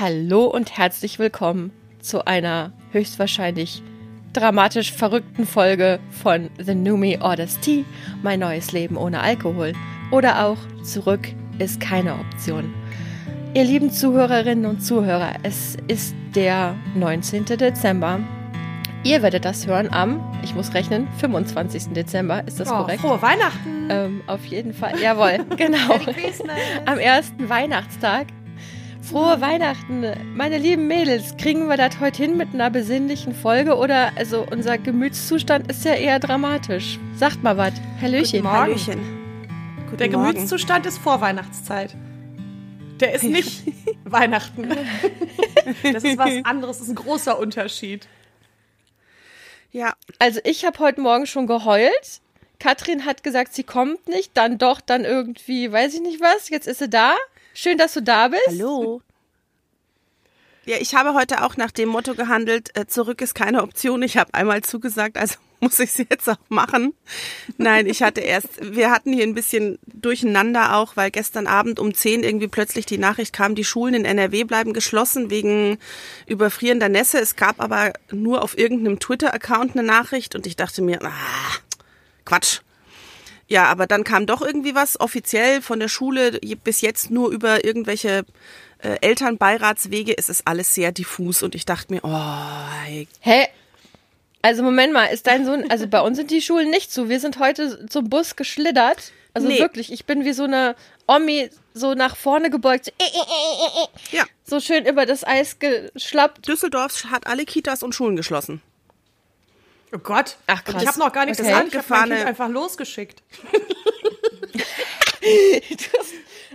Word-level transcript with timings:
Hallo 0.00 0.46
und 0.46 0.78
herzlich 0.78 1.18
willkommen 1.18 1.72
zu 1.98 2.26
einer 2.26 2.72
höchstwahrscheinlich 2.90 3.82
dramatisch 4.32 4.92
verrückten 4.92 5.44
Folge 5.44 6.00
von 6.22 6.48
The 6.58 6.74
New 6.74 6.96
Me 6.96 7.18
Orders 7.20 7.60
Tea, 7.60 7.84
mein 8.22 8.40
neues 8.40 8.72
Leben 8.72 8.96
ohne 8.96 9.20
Alkohol. 9.20 9.74
Oder 10.10 10.46
auch 10.46 10.56
Zurück 10.84 11.28
ist 11.58 11.80
keine 11.80 12.14
Option. 12.14 12.72
Ihr 13.52 13.64
lieben 13.64 13.90
Zuhörerinnen 13.90 14.64
und 14.64 14.80
Zuhörer, 14.80 15.34
es 15.42 15.76
ist 15.86 16.14
der 16.34 16.76
19. 16.94 17.44
Dezember. 17.44 18.20
Ihr 19.04 19.20
werdet 19.20 19.44
das 19.44 19.66
hören 19.66 19.92
am, 19.92 20.22
ich 20.42 20.54
muss 20.54 20.72
rechnen, 20.72 21.08
25. 21.18 21.88
Dezember. 21.92 22.42
Ist 22.46 22.58
das 22.58 22.70
oh, 22.70 22.76
korrekt? 22.76 23.02
Frohe 23.02 23.20
Weihnachten! 23.20 23.88
Ähm, 23.90 24.22
auf 24.26 24.46
jeden 24.46 24.72
Fall, 24.72 24.94
jawohl, 24.98 25.44
genau. 25.58 25.98
am 26.86 26.98
ersten 26.98 27.50
Weihnachtstag. 27.50 28.28
Frohe 29.02 29.40
Weihnachten, 29.40 30.04
meine 30.36 30.58
lieben 30.58 30.86
Mädels. 30.86 31.36
Kriegen 31.36 31.66
wir 31.68 31.76
das 31.76 31.98
heute 32.00 32.22
hin 32.22 32.36
mit 32.36 32.54
einer 32.54 32.70
besinnlichen 32.70 33.34
Folge 33.34 33.76
oder 33.76 34.12
also 34.16 34.46
unser 34.48 34.78
Gemütszustand 34.78 35.68
ist 35.70 35.84
ja 35.84 35.94
eher 35.94 36.18
dramatisch. 36.20 36.98
Sagt 37.16 37.42
mal 37.42 37.56
was. 37.56 37.72
Hallöchen. 38.00 38.42
Guten 38.42 38.44
Morgen. 38.44 38.58
Hallöchen. 38.58 39.00
Guten 39.86 39.96
Der 39.96 40.10
Morgen. 40.10 40.32
Gemütszustand 40.34 40.86
ist 40.86 40.98
Vorweihnachtszeit. 40.98 41.96
Der 43.00 43.14
ist 43.14 43.24
nicht 43.24 43.64
Weihnachten. 44.04 44.68
Das 45.92 46.04
ist 46.04 46.16
was 46.18 46.30
anderes, 46.44 46.78
das 46.78 46.86
ist 46.88 46.92
ein 46.92 46.96
großer 46.96 47.38
Unterschied. 47.38 48.08
Ja, 49.72 49.92
Also 50.18 50.40
ich 50.44 50.64
habe 50.64 50.78
heute 50.78 51.00
Morgen 51.00 51.26
schon 51.26 51.46
geheult. 51.46 52.20
Katrin 52.58 53.04
hat 53.04 53.22
gesagt, 53.22 53.54
sie 53.54 53.62
kommt 53.62 54.08
nicht, 54.08 54.30
dann 54.36 54.58
doch, 54.58 54.80
dann 54.80 55.04
irgendwie, 55.04 55.70
weiß 55.70 55.94
ich 55.94 56.00
nicht 56.00 56.20
was. 56.20 56.48
Jetzt 56.48 56.66
ist 56.66 56.78
sie 56.78 56.88
da. 56.88 57.14
Schön, 57.62 57.76
dass 57.76 57.92
du 57.92 58.00
da 58.00 58.28
bist. 58.28 58.46
hallo. 58.48 59.02
Ja, 60.64 60.78
ich 60.80 60.94
habe 60.94 61.12
heute 61.12 61.44
auch 61.44 61.58
nach 61.58 61.70
dem 61.70 61.90
Motto 61.90 62.14
gehandelt, 62.14 62.70
äh, 62.74 62.86
zurück 62.86 63.20
ist 63.20 63.34
keine 63.34 63.62
Option. 63.62 64.02
Ich 64.02 64.16
habe 64.16 64.32
einmal 64.32 64.62
zugesagt, 64.62 65.18
also 65.18 65.34
muss 65.60 65.78
ich 65.78 65.90
es 65.90 65.98
jetzt 65.98 66.26
auch 66.30 66.38
machen. 66.48 66.94
Nein, 67.58 67.86
ich 67.86 68.02
hatte 68.02 68.22
erst, 68.22 68.48
wir 68.62 68.90
hatten 68.90 69.12
hier 69.12 69.24
ein 69.24 69.34
bisschen 69.34 69.78
durcheinander 69.84 70.74
auch, 70.74 70.96
weil 70.96 71.10
gestern 71.10 71.46
Abend 71.46 71.78
um 71.78 71.92
10 71.92 72.22
irgendwie 72.22 72.48
plötzlich 72.48 72.86
die 72.86 72.96
Nachricht 72.96 73.34
kam, 73.34 73.54
die 73.54 73.64
Schulen 73.64 73.92
in 73.92 74.04
NRW 74.06 74.44
bleiben 74.44 74.72
geschlossen 74.72 75.28
wegen 75.28 75.76
überfrierender 76.26 76.88
Nässe. 76.88 77.20
Es 77.20 77.36
gab 77.36 77.60
aber 77.60 77.92
nur 78.10 78.40
auf 78.40 78.56
irgendeinem 78.56 79.00
Twitter-Account 79.00 79.72
eine 79.72 79.82
Nachricht 79.82 80.34
und 80.34 80.46
ich 80.46 80.56
dachte 80.56 80.80
mir, 80.80 81.04
ah, 81.04 81.10
Quatsch. 82.24 82.60
Ja, 83.50 83.64
aber 83.64 83.88
dann 83.88 84.04
kam 84.04 84.26
doch 84.26 84.42
irgendwie 84.42 84.76
was 84.76 84.98
offiziell 85.00 85.60
von 85.60 85.80
der 85.80 85.88
Schule, 85.88 86.38
bis 86.62 86.80
jetzt 86.82 87.10
nur 87.10 87.30
über 87.30 87.64
irgendwelche 87.64 88.24
äh, 88.78 88.96
Elternbeiratswege. 89.00 90.16
Es 90.16 90.28
ist 90.28 90.46
alles 90.46 90.72
sehr 90.72 90.92
diffus 90.92 91.42
und 91.42 91.56
ich 91.56 91.66
dachte 91.66 91.92
mir, 91.92 92.00
oh, 92.04 93.08
Hä? 93.20 93.48
Also 94.40 94.62
Moment 94.62 94.92
mal, 94.92 95.06
ist 95.06 95.26
dein 95.26 95.44
Sohn, 95.44 95.68
also 95.68 95.88
bei 95.88 96.00
uns 96.00 96.16
sind 96.16 96.30
die 96.30 96.40
Schulen 96.40 96.70
nicht 96.70 96.92
zu. 96.92 97.08
Wir 97.08 97.18
sind 97.18 97.40
heute 97.40 97.86
zum 97.88 98.08
Bus 98.08 98.36
geschlittert. 98.36 99.10
Also 99.34 99.48
Nee. 99.48 99.58
wirklich, 99.58 99.92
ich 99.92 100.06
bin 100.06 100.24
wie 100.24 100.32
so 100.32 100.44
eine 100.44 100.76
Omi 101.08 101.50
so 101.74 101.94
nach 101.94 102.16
vorne 102.16 102.50
gebeugt, 102.50 102.86
so, 102.86 102.92
äh, 102.98 103.04
äh, 103.04 103.82
äh, 103.84 104.16
ja, 104.16 104.24
so 104.44 104.60
schön 104.60 104.86
über 104.86 105.06
das 105.06 105.24
Eis 105.24 105.58
geschlappt. 105.58 106.46
Düsseldorf 106.48 107.04
hat 107.10 107.26
alle 107.26 107.44
Kitas 107.44 107.82
und 107.82 107.94
Schulen 107.94 108.16
geschlossen. 108.16 108.62
Oh 109.92 109.98
Gott. 109.98 110.36
Ach, 110.46 110.58
Und 110.58 110.64
krass. 110.66 110.82
Ich 110.82 110.88
habe 110.88 110.98
noch 110.98 111.12
gar 111.12 111.24
nichts 111.26 111.40
Okay. 111.40 111.50
gesagt. 111.50 111.74
Ich 111.74 111.90
habe 111.90 112.26
einfach 112.26 112.48
losgeschickt. 112.48 113.22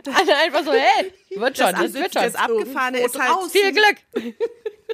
Alle 0.08 0.38
einfach 0.38 0.64
so, 0.64 0.72
hey, 0.72 1.11
wird 1.36 1.58
schon, 1.58 1.72
das, 1.72 1.94
wird 1.94 2.13
schon. 2.13 2.22
das 2.23 2.36
Abgefahrene 2.36 3.00
ist 3.00 3.17
halt, 3.19 3.31
raus. 3.31 3.52
Viel 3.52 3.72
Glück. 3.72 3.97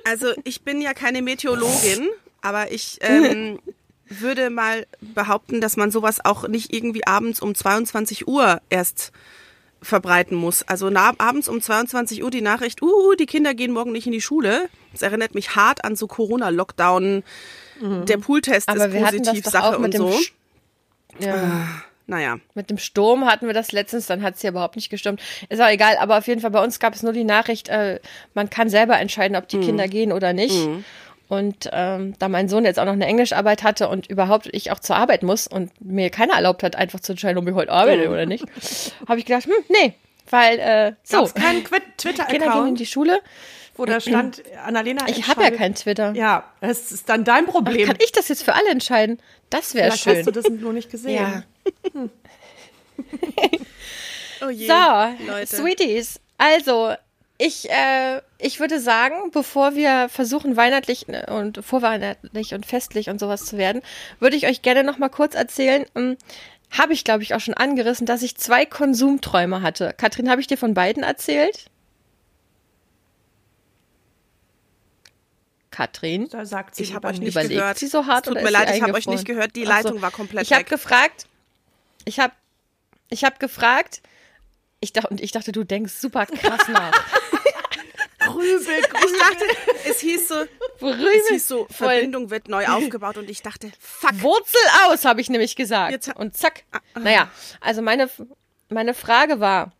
also 0.05 0.33
ich 0.43 0.61
bin 0.61 0.81
ja 0.81 0.93
keine 0.93 1.21
Meteorologin, 1.21 2.09
aber 2.41 2.71
ich 2.71 2.97
ähm, 3.01 3.59
würde 4.05 4.49
mal 4.49 4.87
behaupten, 5.01 5.61
dass 5.61 5.77
man 5.77 5.91
sowas 5.91 6.23
auch 6.23 6.47
nicht 6.47 6.73
irgendwie 6.73 7.05
abends 7.05 7.41
um 7.41 7.53
22 7.55 8.27
Uhr 8.27 8.61
erst 8.69 9.11
verbreiten 9.81 10.37
muss. 10.37 10.63
Also 10.63 10.91
abends 10.93 11.47
um 11.49 11.61
22 11.61 12.23
Uhr 12.23 12.29
die 12.31 12.41
Nachricht, 12.41 12.81
uh, 12.81 13.13
die 13.15 13.25
Kinder 13.25 13.53
gehen 13.53 13.71
morgen 13.71 13.91
nicht 13.91 14.05
in 14.05 14.11
die 14.11 14.21
Schule. 14.21 14.69
Das 14.91 15.01
erinnert 15.01 15.33
mich 15.35 15.55
hart 15.55 15.83
an 15.83 15.95
so 15.95 16.07
Corona-Lockdown. 16.07 17.23
Der 17.81 18.17
Pooltest 18.17 18.69
Aber 18.69 18.85
ist 18.87 18.93
wir 18.93 19.01
das 19.01 19.11
positiv, 19.11 19.43
doch 19.43 19.51
Sache 19.51 19.75
auch 19.75 19.79
mit 19.79 19.85
und 19.99 20.07
dem 20.07 20.11
so. 20.11 20.17
Sch- 20.17 20.31
Ja. 21.19 21.67
Naja. 22.07 22.37
Mit 22.55 22.69
dem 22.69 22.77
Sturm 22.77 23.25
hatten 23.25 23.47
wir 23.47 23.53
das 23.53 23.71
letztens, 23.71 24.05
dann 24.05 24.21
hat 24.21 24.35
es 24.35 24.41
hier 24.41 24.49
überhaupt 24.49 24.75
nicht 24.75 24.89
gestürmt. 24.89 25.21
Ist 25.49 25.61
auch 25.61 25.69
egal, 25.69 25.95
aber 25.97 26.17
auf 26.17 26.27
jeden 26.27 26.41
Fall 26.41 26.51
bei 26.51 26.61
uns 26.61 26.79
gab 26.79 26.93
es 26.93 27.03
nur 27.03 27.13
die 27.13 27.23
Nachricht, 27.23 27.69
äh, 27.69 27.99
man 28.33 28.49
kann 28.49 28.69
selber 28.69 28.97
entscheiden, 28.99 29.37
ob 29.37 29.47
die 29.47 29.57
Mhm. 29.57 29.61
Kinder 29.61 29.87
gehen 29.87 30.11
oder 30.11 30.33
nicht. 30.33 30.67
Und 31.29 31.69
ähm, 31.71 32.13
da 32.19 32.27
mein 32.27 32.49
Sohn 32.49 32.65
jetzt 32.65 32.79
auch 32.79 32.85
noch 32.85 32.91
eine 32.91 33.05
Englischarbeit 33.05 33.63
hatte 33.63 33.87
und 33.87 34.07
überhaupt 34.07 34.49
ich 34.51 34.71
auch 34.71 34.79
zur 34.79 34.97
Arbeit 34.97 35.23
muss 35.23 35.47
und 35.47 35.71
mir 35.79 36.09
keiner 36.09 36.33
erlaubt 36.33 36.63
hat, 36.63 36.75
einfach 36.75 36.99
zu 36.99 37.13
entscheiden, 37.13 37.37
ob 37.37 37.47
ich 37.47 37.53
heute 37.55 37.71
arbeite 37.71 38.07
Mhm. 38.07 38.13
oder 38.13 38.25
nicht, 38.25 38.43
habe 39.07 39.19
ich 39.19 39.25
gedacht, 39.25 39.45
hm, 39.45 39.53
nee, 39.69 39.93
weil 40.29 40.59
äh, 40.59 40.93
so, 41.03 41.17
Gab 41.17 41.25
es 41.27 41.33
keinen 41.33 41.63
Quit- 41.63 41.83
Kinder 41.97 42.25
gehen 42.25 42.35
in 42.35 42.37
Twitter-Account, 42.41 42.79
die 42.81 42.85
Schule. 42.85 43.19
Wo 43.75 43.85
da 43.85 43.99
stand, 43.99 44.43
Annalena 44.65 45.07
Ich 45.07 45.27
habe 45.27 45.43
ja 45.43 45.51
kein 45.51 45.75
Twitter. 45.75 46.13
Ja, 46.13 46.43
das 46.59 46.91
ist 46.91 47.09
dann 47.09 47.23
dein 47.23 47.45
Problem. 47.45 47.87
Kann 47.87 47.97
ich 48.03 48.11
das 48.11 48.27
jetzt 48.27 48.43
für 48.43 48.53
alle 48.53 48.69
entscheiden? 48.69 49.19
Das 49.49 49.73
wäre 49.73 49.91
Vielleicht 49.91 50.05
hast 50.07 50.15
schön. 50.15 50.25
du 50.25 50.31
das 50.31 50.49
nur 50.49 50.73
nicht 50.73 50.91
gesehen. 50.91 51.15
ja. 51.15 51.43
Oh 54.43 54.49
je, 54.49 54.67
So, 54.67 55.27
Leute. 55.27 55.55
Sweeties. 55.55 56.19
Also, 56.37 56.93
ich, 57.37 57.69
äh, 57.69 58.21
ich 58.39 58.59
würde 58.59 58.79
sagen, 58.79 59.29
bevor 59.31 59.75
wir 59.75 60.09
versuchen, 60.09 60.57
weihnachtlich 60.57 61.07
äh, 61.09 61.29
und 61.31 61.63
vorweihnachtlich 61.63 62.53
und 62.53 62.65
festlich 62.65 63.09
und 63.09 63.19
sowas 63.19 63.45
zu 63.45 63.57
werden, 63.57 63.81
würde 64.19 64.35
ich 64.35 64.47
euch 64.47 64.61
gerne 64.61 64.83
noch 64.83 64.97
mal 64.97 65.09
kurz 65.09 65.35
erzählen. 65.35 65.85
ähm, 65.95 66.17
Habe 66.71 66.93
ich, 66.93 67.03
glaube 67.03 67.21
ich, 67.23 67.33
auch 67.35 67.39
schon 67.39 67.53
angerissen, 67.53 68.05
dass 68.07 68.23
ich 68.23 68.35
zwei 68.37 68.65
Konsumträume 68.65 69.61
hatte. 69.61 69.93
Katrin, 69.97 70.29
habe 70.29 70.41
ich 70.41 70.47
dir 70.47 70.57
von 70.57 70.73
beiden 70.73 71.03
erzählt? 71.03 71.65
Katrin? 75.71 76.27
Da 76.29 76.45
sagt 76.45 76.75
sie 76.75 76.83
Ich 76.83 76.93
habe 76.93 77.07
euch 77.07 77.19
nicht 77.19 77.29
Überlegt 77.31 77.53
gehört. 77.59 77.77
sie 77.79 77.87
so 77.87 78.05
hart 78.05 78.27
es 78.27 78.29
tut 78.29 78.33
oder 78.33 78.43
mir 78.43 78.51
leid, 78.51 78.75
ich 78.75 78.81
habe 78.81 78.93
euch 78.93 79.07
nicht 79.07 79.25
gehört. 79.25 79.55
Die 79.55 79.63
Ach 79.67 79.81
so. 79.81 79.87
Leitung 79.87 80.01
war 80.01 80.11
komplett 80.11 80.43
Ich 80.43 80.51
habe 80.53 80.61
weg. 80.61 80.69
gefragt, 80.69 81.25
ich 82.05 82.19
habe 82.19 82.33
ich 83.09 83.23
hab 83.23 83.39
gefragt, 83.39 84.01
ich 84.79 84.93
dachte, 84.93 85.09
und 85.09 85.21
ich 85.21 85.31
dachte, 85.31 85.51
du 85.51 85.63
denkst 85.63 85.93
super 85.93 86.25
krass 86.25 86.67
nach. 86.69 86.91
Grübel, 88.19 88.57
Ich 88.79 89.19
dachte, 89.19 89.45
es 89.89 89.99
hieß 89.99 90.27
so, 90.27 90.35
es 90.41 90.49
Rübel, 90.81 91.09
hieß 91.29 91.47
so. 91.47 91.67
Verbindung 91.69 92.29
wird 92.29 92.47
neu 92.49 92.65
aufgebaut 92.67 93.17
und 93.17 93.29
ich 93.29 93.41
dachte, 93.41 93.71
fuck. 93.79 94.21
Wurzel 94.21 94.61
aus, 94.85 95.05
habe 95.05 95.21
ich 95.21 95.29
nämlich 95.29 95.55
gesagt. 95.55 95.91
Jetzt 95.91 96.15
und 96.15 96.37
zack. 96.37 96.63
Naja, 96.99 97.29
also 97.61 97.81
meine, 97.81 98.09
meine 98.69 98.93
Frage 98.93 99.39
war, 99.39 99.71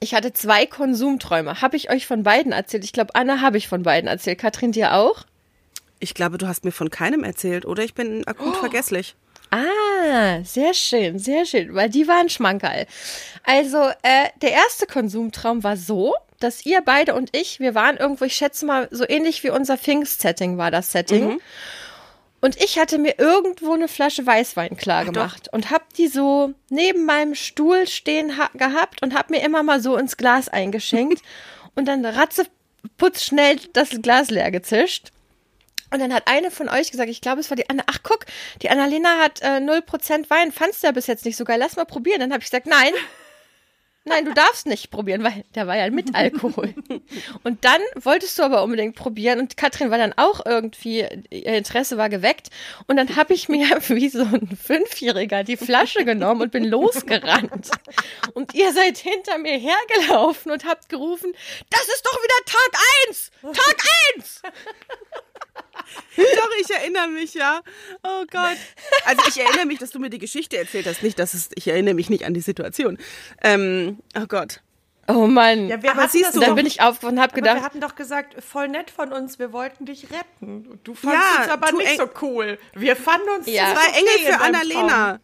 ich 0.00 0.14
hatte 0.14 0.32
zwei 0.32 0.66
Konsumträume. 0.66 1.60
Habe 1.60 1.76
ich 1.76 1.90
euch 1.90 2.06
von 2.06 2.22
beiden 2.22 2.52
erzählt? 2.52 2.84
Ich 2.84 2.92
glaube, 2.92 3.14
Anna 3.14 3.40
habe 3.40 3.58
ich 3.58 3.68
von 3.68 3.82
beiden 3.82 4.08
erzählt. 4.08 4.38
Katrin, 4.38 4.72
dir 4.72 4.94
auch? 4.94 5.24
Ich 6.00 6.14
glaube, 6.14 6.38
du 6.38 6.46
hast 6.46 6.64
mir 6.64 6.72
von 6.72 6.90
keinem 6.90 7.24
erzählt, 7.24 7.64
oder? 7.64 7.82
Ich 7.82 7.94
bin 7.94 8.26
akut 8.26 8.56
vergesslich. 8.56 9.14
Ah, 9.50 10.42
sehr 10.42 10.74
schön, 10.74 11.18
sehr 11.18 11.46
schön, 11.46 11.74
weil 11.74 11.88
die 11.88 12.08
waren 12.08 12.28
Schmankerl. 12.28 12.86
Also, 13.44 13.78
äh, 14.02 14.28
der 14.42 14.50
erste 14.50 14.86
Konsumtraum 14.86 15.62
war 15.62 15.76
so, 15.76 16.14
dass 16.40 16.66
ihr 16.66 16.80
beide 16.84 17.14
und 17.14 17.30
ich, 17.36 17.60
wir 17.60 17.74
waren 17.74 17.96
irgendwo, 17.96 18.24
ich 18.24 18.34
schätze 18.34 18.66
mal, 18.66 18.88
so 18.90 19.08
ähnlich 19.08 19.44
wie 19.44 19.50
unser 19.50 19.78
Pfingst-Setting 19.78 20.58
war 20.58 20.70
das 20.72 20.90
Setting. 20.90 21.40
Und 22.44 22.62
ich 22.62 22.78
hatte 22.78 22.98
mir 22.98 23.18
irgendwo 23.18 23.72
eine 23.72 23.88
Flasche 23.88 24.26
Weißwein 24.26 24.76
klar 24.76 25.06
gemacht 25.06 25.48
und 25.52 25.70
hab 25.70 25.94
die 25.94 26.08
so 26.08 26.52
neben 26.68 27.06
meinem 27.06 27.34
Stuhl 27.34 27.86
stehen 27.86 28.36
ha 28.36 28.50
gehabt 28.52 29.00
und 29.00 29.14
hab 29.14 29.30
mir 29.30 29.42
immer 29.42 29.62
mal 29.62 29.80
so 29.80 29.96
ins 29.96 30.18
Glas 30.18 30.50
eingeschenkt. 30.50 31.22
Und 31.74 31.86
dann 31.86 32.04
ratzeputz 32.04 33.24
schnell 33.24 33.56
das 33.72 33.88
Glas 34.02 34.30
leer 34.30 34.50
gezischt. 34.50 35.10
Und 35.90 36.00
dann 36.00 36.12
hat 36.12 36.28
eine 36.28 36.50
von 36.50 36.68
euch 36.68 36.90
gesagt, 36.90 37.08
ich 37.08 37.22
glaube, 37.22 37.40
es 37.40 37.50
war 37.50 37.56
die 37.56 37.68
Anna, 37.68 37.82
ach 37.86 38.00
guck, 38.02 38.26
die 38.60 38.68
Annalena 38.68 39.18
hat 39.18 39.40
äh, 39.40 39.56
0% 39.56 40.28
Wein, 40.28 40.52
fandst 40.52 40.82
du 40.82 40.88
ja 40.88 40.92
bis 40.92 41.06
jetzt 41.06 41.24
nicht 41.24 41.36
so 41.36 41.44
geil, 41.44 41.58
lass 41.58 41.76
mal 41.76 41.86
probieren. 41.86 42.20
Dann 42.20 42.32
habe 42.32 42.42
ich 42.42 42.50
gesagt, 42.50 42.66
nein, 42.66 42.92
nein, 44.04 44.24
du 44.24 44.34
darfst 44.34 44.66
nicht 44.66 44.90
probieren, 44.90 45.24
weil 45.24 45.44
der 45.54 45.66
war 45.66 45.76
ja 45.76 45.90
mit 45.90 46.14
Alkohol. 46.14 46.74
Und 47.42 47.64
dann 47.64 47.80
wolltest 47.96 48.38
du 48.38 48.42
aber 48.42 48.62
unbedingt 48.62 48.96
probieren 48.96 49.40
und 49.40 49.56
Katrin 49.56 49.90
war 49.90 49.98
dann 49.98 50.12
auch 50.16 50.44
irgendwie, 50.44 51.06
ihr 51.30 51.54
Interesse 51.54 51.96
war 51.96 52.08
geweckt. 52.08 52.50
Und 52.86 52.96
dann 52.96 53.16
habe 53.16 53.34
ich 53.34 53.48
mir 53.48 53.66
wie 53.88 54.08
so 54.08 54.22
ein 54.22 54.56
Fünfjähriger 54.56 55.44
die 55.44 55.56
Flasche 55.56 56.04
genommen 56.04 56.42
und 56.42 56.52
bin 56.52 56.64
losgerannt. 56.64 57.70
Und 58.34 58.54
ihr 58.54 58.72
seid 58.72 58.98
hinter 58.98 59.38
mir 59.38 59.58
hergelaufen 59.58 60.52
und 60.52 60.64
habt 60.64 60.88
gerufen, 60.88 61.32
das 61.70 61.82
ist 61.82 62.04
doch 62.04 62.18
wieder 62.22 62.44
Tag 62.46 62.80
eins, 63.08 63.30
Tag 63.42 63.76
eins. 64.16 64.42
Doch, 66.16 66.50
ich 66.60 66.70
erinnere 66.70 67.08
mich, 67.08 67.34
ja. 67.34 67.60
Oh 68.02 68.24
Gott. 68.30 68.56
Also 69.04 69.22
ich 69.28 69.40
erinnere 69.40 69.66
mich, 69.66 69.78
dass 69.78 69.90
du 69.90 69.98
mir 69.98 70.10
die 70.10 70.18
Geschichte 70.18 70.56
erzählt 70.56 70.86
hast. 70.86 71.02
Nicht, 71.02 71.18
dass 71.18 71.34
es, 71.34 71.48
ich 71.54 71.68
erinnere 71.68 71.94
mich 71.94 72.10
nicht 72.10 72.24
an 72.24 72.34
die 72.34 72.40
Situation. 72.40 72.98
Ähm, 73.42 73.98
oh 74.16 74.26
Gott. 74.26 74.60
Oh 75.06 75.26
Mann. 75.26 75.68
Ja, 75.68 75.82
wir 75.82 75.90
Aber 75.90 76.02
hatten 76.04 76.12
siehst 76.12 76.34
du, 76.34 76.40
dann 76.40 76.50
doch- 76.50 76.56
bin 76.56 76.64
ich 76.66 76.80
aufgewacht 76.80 77.12
und 77.12 77.20
habe 77.20 77.34
gedacht, 77.34 77.56
wir 77.56 77.62
hatten 77.62 77.80
doch 77.80 77.94
gesagt, 77.94 78.42
voll 78.42 78.68
nett 78.68 78.90
von 78.90 79.12
uns, 79.12 79.38
wir 79.38 79.52
wollten 79.52 79.84
dich 79.84 80.04
retten. 80.10 80.66
Und 80.66 80.80
Du 80.86 80.94
fandest 80.94 81.22
Ja, 81.36 81.42
uns 81.42 81.52
aber 81.52 81.72
nicht 81.72 81.90
eng- 81.90 81.96
so 81.98 82.08
cool. 82.22 82.58
Wir 82.74 82.96
fanden 82.96 83.28
uns 83.36 83.46
Ja. 83.46 83.74
das 83.74 83.82
Zwei 83.82 83.88
okay 83.90 83.98
Engel 83.98 84.14
in 84.18 84.24
für 84.32 84.38
deinem 84.38 84.54
Annalena. 84.54 85.20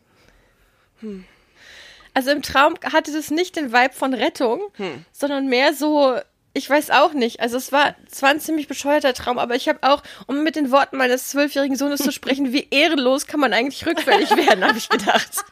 Also 2.13 2.31
im 2.31 2.43
Traum 2.43 2.75
hatte 2.93 3.13
das 3.13 3.31
nicht 3.31 3.57
den 3.57 3.73
Vibe 3.73 3.95
von 3.95 4.13
Rettung, 4.13 4.71
sondern 5.13 5.47
mehr 5.49 5.73
so, 5.73 6.19
ich 6.53 6.69
weiß 6.69 6.91
auch 6.91 7.13
nicht. 7.13 7.41
Also 7.41 7.57
es 7.57 7.71
war, 7.73 7.95
es 8.11 8.23
war 8.23 8.31
ein 8.31 8.41
ziemlich 8.41 8.67
bescheuerter 8.67 9.15
Traum, 9.15 9.39
aber 9.39 9.55
ich 9.55 9.69
habe 9.69 9.79
auch, 9.83 10.03
um 10.27 10.43
mit 10.43 10.57
den 10.57 10.71
Worten 10.71 10.97
meines 10.97 11.29
zwölfjährigen 11.29 11.77
Sohnes 11.77 12.03
zu 12.03 12.11
sprechen, 12.13 12.53
wie 12.53 12.67
ehrenlos 12.71 13.27
kann 13.27 13.41
man 13.41 13.53
eigentlich 13.53 13.87
rückfällig 13.87 14.31
werden, 14.31 14.65
habe 14.65 14.79
ich 14.79 14.89
gedacht. 14.89 15.45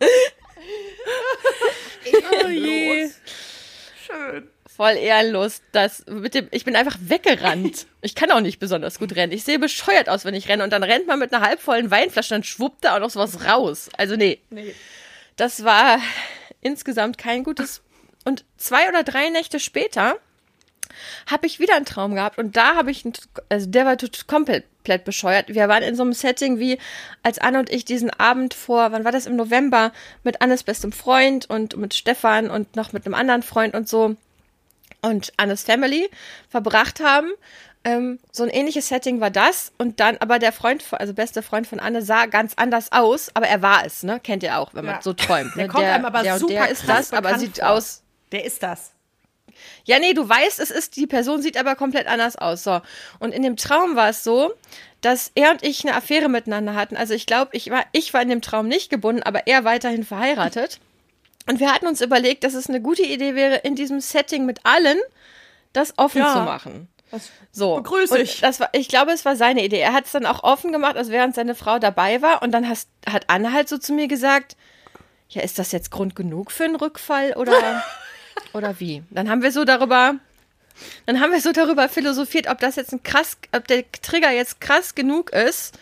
oh 2.44 2.48
je. 2.48 3.10
Schön. 4.06 4.48
Voll 4.76 4.96
ehrenlos. 4.96 5.62
Das 5.72 6.04
mit 6.06 6.34
dem, 6.34 6.48
ich 6.50 6.64
bin 6.64 6.74
einfach 6.74 6.96
weggerannt. 7.00 7.86
Ich 8.00 8.14
kann 8.14 8.30
auch 8.32 8.40
nicht 8.40 8.58
besonders 8.58 8.98
gut 8.98 9.14
rennen. 9.14 9.32
Ich 9.32 9.44
sehe 9.44 9.58
bescheuert 9.58 10.08
aus, 10.08 10.24
wenn 10.24 10.34
ich 10.34 10.48
renne. 10.48 10.64
Und 10.64 10.72
dann 10.72 10.82
rennt 10.82 11.06
man 11.06 11.18
mit 11.18 11.32
einer 11.32 11.46
halbvollen 11.46 11.90
Weinflasche, 11.90 12.30
dann 12.30 12.42
schwuppt 12.44 12.84
da 12.84 12.96
auch 12.96 13.00
noch 13.00 13.10
sowas 13.10 13.44
raus. 13.44 13.88
Also 13.96 14.16
nee. 14.16 14.40
Nee. 14.50 14.74
Das 15.36 15.64
war 15.64 16.00
insgesamt 16.60 17.18
kein 17.18 17.44
gutes. 17.44 17.83
Und 18.24 18.44
zwei 18.56 18.88
oder 18.88 19.02
drei 19.02 19.28
Nächte 19.30 19.60
später 19.60 20.16
habe 21.30 21.46
ich 21.46 21.58
wieder 21.58 21.74
einen 21.76 21.86
Traum 21.86 22.14
gehabt 22.14 22.38
und 22.38 22.56
da 22.56 22.74
habe 22.76 22.90
ich, 22.90 23.04
einen- 23.04 23.14
also 23.48 23.66
der 23.68 23.84
war 23.86 23.96
komplett 24.26 25.04
bescheuert. 25.04 25.48
Wir 25.48 25.68
waren 25.68 25.82
in 25.82 25.96
so 25.96 26.02
einem 26.02 26.12
Setting 26.12 26.58
wie, 26.58 26.78
als 27.22 27.38
Anne 27.38 27.58
und 27.58 27.70
ich 27.70 27.84
diesen 27.84 28.10
Abend 28.10 28.54
vor, 28.54 28.92
wann 28.92 29.04
war 29.04 29.12
das 29.12 29.26
im 29.26 29.34
November, 29.36 29.92
mit 30.22 30.40
Annes 30.42 30.62
bestem 30.62 30.92
Freund 30.92 31.48
und 31.48 31.76
mit 31.76 31.94
Stefan 31.94 32.50
und 32.50 32.76
noch 32.76 32.92
mit 32.92 33.06
einem 33.06 33.14
anderen 33.14 33.42
Freund 33.42 33.74
und 33.74 33.88
so 33.88 34.16
und 35.02 35.32
Annes 35.36 35.62
Family 35.64 36.08
verbracht 36.48 37.00
haben. 37.00 37.30
Ähm, 37.86 38.18
so 38.32 38.42
ein 38.44 38.48
ähnliches 38.50 38.88
Setting 38.88 39.20
war 39.20 39.30
das 39.30 39.72
und 39.76 40.00
dann, 40.00 40.16
aber 40.18 40.38
der 40.38 40.52
Freund, 40.52 40.82
also 40.92 41.12
beste 41.12 41.42
Freund 41.42 41.66
von 41.66 41.80
Anne 41.80 42.00
sah 42.02 42.26
ganz 42.26 42.54
anders 42.56 42.92
aus, 42.92 43.30
aber 43.34 43.46
er 43.48 43.60
war 43.60 43.84
es, 43.84 44.02
ne? 44.02 44.20
Kennt 44.20 44.42
ihr 44.42 44.58
auch, 44.58 44.72
wenn 44.72 44.86
man 44.86 44.94
Ja. 44.96 45.02
so 45.02 45.12
träumt. 45.12 45.54
Der 45.56 45.64
ne? 45.64 45.68
kommt 45.68 45.84
einem 45.84 46.04
aber 46.06 46.22
der, 46.22 46.38
super 46.38 46.52
der 46.54 46.70
ist 46.70 46.88
das, 46.88 47.12
aber 47.12 47.38
sieht 47.38 47.58
vor. 47.58 47.70
aus. 47.70 48.02
Der 48.32 48.44
ist 48.44 48.62
das. 48.62 48.92
Ja, 49.84 49.98
nee, 49.98 50.14
du 50.14 50.28
weißt, 50.28 50.58
es 50.58 50.70
ist, 50.70 50.96
die 50.96 51.06
Person 51.06 51.40
sieht 51.42 51.56
aber 51.56 51.76
komplett 51.76 52.06
anders 52.08 52.36
aus. 52.36 52.64
So. 52.64 52.80
Und 53.20 53.32
in 53.32 53.42
dem 53.42 53.56
Traum 53.56 53.94
war 53.94 54.08
es 54.08 54.24
so, 54.24 54.52
dass 55.00 55.30
er 55.34 55.50
und 55.52 55.62
ich 55.62 55.84
eine 55.86 55.94
Affäre 55.96 56.28
miteinander 56.28 56.74
hatten. 56.74 56.96
Also 56.96 57.14
ich 57.14 57.26
glaube, 57.26 57.50
ich 57.54 57.70
war, 57.70 57.84
ich 57.92 58.12
war 58.14 58.22
in 58.22 58.30
dem 58.30 58.40
Traum 58.40 58.66
nicht 58.66 58.90
gebunden, 58.90 59.22
aber 59.22 59.46
er 59.46 59.64
weiterhin 59.64 60.04
verheiratet. 60.04 60.80
Und 61.46 61.60
wir 61.60 61.70
hatten 61.74 61.86
uns 61.86 62.00
überlegt, 62.00 62.42
dass 62.42 62.54
es 62.54 62.70
eine 62.70 62.80
gute 62.80 63.02
Idee 63.02 63.34
wäre, 63.34 63.56
in 63.56 63.74
diesem 63.76 64.00
Setting 64.00 64.46
mit 64.46 64.60
allen 64.64 64.96
das 65.74 65.92
offen 65.98 66.22
Ja. 66.22 66.32
zu 66.32 66.40
machen. 66.40 66.88
So. 67.52 67.76
begrüße 67.76 68.18
ich. 68.18 68.40
Das 68.40 68.60
war, 68.60 68.70
ich 68.72 68.88
glaube, 68.88 69.12
es 69.12 69.26
war 69.26 69.36
seine 69.36 69.62
Idee. 69.62 69.78
Er 69.78 69.92
hat 69.92 70.06
es 70.06 70.12
dann 70.12 70.24
auch 70.24 70.42
offen 70.42 70.72
gemacht, 70.72 70.96
als 70.96 71.10
während 71.10 71.34
seine 71.34 71.54
Frau 71.54 71.78
dabei 71.78 72.22
war. 72.22 72.40
Und 72.42 72.52
dann 72.52 72.66
hast, 72.66 72.88
hat 73.06 73.24
Anne 73.28 73.52
halt 73.52 73.68
so 73.68 73.76
zu 73.76 73.92
mir 73.92 74.08
gesagt, 74.08 74.56
ja, 75.28 75.42
ist 75.42 75.58
das 75.58 75.70
jetzt 75.70 75.90
Grund 75.90 76.16
genug 76.16 76.50
für 76.50 76.64
einen 76.64 76.76
Rückfall 76.76 77.34
oder, 77.34 77.82
oder 78.52 78.80
wie? 78.80 79.02
Dann 79.10 79.28
haben 79.28 79.42
wir 79.42 79.52
so 79.52 79.64
darüber, 79.64 80.14
dann 81.06 81.20
haben 81.20 81.32
wir 81.32 81.40
so 81.40 81.52
darüber 81.52 81.88
philosophiert, 81.88 82.48
ob 82.48 82.58
das 82.58 82.76
jetzt 82.76 82.92
ein 82.92 83.02
krass, 83.02 83.36
ob 83.52 83.66
der 83.68 83.90
Trigger 83.92 84.30
jetzt 84.30 84.60
krass 84.60 84.94
genug 84.94 85.30
ist, 85.30 85.78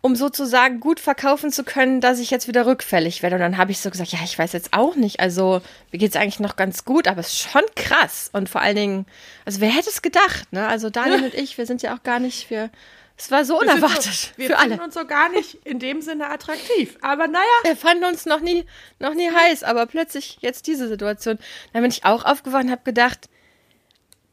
um 0.00 0.14
sozusagen 0.14 0.78
gut 0.78 1.00
verkaufen 1.00 1.50
zu 1.50 1.64
können, 1.64 2.00
dass 2.00 2.20
ich 2.20 2.30
jetzt 2.30 2.46
wieder 2.46 2.66
rückfällig 2.66 3.22
werde. 3.22 3.36
Und 3.36 3.42
dann 3.42 3.56
habe 3.56 3.72
ich 3.72 3.80
so 3.80 3.90
gesagt, 3.90 4.12
ja, 4.12 4.20
ich 4.22 4.38
weiß 4.38 4.52
jetzt 4.52 4.72
auch 4.72 4.94
nicht. 4.94 5.20
Also 5.20 5.62
mir 5.90 5.98
geht 5.98 6.10
es 6.10 6.16
eigentlich 6.16 6.40
noch 6.40 6.56
ganz 6.56 6.84
gut, 6.84 7.08
aber 7.08 7.20
es 7.20 7.28
ist 7.28 7.50
schon 7.50 7.64
krass. 7.74 8.30
Und 8.32 8.48
vor 8.48 8.60
allen 8.60 8.76
Dingen, 8.76 9.06
also 9.44 9.60
wer 9.60 9.70
hätte 9.70 9.90
es 9.90 10.02
gedacht, 10.02 10.52
ne? 10.52 10.68
Also 10.68 10.90
Daniel 10.90 11.24
und 11.24 11.34
ich, 11.34 11.58
wir 11.58 11.66
sind 11.66 11.82
ja 11.82 11.94
auch 11.94 12.02
gar 12.02 12.20
nicht 12.20 12.46
für. 12.46 12.70
Es 13.18 13.30
war 13.30 13.44
so 13.44 13.54
Wir 13.54 13.60
unerwartet 13.62 14.04
So, 14.12 14.28
wir 14.36 14.48
für 14.48 14.58
alle. 14.58 14.82
uns 14.82 14.94
so 14.94 15.06
gar 15.06 15.28
nicht 15.30 15.54
in 15.64 15.78
dem 15.78 16.02
Sinne 16.02 16.28
attraktiv. 16.28 16.98
Aber 17.00 17.26
naja, 17.28 17.44
Wir 17.62 17.76
fanden 17.76 18.04
uns 18.04 18.26
noch 18.26 18.40
nie, 18.40 18.66
noch 18.98 19.14
nie 19.14 19.30
heiß, 19.30 19.62
aber 19.62 19.86
plötzlich 19.86 20.38
jetzt 20.40 20.66
diese 20.66 20.86
Situation. 20.88 21.38
Dann 21.72 21.82
bin 21.82 21.90
ich 21.90 22.04
auch 22.04 22.24
aufgewacht 22.24 22.64
und 22.64 22.70
habe 22.70 22.82
gedacht, 22.84 23.28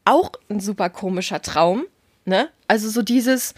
auch 0.04 0.32
ein 0.50 0.60
super 0.60 0.90
komischer 0.90 1.40
Traum, 1.40 1.86
ne? 2.26 2.50
Also 2.68 2.90
so 2.90 3.00
dieses 3.00 3.54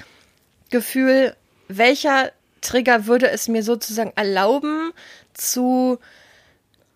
Gefühl, 0.70 1.34
welcher 1.68 2.30
Trigger 2.60 3.06
würde 3.06 3.28
es 3.28 3.48
mir 3.48 3.62
sozusagen 3.64 4.12
erlauben 4.14 4.92
zu 5.34 5.98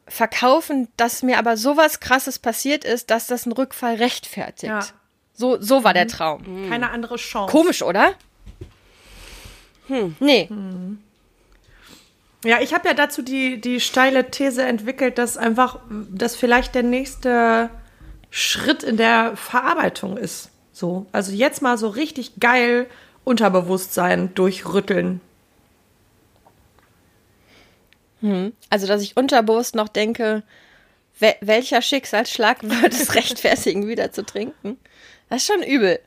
verkaufen, 0.06 0.88
dass 0.96 1.22
mir 1.22 1.38
aber 1.38 1.56
sowas 1.56 2.00
krasses 2.00 2.38
passiert 2.38 2.84
ist, 2.84 3.10
dass 3.10 3.26
das 3.26 3.44
einen 3.44 3.52
Rückfall 3.52 3.96
rechtfertigt. 3.96 4.64
Ja. 4.70 4.86
So, 5.40 5.56
so 5.58 5.84
war 5.84 5.94
der 5.94 6.06
Traum. 6.06 6.68
keine 6.68 6.90
andere 6.90 7.16
Chance. 7.16 7.50
Komisch, 7.50 7.82
oder? 7.82 8.12
Nee. 10.20 10.50
Ja, 12.44 12.60
ich 12.60 12.74
habe 12.74 12.86
ja 12.86 12.92
dazu 12.94 13.22
die, 13.22 13.58
die 13.58 13.80
steile 13.80 14.30
These 14.30 14.62
entwickelt, 14.62 15.16
dass 15.16 15.38
einfach 15.38 15.78
das 16.10 16.36
vielleicht 16.36 16.74
der 16.74 16.82
nächste 16.82 17.70
Schritt 18.28 18.82
in 18.82 18.98
der 18.98 19.34
Verarbeitung 19.34 20.18
ist. 20.18 20.50
So, 20.72 21.06
also 21.10 21.32
jetzt 21.32 21.62
mal 21.62 21.78
so 21.78 21.88
richtig 21.88 22.32
geil 22.38 22.86
Unterbewusstsein 23.24 24.34
durchrütteln. 24.34 25.22
Also, 28.68 28.86
dass 28.86 29.00
ich 29.00 29.16
unterbewusst 29.16 29.74
noch 29.74 29.88
denke, 29.88 30.42
wel 31.18 31.34
welcher 31.40 31.80
Schicksalsschlag 31.80 32.62
würde 32.62 32.94
es 32.94 33.14
rechtfertigen, 33.14 33.88
wieder 33.88 34.12
zu 34.12 34.24
trinken? 34.24 34.76
Das 35.30 35.38
ist 35.42 35.46
schon 35.46 35.62
übel. 35.62 35.98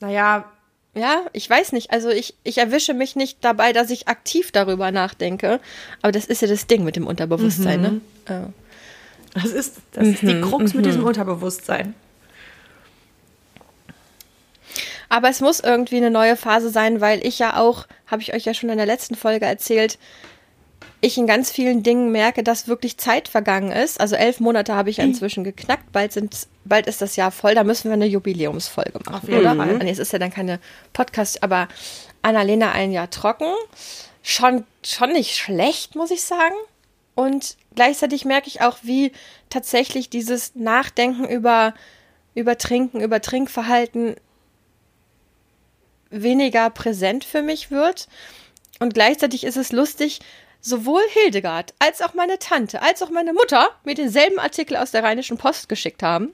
Naja, 0.00 0.50
Ja, 0.94 1.26
ich 1.32 1.48
weiß 1.48 1.72
nicht. 1.72 1.90
Also 1.90 2.08
ich, 2.08 2.34
ich 2.42 2.58
erwische 2.58 2.94
mich 2.94 3.16
nicht 3.16 3.38
dabei, 3.44 3.72
dass 3.74 3.90
ich 3.90 4.08
aktiv 4.08 4.50
darüber 4.50 4.90
nachdenke. 4.90 5.60
Aber 6.00 6.10
das 6.12 6.24
ist 6.24 6.40
ja 6.42 6.48
das 6.48 6.66
Ding 6.66 6.84
mit 6.84 6.96
dem 6.96 7.06
Unterbewusstsein, 7.06 7.80
ne? 7.82 8.00
Ja. 8.28 8.48
das 9.34 9.52
ist, 9.52 9.76
das 9.92 10.08
ist 10.08 10.22
die 10.22 10.40
Krux 10.40 10.72
mit 10.74 10.86
diesem 10.86 11.04
Unterbewusstsein. 11.04 11.94
Aber 15.08 15.28
es 15.28 15.40
muss 15.40 15.60
irgendwie 15.60 15.98
eine 15.98 16.10
neue 16.10 16.36
Phase 16.36 16.70
sein, 16.70 17.00
weil 17.00 17.24
ich 17.24 17.38
ja 17.38 17.58
auch, 17.58 17.86
habe 18.06 18.22
ich 18.22 18.34
euch 18.34 18.44
ja 18.44 18.54
schon 18.54 18.70
in 18.70 18.76
der 18.78 18.86
letzten 18.86 19.14
Folge 19.14 19.44
erzählt, 19.46 19.98
ich 21.00 21.18
in 21.18 21.26
ganz 21.26 21.50
vielen 21.50 21.82
Dingen 21.82 22.10
merke, 22.10 22.42
dass 22.42 22.68
wirklich 22.68 22.96
Zeit 22.96 23.28
vergangen 23.28 23.70
ist. 23.70 24.00
Also 24.00 24.16
elf 24.16 24.40
Monate 24.40 24.74
habe 24.74 24.90
ich 24.90 24.98
ja 24.98 25.04
inzwischen 25.04 25.44
geknackt. 25.44 25.92
Bald, 25.92 26.12
sind, 26.12 26.48
bald 26.64 26.86
ist 26.86 27.02
das 27.02 27.16
Jahr 27.16 27.30
voll. 27.30 27.54
Da 27.54 27.64
müssen 27.64 27.88
wir 27.88 27.94
eine 27.94 28.06
Jubiläumsfolge 28.06 28.98
machen. 29.04 29.14
Auf 29.14 29.38
oder? 29.38 29.54
Fall. 29.54 29.78
Nee, 29.78 29.90
es 29.90 29.98
ist 29.98 30.12
ja 30.12 30.18
dann 30.18 30.32
keine 30.32 30.58
Podcast, 30.92 31.42
aber 31.42 31.68
Annalena 32.22 32.72
ein 32.72 32.92
Jahr 32.92 33.10
trocken. 33.10 33.52
Schon, 34.22 34.64
schon 34.82 35.12
nicht 35.12 35.36
schlecht, 35.36 35.94
muss 35.94 36.10
ich 36.10 36.22
sagen. 36.22 36.54
Und 37.14 37.56
gleichzeitig 37.74 38.24
merke 38.24 38.48
ich 38.48 38.60
auch, 38.60 38.78
wie 38.82 39.12
tatsächlich 39.48 40.10
dieses 40.10 40.54
Nachdenken 40.54 41.26
über, 41.26 41.74
über 42.34 42.58
Trinken, 42.58 43.00
über 43.00 43.22
Trinkverhalten 43.22 44.16
weniger 46.10 46.70
präsent 46.70 47.24
für 47.24 47.42
mich 47.42 47.70
wird. 47.70 48.08
Und 48.78 48.94
gleichzeitig 48.94 49.44
ist 49.44 49.56
es 49.56 49.72
lustig, 49.72 50.20
sowohl 50.66 51.02
Hildegard 51.10 51.74
als 51.78 52.02
auch 52.02 52.14
meine 52.14 52.38
Tante, 52.38 52.82
als 52.82 53.00
auch 53.02 53.10
meine 53.10 53.32
Mutter 53.32 53.68
mir 53.84 53.94
denselben 53.94 54.38
Artikel 54.38 54.76
aus 54.76 54.90
der 54.90 55.04
Rheinischen 55.04 55.38
Post 55.38 55.68
geschickt 55.68 56.02
haben. 56.02 56.30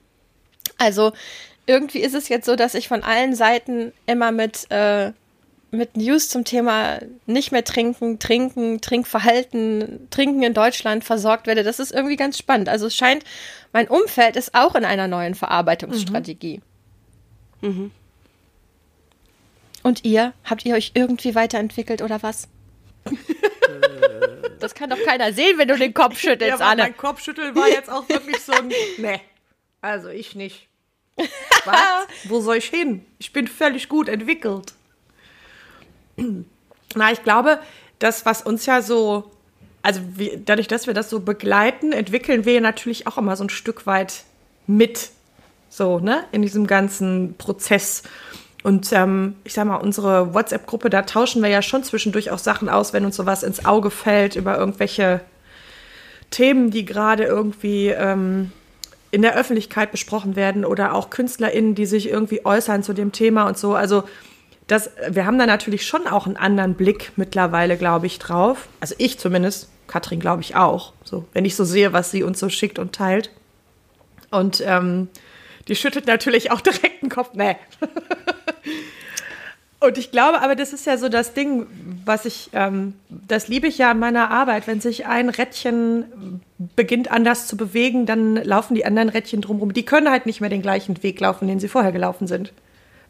Also 0.79 1.13
irgendwie 1.67 2.01
ist 2.01 2.15
es 2.15 2.29
jetzt 2.29 2.47
so, 2.47 2.57
dass 2.57 2.75
ich 2.75 2.89
von 2.89 3.03
allen 3.03 3.35
Seiten 3.35 3.93
immer 4.07 4.33
mit, 4.33 4.71
äh, 4.71 5.13
mit 5.71 5.97
News 5.97 6.31
zum 6.31 6.45
Thema 6.45 7.01
nicht 7.27 7.53
mehr 7.53 7.63
trinken, 7.63 8.19
trinken, 8.19 8.81
Trinkverhalten, 8.81 10.09
trinken 10.11 10.43
in 10.43 10.55
Deutschland 10.55 11.05
versorgt 11.05 11.47
werde. 11.47 11.63
Das 11.63 11.79
ist 11.79 11.93
irgendwie 11.93 12.17
ganz 12.17 12.39
spannend. 12.39 12.69
Also 12.69 12.87
es 12.87 12.97
scheint, 12.97 13.25
mein 13.73 13.89
Umfeld 13.89 14.37
ist 14.37 14.55
auch 14.55 14.75
in 14.75 14.85
einer 14.85 15.09
neuen 15.09 15.35
Verarbeitungsstrategie. 15.35 16.61
Und 19.83 20.05
ihr? 20.05 20.33
Habt 20.45 20.65
ihr 20.65 20.75
euch 20.75 20.93
irgendwie 20.95 21.35
weiterentwickelt 21.35 22.01
oder 22.01 22.23
was? 22.23 22.49
Das 24.61 24.75
kann 24.75 24.91
doch 24.91 25.03
keiner 25.05 25.33
sehen, 25.33 25.59
wenn 25.59 25.69
du 25.69 25.77
den 25.77 25.95
Kopf 25.95 26.19
schüttelst, 26.19 26.55
aber 26.55 26.67
Anne. 26.67 26.83
mein 26.83 26.97
Kopfschütteln 26.97 27.55
war 27.55 27.69
jetzt 27.69 27.91
auch 27.91 28.09
wirklich 28.09 28.41
so 28.41 28.53
ein. 28.53 28.73
Nee, 28.99 29.21
also 29.81 30.09
ich 30.09 30.35
nicht. 30.35 30.69
Was? 31.65 32.07
Wo 32.25 32.41
soll 32.41 32.57
ich 32.57 32.67
hin? 32.67 33.05
Ich 33.19 33.33
bin 33.33 33.47
völlig 33.49 33.89
gut 33.89 34.09
entwickelt. 34.09 34.73
Na, 36.95 37.13
ich 37.13 37.23
glaube, 37.23 37.61
das, 37.99 38.27
was 38.27 38.43
uns 38.43 38.67
ja 38.67 38.83
so, 38.83 39.31
also 39.83 40.01
wie, 40.17 40.41
dadurch, 40.45 40.69
dass 40.69 40.87
wir 40.87 40.95
das 40.95 41.11
so 41.11 41.21
begleiten, 41.21 41.93
entwickeln 41.93 42.45
wir 42.45 42.61
natürlich 42.61 43.07
auch 43.07 43.19
immer 43.19 43.37
so 43.37 43.45
ein 43.45 43.51
Stück 43.51 43.87
weit 43.87 44.25
mit, 44.67 45.11
so, 45.69 45.99
ne, 45.99 46.25
in 46.33 46.43
diesem 46.43 46.67
ganzen 46.67 47.35
Prozess. 47.37 48.03
Und 48.63 48.93
ähm, 48.93 49.35
ich 49.45 49.55
sag 49.55 49.67
mal, 49.67 49.77
unsere 49.77 50.35
WhatsApp-Gruppe, 50.35 50.89
da 50.89 51.03
tauschen 51.03 51.43
wir 51.43 51.49
ja 51.49 51.63
schon 51.63 51.83
zwischendurch 51.83 52.31
auch 52.31 52.39
Sachen 52.39 52.69
aus, 52.69 52.93
wenn 52.93 53.05
uns 53.05 53.17
sowas 53.17 53.43
ins 53.43 53.65
Auge 53.65 53.91
fällt 53.91 54.37
über 54.37 54.57
irgendwelche 54.57 55.21
Themen, 56.31 56.71
die 56.71 56.85
gerade 56.85 57.25
irgendwie 57.25 57.89
ähm, 57.89 58.53
in 59.11 59.23
der 59.23 59.37
Öffentlichkeit 59.37 59.91
besprochen 59.91 60.37
werden 60.37 60.65
oder 60.65 60.95
auch 60.95 61.11
KünstlerInnen, 61.11 61.75
die 61.75 61.87
sich 61.87 62.09
irgendwie 62.09 62.45
äußern 62.45 62.83
zu 62.83 62.93
dem 62.93 63.13
Thema 63.13 63.47
und 63.47 63.59
so. 63.59 63.75
Also 63.75 64.05
das, 64.69 64.91
wir 65.09 65.27
haben 65.27 65.39
da 65.39 65.47
natürlich 65.47 65.87
schon 65.87 66.07
auch 66.07 66.27
einen 66.27 66.37
anderen 66.37 66.75
Blick 66.75 67.13
mittlerweile, 67.17 67.77
glaube 67.77 68.07
ich, 68.07 68.19
drauf. 68.19 68.69
Also 68.81 68.95
ich 68.99 69.19
zumindest, 69.19 69.69
Katrin 69.89 70.21
glaube 70.21 70.41
ich 70.41 70.57
auch. 70.57 70.93
So, 71.05 71.27
wenn 71.35 71.45
ich 71.45 71.57
so 71.57 71.65
sehe, 71.65 71.93
was 71.93 72.11
sie 72.11 72.23
uns 72.23 72.39
so 72.39 72.49
schickt 72.49 72.79
und 72.79 72.95
teilt. 72.95 73.31
Und 74.31 74.63
ähm, 74.65 75.09
die 75.69 75.77
schüttelt 75.77 76.07
natürlich 76.07 76.51
auch 76.51 76.61
direkt 76.63 77.03
den 77.03 77.09
Kopf. 77.09 77.31
Nee. 77.35 77.57
Und 79.83 79.99
ich 79.99 80.13
glaube, 80.13 80.41
aber 80.43 80.55
das 80.55 80.73
ist 80.73 80.87
ja 80.87 80.97
so 80.97 81.09
das 81.09 81.35
Ding, 81.35 81.67
was 82.05 82.25
ich, 82.25 82.51
ähm, 82.53 82.95
das 83.09 83.49
liebe 83.49 83.67
ich 83.67 83.79
ja 83.79 83.91
an 83.91 83.99
meiner 83.99 84.31
Arbeit. 84.31 84.69
Wenn 84.69 84.81
sich 84.81 85.07
ein 85.07 85.29
Rädchen 85.29 86.41
beginnt 86.77 87.11
anders 87.11 87.49
zu 87.49 87.57
bewegen, 87.57 88.07
dann 88.07 88.37
laufen 88.37 88.77
die 88.77 88.87
anderen 88.87 89.09
Rädchen 89.09 89.41
drumherum. 89.41 89.73
Die 89.73 89.85
können 89.85 90.09
halt 90.09 90.25
nicht 90.25 90.41
mehr 90.41 90.51
den 90.51 90.63
gleichen 90.63 91.03
Weg 91.03 91.19
laufen, 91.19 91.49
den 91.49 91.59
sie 91.59 91.67
vorher 91.67 91.91
gelaufen 91.91 92.29
sind, 92.29 92.53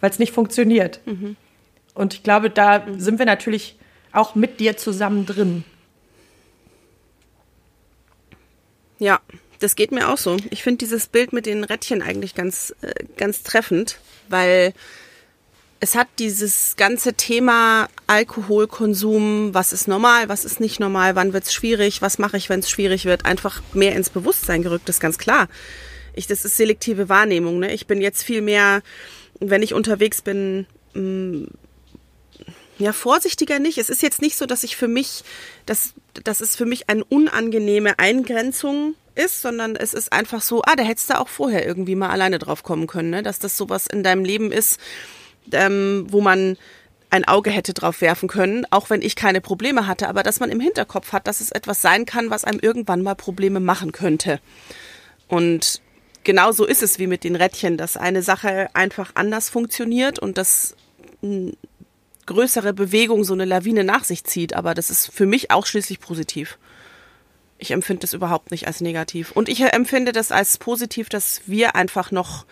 weil 0.00 0.09
es 0.09 0.18
nicht 0.18 0.32
funktioniert. 0.32 1.00
Mhm. 1.04 1.37
Und 1.94 2.14
ich 2.14 2.23
glaube, 2.23 2.49
da 2.49 2.87
sind 2.97 3.18
wir 3.18 3.26
natürlich 3.26 3.76
auch 4.12 4.35
mit 4.35 4.59
dir 4.59 4.78
zusammen 4.78 5.26
drin. 5.26 5.64
Ja, 8.99 9.21
das 9.62 9.76
geht 9.76 9.92
mir 9.92 10.09
auch 10.09 10.19
so. 10.19 10.37
Ich 10.50 10.62
finde 10.62 10.78
dieses 10.78 11.07
Bild 11.07 11.33
mit 11.33 11.47
den 11.47 11.64
Rädchen 11.64 12.02
eigentlich 12.02 12.35
ganz, 12.35 12.75
äh, 12.83 12.92
ganz 13.16 13.42
treffend, 13.42 13.99
weil 14.28 14.75
es 15.81 15.95
hat 15.95 16.09
dieses 16.19 16.76
ganze 16.76 17.14
Thema 17.14 17.88
Alkoholkonsum, 18.07 19.52
was 19.52 19.73
ist 19.73 19.88
normal, 19.88 20.28
was 20.28 20.45
ist 20.45 20.61
nicht 20.61 20.78
normal, 20.78 21.16
wann 21.16 21.33
wird 21.33 21.45
es 21.45 21.52
schwierig, 21.52 22.02
was 22.02 22.19
mache 22.19 22.37
ich, 22.37 22.49
wenn 22.49 22.61
es 22.61 22.71
schwierig 22.71 23.04
wird, 23.04 23.25
einfach 23.25 23.62
mehr 23.73 23.97
ins 23.97 24.11
Bewusstsein 24.11 24.62
gerückt, 24.62 24.88
das 24.88 24.97
ist 24.97 25.00
ganz 25.00 25.19
klar. 25.19 25.49
Ich, 26.14 26.26
das 26.26 26.45
ist 26.45 26.57
selektive 26.57 27.09
Wahrnehmung. 27.09 27.59
Ne? 27.59 27.73
Ich 27.73 27.87
bin 27.87 28.00
jetzt 28.00 28.23
viel 28.23 28.42
mehr, 28.42 28.83
wenn 29.40 29.62
ich 29.62 29.75
unterwegs 29.75 30.23
bin, 30.23 30.66
mh, 30.95 31.00
mm, 31.00 31.47
ja, 32.78 32.92
vorsichtiger 32.92 33.59
nicht. 33.59 33.78
Es 33.78 33.90
ist 33.90 34.02
jetzt 34.02 34.23
nicht 34.23 34.37
so, 34.37 34.47
dass 34.47 34.64
ich 34.64 34.76
für 34.76 34.88
mich, 34.88 35.25
dass, 35.66 35.95
dass 36.25 36.40
es 36.40 36.57
für 36.57 36.64
mich 36.64 36.88
eine 36.88 37.04
unangenehme 37.04 37.99
Eingrenzung 37.99 38.95
ist, 39.14 39.42
sondern 39.42 39.76
es 39.76 39.95
ist 39.95 40.12
einfach 40.12 40.42
so, 40.42 40.62
ah, 40.62 40.76
da 40.76 40.83
hättest 40.83 41.11
du 41.11 41.19
auch 41.19 41.28
vorher 41.28 41.66
irgendwie 41.66 41.95
mal 41.95 42.11
alleine 42.11 42.38
drauf 42.38 42.62
kommen 42.62 42.87
können, 42.87 43.11
ne? 43.11 43.23
dass 43.23 43.38
das 43.38 43.57
sowas 43.57 43.87
in 43.87 44.02
deinem 44.02 44.25
Leben 44.25 44.52
ist, 44.52 44.81
ähm, 45.52 46.07
wo 46.09 46.21
man 46.21 46.57
ein 47.11 47.26
Auge 47.26 47.50
hätte 47.50 47.75
drauf 47.75 48.00
werfen 48.00 48.28
können, 48.28 48.66
auch 48.71 48.88
wenn 48.88 49.02
ich 49.02 49.16
keine 49.16 49.42
Probleme 49.42 49.87
hatte, 49.87 50.09
aber 50.09 50.23
dass 50.23 50.40
man 50.40 50.50
im 50.50 50.61
Hinterkopf 50.61 51.12
hat, 51.12 51.26
dass 51.26 51.42
es 51.42 51.50
etwas 51.50 51.83
sein 51.83 52.07
kann, 52.07 52.31
was 52.31 52.45
einem 52.45 52.59
irgendwann 52.61 53.02
mal 53.02 53.14
Probleme 53.14 53.61
machen 53.61 53.92
könnte. 53.92 54.40
Und 55.28 55.83
genau 56.25 56.52
so 56.52 56.64
ist 56.64 56.83
es 56.83 56.99
wie 56.99 57.07
mit 57.07 57.25
den 57.25 57.37
Rädchen, 57.37 57.76
dass 57.76 57.99
eine 57.99 58.23
Sache 58.23 58.69
einfach 58.73 59.11
anders 59.14 59.50
funktioniert 59.50 60.19
und 60.19 60.38
dass 60.38 60.75
größere 62.26 62.73
Bewegung 62.73 63.25
so 63.25 63.35
eine 63.35 63.45
Lawine 63.45 63.85
nach 63.85 64.04
sich 64.04 64.25
zieht. 64.25 64.54
Aber 64.54 64.75
das 64.75 64.90
ist 64.90 65.12
für 65.12 65.26
mich 65.26 65.50
auch 65.50 65.66
schließlich 65.66 66.00
positiv. 66.00 66.59
Ich 67.62 67.71
empfinde 67.71 68.00
das 68.00 68.12
überhaupt 68.12 68.50
nicht 68.50 68.66
als 68.66 68.81
negativ. 68.81 69.31
Und 69.31 69.49
ich 69.49 69.61
empfinde 69.61 70.11
das 70.11 70.33
als 70.33 70.59
positiv, 70.59 71.09
dass 71.09 71.42
wir 71.47 71.76
einfach 71.76 72.11
noch 72.11 72.45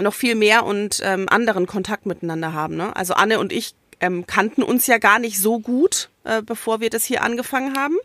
noch 0.00 0.14
viel 0.14 0.36
mehr 0.36 0.64
und 0.64 1.00
ähm, 1.02 1.28
anderen 1.28 1.66
Kontakt 1.66 2.06
miteinander 2.06 2.52
haben. 2.52 2.76
Ne? 2.76 2.94
Also 2.94 3.14
Anne 3.14 3.40
und 3.40 3.52
ich 3.52 3.74
ähm, 4.00 4.26
kannten 4.28 4.62
uns 4.62 4.86
ja 4.86 4.98
gar 4.98 5.18
nicht 5.18 5.40
so 5.40 5.58
gut, 5.58 6.08
äh, 6.22 6.40
bevor 6.40 6.80
wir 6.80 6.88
das 6.88 7.04
hier 7.04 7.22
angefangen 7.22 7.76
haben. 7.76 7.96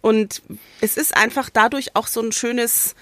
Und 0.00 0.42
es 0.80 0.96
ist 0.96 1.16
einfach 1.16 1.48
dadurch 1.48 1.94
auch 1.94 2.08
so 2.08 2.20
ein 2.20 2.32
schönes 2.32 2.96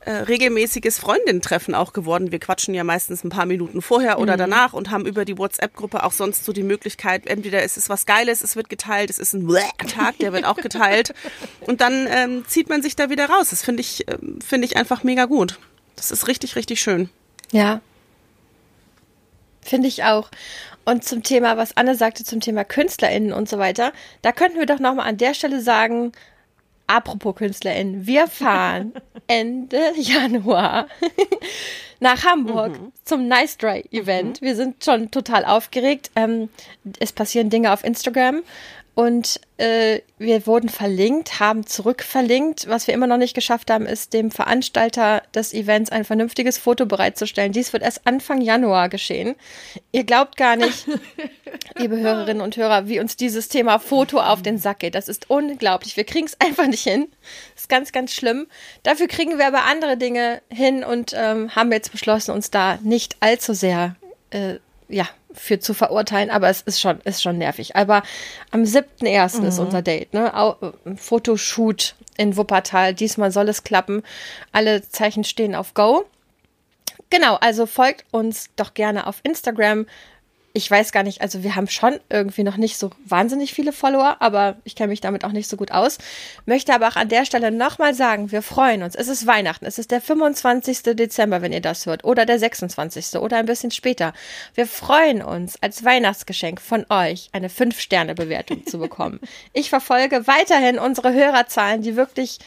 äh, 0.00 0.12
regelmäßiges 0.12 0.98
Freundin-Treffen 0.98 1.74
auch 1.74 1.92
geworden. 1.92 2.30
Wir 2.30 2.38
quatschen 2.38 2.72
ja 2.72 2.84
meistens 2.84 3.24
ein 3.24 3.30
paar 3.30 3.46
Minuten 3.46 3.82
vorher 3.82 4.18
oder 4.18 4.34
mhm. 4.34 4.38
danach 4.38 4.72
und 4.72 4.90
haben 4.90 5.06
über 5.06 5.24
die 5.24 5.36
WhatsApp-Gruppe 5.36 6.04
auch 6.04 6.12
sonst 6.12 6.44
so 6.44 6.52
die 6.52 6.62
Möglichkeit, 6.62 7.26
entweder 7.26 7.62
ist 7.62 7.76
es 7.76 7.88
was 7.88 8.06
Geiles, 8.06 8.42
es 8.42 8.56
wird 8.56 8.68
geteilt, 8.68 9.10
es 9.10 9.18
ist 9.18 9.34
ein 9.34 9.48
Tag, 9.88 10.18
der 10.18 10.32
wird 10.32 10.44
auch 10.44 10.56
geteilt. 10.56 11.14
und 11.66 11.80
dann 11.80 12.06
ähm, 12.10 12.44
zieht 12.46 12.68
man 12.68 12.80
sich 12.80 12.96
da 12.96 13.10
wieder 13.10 13.28
raus. 13.28 13.50
Das 13.50 13.62
finde 13.62 13.80
ich, 13.80 14.06
äh, 14.08 14.16
finde 14.44 14.66
ich 14.66 14.76
einfach 14.76 15.02
mega 15.02 15.24
gut. 15.24 15.58
Das 15.96 16.10
ist 16.10 16.28
richtig, 16.28 16.54
richtig 16.54 16.80
schön. 16.80 17.10
Ja. 17.50 17.80
Finde 19.62 19.88
ich 19.88 20.04
auch. 20.04 20.30
Und 20.84 21.04
zum 21.04 21.22
Thema, 21.22 21.56
was 21.58 21.76
Anne 21.76 21.96
sagte, 21.96 22.24
zum 22.24 22.40
Thema 22.40 22.64
KünstlerInnen 22.64 23.32
und 23.32 23.48
so 23.48 23.58
weiter, 23.58 23.92
da 24.22 24.32
könnten 24.32 24.58
wir 24.58 24.64
doch 24.64 24.78
nochmal 24.78 25.06
an 25.06 25.18
der 25.18 25.34
Stelle 25.34 25.60
sagen, 25.60 26.12
apropos 26.88 27.36
KünstlerInnen, 27.36 28.06
wir 28.06 28.26
fahren 28.26 28.92
Ende 29.28 29.92
Januar 29.96 30.88
nach 32.00 32.24
Hamburg 32.24 32.80
mhm. 32.80 32.92
zum 33.04 33.28
Nice 33.28 33.56
Dry 33.56 33.84
Event. 33.92 34.40
Mhm. 34.40 34.46
Wir 34.46 34.56
sind 34.56 34.84
schon 34.84 35.10
total 35.10 35.44
aufgeregt. 35.44 36.10
Ähm, 36.16 36.48
es 36.98 37.12
passieren 37.12 37.50
Dinge 37.50 37.72
auf 37.72 37.84
Instagram 37.84 38.42
und 38.98 39.40
äh, 39.58 40.00
wir 40.18 40.44
wurden 40.48 40.68
verlinkt, 40.68 41.38
haben 41.38 41.64
zurückverlinkt. 41.64 42.68
Was 42.68 42.88
wir 42.88 42.94
immer 42.94 43.06
noch 43.06 43.16
nicht 43.16 43.32
geschafft 43.32 43.70
haben, 43.70 43.86
ist 43.86 44.12
dem 44.12 44.32
Veranstalter 44.32 45.22
des 45.32 45.54
Events 45.54 45.92
ein 45.92 46.04
vernünftiges 46.04 46.58
Foto 46.58 46.84
bereitzustellen. 46.84 47.52
Dies 47.52 47.72
wird 47.72 47.84
erst 47.84 48.08
Anfang 48.08 48.40
Januar 48.40 48.88
geschehen. 48.88 49.36
Ihr 49.92 50.02
glaubt 50.02 50.36
gar 50.36 50.56
nicht, 50.56 50.86
liebe 51.78 51.96
Hörerinnen 51.96 52.42
und 52.42 52.56
Hörer, 52.56 52.88
wie 52.88 52.98
uns 52.98 53.14
dieses 53.14 53.46
Thema 53.46 53.78
Foto 53.78 54.18
auf 54.18 54.42
den 54.42 54.58
Sack 54.58 54.80
geht. 54.80 54.96
Das 54.96 55.08
ist 55.08 55.30
unglaublich. 55.30 55.96
Wir 55.96 56.02
kriegen 56.02 56.26
es 56.26 56.36
einfach 56.44 56.66
nicht 56.66 56.82
hin. 56.82 57.06
Das 57.54 57.62
ist 57.62 57.68
ganz, 57.68 57.92
ganz 57.92 58.12
schlimm. 58.12 58.48
Dafür 58.82 59.06
kriegen 59.06 59.38
wir 59.38 59.46
aber 59.46 59.62
andere 59.66 59.96
Dinge 59.96 60.42
hin 60.48 60.82
und 60.82 61.12
ähm, 61.14 61.54
haben 61.54 61.70
jetzt 61.70 61.92
beschlossen, 61.92 62.32
uns 62.32 62.50
da 62.50 62.80
nicht 62.82 63.16
allzu 63.20 63.54
sehr 63.54 63.94
äh, 64.30 64.56
ja, 64.88 65.06
für 65.38 65.58
zu 65.58 65.74
verurteilen, 65.74 66.30
aber 66.30 66.48
es 66.48 66.62
ist 66.62 66.80
schon, 66.80 67.00
ist 67.02 67.22
schon 67.22 67.38
nervig. 67.38 67.76
Aber 67.76 68.02
am 68.50 68.62
7.1. 68.62 69.40
Mhm. 69.40 69.46
ist 69.46 69.58
unser 69.58 69.82
Date, 69.82 70.12
ne? 70.14 70.32
Äh, 70.34 70.96
Fotoshoot 70.96 71.94
in 72.16 72.36
Wuppertal. 72.36 72.94
Diesmal 72.94 73.30
soll 73.30 73.48
es 73.48 73.64
klappen. 73.64 74.02
Alle 74.52 74.86
Zeichen 74.88 75.24
stehen 75.24 75.54
auf 75.54 75.74
Go. 75.74 76.04
Genau, 77.10 77.36
also 77.36 77.66
folgt 77.66 78.04
uns 78.10 78.50
doch 78.56 78.74
gerne 78.74 79.06
auf 79.06 79.20
Instagram 79.22 79.86
ich 80.58 80.68
weiß 80.68 80.90
gar 80.90 81.04
nicht, 81.04 81.20
also 81.20 81.44
wir 81.44 81.54
haben 81.54 81.68
schon 81.68 82.00
irgendwie 82.10 82.42
noch 82.42 82.56
nicht 82.56 82.78
so 82.78 82.90
wahnsinnig 83.04 83.54
viele 83.54 83.72
Follower, 83.72 84.16
aber 84.18 84.56
ich 84.64 84.74
kenne 84.74 84.88
mich 84.88 85.00
damit 85.00 85.24
auch 85.24 85.30
nicht 85.30 85.48
so 85.48 85.56
gut 85.56 85.70
aus. 85.70 85.98
Möchte 86.46 86.74
aber 86.74 86.88
auch 86.88 86.96
an 86.96 87.08
der 87.08 87.24
Stelle 87.24 87.52
nochmal 87.52 87.94
sagen, 87.94 88.32
wir 88.32 88.42
freuen 88.42 88.82
uns. 88.82 88.96
Es 88.96 89.06
ist 89.06 89.24
Weihnachten, 89.24 89.66
es 89.66 89.78
ist 89.78 89.92
der 89.92 90.00
25. 90.00 90.82
Dezember, 90.96 91.42
wenn 91.42 91.52
ihr 91.52 91.60
das 91.60 91.86
hört, 91.86 92.02
oder 92.02 92.26
der 92.26 92.40
26. 92.40 93.20
oder 93.20 93.36
ein 93.36 93.46
bisschen 93.46 93.70
später. 93.70 94.12
Wir 94.54 94.66
freuen 94.66 95.22
uns, 95.22 95.62
als 95.62 95.84
Weihnachtsgeschenk 95.84 96.60
von 96.60 96.84
euch 96.90 97.28
eine 97.30 97.48
5-Sterne-Bewertung 97.48 98.66
zu 98.66 98.78
bekommen. 98.78 99.20
Ich 99.52 99.70
verfolge 99.70 100.26
weiterhin 100.26 100.78
unsere 100.78 101.12
Hörerzahlen, 101.12 101.82
die 101.82 101.96
wirklich 101.96 102.38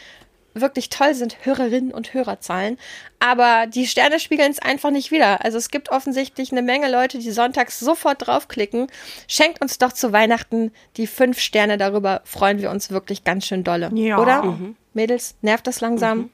wirklich 0.53 0.89
toll 0.89 1.13
sind 1.13 1.37
Hörerinnen 1.45 1.93
und 1.93 2.13
Hörerzahlen, 2.13 2.77
aber 3.19 3.67
die 3.67 3.87
Sterne 3.87 4.19
spiegeln 4.19 4.51
es 4.51 4.59
einfach 4.59 4.91
nicht 4.91 5.11
wieder. 5.11 5.43
Also 5.45 5.57
es 5.57 5.69
gibt 5.69 5.89
offensichtlich 5.89 6.51
eine 6.51 6.61
Menge 6.61 6.91
Leute, 6.91 7.19
die 7.19 7.31
sonntags 7.31 7.79
sofort 7.79 8.27
draufklicken. 8.27 8.87
Schenkt 9.27 9.61
uns 9.61 9.77
doch 9.77 9.93
zu 9.93 10.11
Weihnachten 10.11 10.71
die 10.97 11.07
fünf 11.07 11.39
Sterne, 11.39 11.77
darüber 11.77 12.21
freuen 12.25 12.61
wir 12.61 12.71
uns 12.71 12.91
wirklich 12.91 13.23
ganz 13.23 13.45
schön 13.45 13.63
dolle. 13.63 13.91
Ja. 13.93 14.17
Oder? 14.19 14.43
Mhm. 14.43 14.75
Mädels, 14.93 15.35
nervt 15.41 15.67
das 15.67 15.81
langsam? 15.81 16.17
Mhm. 16.17 16.29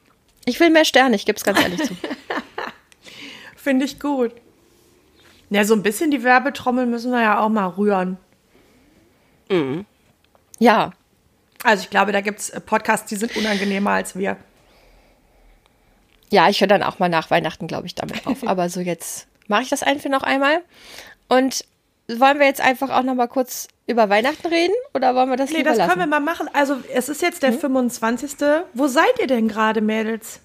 Ich 0.46 0.60
will 0.60 0.70
mehr 0.70 0.86
Sterne, 0.86 1.16
ich 1.16 1.26
gebe 1.26 1.38
es 1.38 1.44
ganz 1.44 1.62
ehrlich 1.62 1.84
zu. 1.84 1.96
Finde 3.56 3.86
ich 3.86 4.00
gut. 4.00 4.32
Ja, 5.50 5.64
so 5.64 5.74
ein 5.74 5.84
bisschen 5.84 6.12
die 6.12 6.24
Werbetrommel 6.24 6.86
müssen 6.86 7.12
wir 7.12 7.22
ja 7.22 7.40
auch 7.40 7.50
mal 7.50 7.68
rühren. 7.68 8.18
Mhm. 9.50 9.86
Ja, 10.60 10.92
also 11.64 11.84
ich 11.84 11.90
glaube, 11.90 12.12
da 12.12 12.22
gibt 12.22 12.40
es 12.40 12.52
Podcasts, 12.66 13.08
die 13.08 13.16
sind 13.16 13.36
unangenehmer 13.36 13.92
als 13.92 14.16
wir. 14.16 14.38
Ja, 16.30 16.50
ich 16.50 16.60
höre 16.60 16.68
dann 16.68 16.84
auch 16.84 17.00
mal 17.00 17.10
nach 17.10 17.32
Weihnachten, 17.32 17.68
glaube 17.68 17.88
ich, 17.88 17.96
damit 17.96 18.28
auf. 18.28 18.44
Aber 18.48 18.70
so 18.70 18.80
jetzt 18.80 19.28
mache 19.48 19.64
ich 19.64 19.70
das 19.70 19.84
einfach 19.84 20.10
noch 20.10 20.24
einmal. 20.24 20.62
Und 21.30 21.66
wollen 22.08 22.40
wir 22.40 22.46
jetzt 22.46 22.62
einfach 22.62 22.90
auch 22.90 23.04
noch 23.04 23.16
mal 23.16 23.28
kurz 23.28 23.68
über 23.86 24.10
Weihnachten 24.10 24.48
reden 24.48 24.74
oder 24.94 25.16
wollen 25.16 25.30
wir 25.30 25.38
das 25.38 25.50
nee, 25.50 25.58
lieber 25.58 25.70
das 25.70 25.80
lassen? 25.80 25.92
können 25.92 26.02
wir 26.02 26.20
mal 26.20 26.20
machen. 26.20 26.50
Also 26.54 26.78
es 26.94 27.10
ist 27.10 27.22
jetzt 27.22 27.44
der 27.44 27.52
hm? 27.52 27.60
25. 27.60 28.32
Wo 28.74 28.88
seid 28.88 29.20
ihr 29.20 29.28
denn 29.28 29.48
gerade, 29.48 29.82
Mädels? 29.82 30.42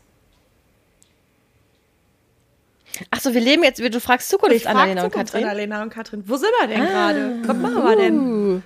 Ach 3.10 3.20
so, 3.20 3.32
wir 3.34 3.40
leben 3.40 3.62
jetzt, 3.64 3.80
du 3.80 4.00
fragst 4.00 4.28
Zukunft, 4.28 4.66
Annalena 4.66 5.04
und 5.04 5.12
Katrin. 5.12 5.44
Annalena 5.44 5.82
und 5.82 5.90
Katrin. 5.90 6.24
Wo 6.26 6.36
sind 6.36 6.50
wir 6.60 6.68
denn 6.68 6.82
ah, 6.82 6.86
gerade? 6.86 7.38
Was 7.46 7.56
machen 7.56 7.84
wir 7.84 7.96
denn? 7.96 8.62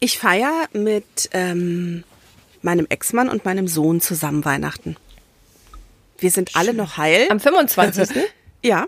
Ich 0.00 0.18
feiere 0.18 0.68
mit 0.72 1.30
ähm, 1.32 2.04
meinem 2.62 2.86
Ex-Mann 2.88 3.28
und 3.28 3.44
meinem 3.44 3.68
Sohn 3.68 4.00
zusammen 4.00 4.44
Weihnachten. 4.44 4.96
Wir 6.18 6.30
sind 6.30 6.56
alle 6.56 6.74
noch 6.74 6.96
heil. 6.96 7.26
Am 7.30 7.40
25. 7.40 8.10
ja. 8.62 8.86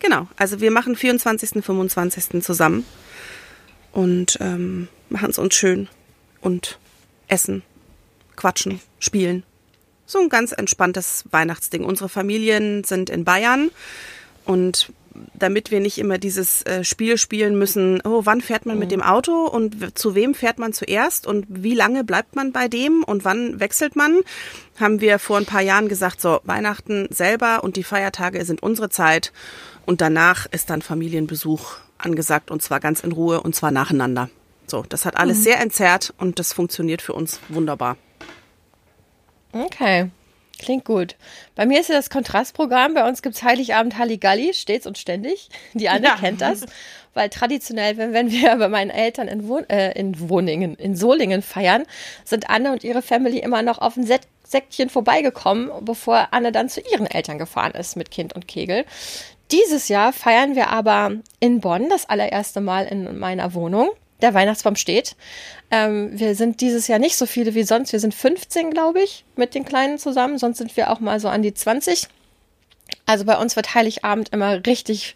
Genau. 0.00 0.28
Also 0.36 0.60
wir 0.60 0.70
machen 0.70 0.96
24., 0.96 1.64
25. 1.64 2.42
zusammen 2.42 2.84
und 3.92 4.38
ähm, 4.40 4.88
machen 5.08 5.30
es 5.30 5.38
uns 5.38 5.54
schön. 5.54 5.88
und 6.40 6.78
essen, 7.28 7.62
quatschen, 8.36 8.80
spielen. 8.98 9.42
So 10.06 10.20
ein 10.20 10.28
ganz 10.28 10.52
entspanntes 10.52 11.24
Weihnachtsding. 11.30 11.84
Unsere 11.84 12.08
Familien 12.08 12.84
sind 12.84 13.10
in 13.10 13.24
Bayern 13.24 13.70
und 14.44 14.92
damit 15.34 15.70
wir 15.70 15.80
nicht 15.80 15.98
immer 15.98 16.18
dieses 16.18 16.62
äh, 16.62 16.84
Spiel 16.84 17.18
spielen 17.18 17.58
müssen, 17.58 18.00
oh, 18.04 18.22
wann 18.24 18.40
fährt 18.40 18.66
man 18.66 18.78
mit 18.78 18.90
dem 18.90 19.02
Auto 19.02 19.46
und 19.46 19.98
zu 19.98 20.14
wem 20.14 20.34
fährt 20.34 20.58
man 20.58 20.72
zuerst 20.72 21.26
und 21.26 21.46
wie 21.48 21.74
lange 21.74 22.04
bleibt 22.04 22.36
man 22.36 22.52
bei 22.52 22.68
dem 22.68 23.04
und 23.04 23.24
wann 23.24 23.60
wechselt 23.60 23.96
man, 23.96 24.20
haben 24.78 25.00
wir 25.00 25.18
vor 25.18 25.38
ein 25.38 25.46
paar 25.46 25.62
Jahren 25.62 25.88
gesagt, 25.88 26.20
so 26.20 26.40
Weihnachten 26.44 27.06
selber 27.10 27.64
und 27.64 27.76
die 27.76 27.84
Feiertage 27.84 28.44
sind 28.44 28.62
unsere 28.62 28.88
Zeit 28.88 29.32
und 29.84 30.00
danach 30.00 30.46
ist 30.46 30.70
dann 30.70 30.82
Familienbesuch 30.82 31.76
angesagt 31.98 32.50
und 32.50 32.62
zwar 32.62 32.80
ganz 32.80 33.00
in 33.00 33.12
Ruhe 33.12 33.40
und 33.40 33.54
zwar 33.54 33.70
nacheinander. 33.70 34.30
So, 34.66 34.84
das 34.88 35.04
hat 35.04 35.16
alles 35.16 35.38
mhm. 35.38 35.42
sehr 35.42 35.60
entzerrt 35.60 36.12
und 36.18 36.38
das 36.38 36.52
funktioniert 36.52 37.02
für 37.02 37.12
uns 37.12 37.40
wunderbar. 37.48 37.96
Okay. 39.52 40.10
Klingt 40.58 40.84
gut. 40.84 41.16
Bei 41.54 41.66
mir 41.66 41.80
ist 41.80 41.88
ja 41.88 41.94
das 41.94 42.10
Kontrastprogramm. 42.10 42.94
Bei 42.94 43.06
uns 43.08 43.22
gibt 43.22 43.34
es 43.34 43.42
Heiligabend 43.42 43.98
Halligalli, 43.98 44.54
stets 44.54 44.86
und 44.86 44.98
ständig. 44.98 45.48
Die 45.74 45.88
Anne 45.88 46.06
ja. 46.06 46.16
kennt 46.16 46.40
das. 46.40 46.64
Weil 47.14 47.30
traditionell, 47.30 47.96
wenn, 47.96 48.12
wenn 48.12 48.30
wir 48.30 48.56
bei 48.56 48.68
meinen 48.68 48.90
Eltern 48.90 49.28
in, 49.28 49.48
Wohn 49.48 49.68
äh, 49.68 49.92
in 49.92 50.28
Wohningen, 50.28 50.74
in 50.74 50.96
Solingen 50.96 51.42
feiern, 51.42 51.84
sind 52.24 52.50
Anne 52.50 52.72
und 52.72 52.84
ihre 52.84 53.02
Family 53.02 53.38
immer 53.38 53.62
noch 53.62 53.78
auf 53.78 53.96
ein 53.96 54.04
Set 54.04 54.22
Sektchen 54.46 54.90
vorbeigekommen, 54.90 55.72
bevor 55.80 56.28
Anne 56.30 56.52
dann 56.52 56.68
zu 56.68 56.80
ihren 56.80 57.06
Eltern 57.06 57.36
gefahren 57.36 57.72
ist 57.72 57.96
mit 57.96 58.12
Kind 58.12 58.32
und 58.32 58.46
Kegel. 58.46 58.84
Dieses 59.50 59.88
Jahr 59.88 60.12
feiern 60.12 60.54
wir 60.54 60.68
aber 60.68 61.12
in 61.40 61.60
Bonn 61.60 61.88
das 61.88 62.08
allererste 62.08 62.60
Mal 62.60 62.86
in 62.86 63.18
meiner 63.18 63.54
Wohnung 63.54 63.90
der 64.22 64.34
Weihnachtsbaum 64.34 64.76
steht. 64.76 65.16
Ähm, 65.70 66.10
wir 66.18 66.34
sind 66.34 66.60
dieses 66.60 66.88
Jahr 66.88 66.98
nicht 66.98 67.16
so 67.16 67.26
viele 67.26 67.54
wie 67.54 67.64
sonst. 67.64 67.92
Wir 67.92 68.00
sind 68.00 68.14
15, 68.14 68.70
glaube 68.70 69.02
ich, 69.02 69.24
mit 69.36 69.54
den 69.54 69.64
Kleinen 69.64 69.98
zusammen. 69.98 70.38
Sonst 70.38 70.58
sind 70.58 70.76
wir 70.76 70.90
auch 70.90 71.00
mal 71.00 71.20
so 71.20 71.28
an 71.28 71.42
die 71.42 71.54
20. 71.54 72.08
Also 73.04 73.24
bei 73.24 73.36
uns 73.36 73.56
wird 73.56 73.74
Heiligabend 73.74 74.30
immer 74.30 74.64
richtig, 74.66 75.14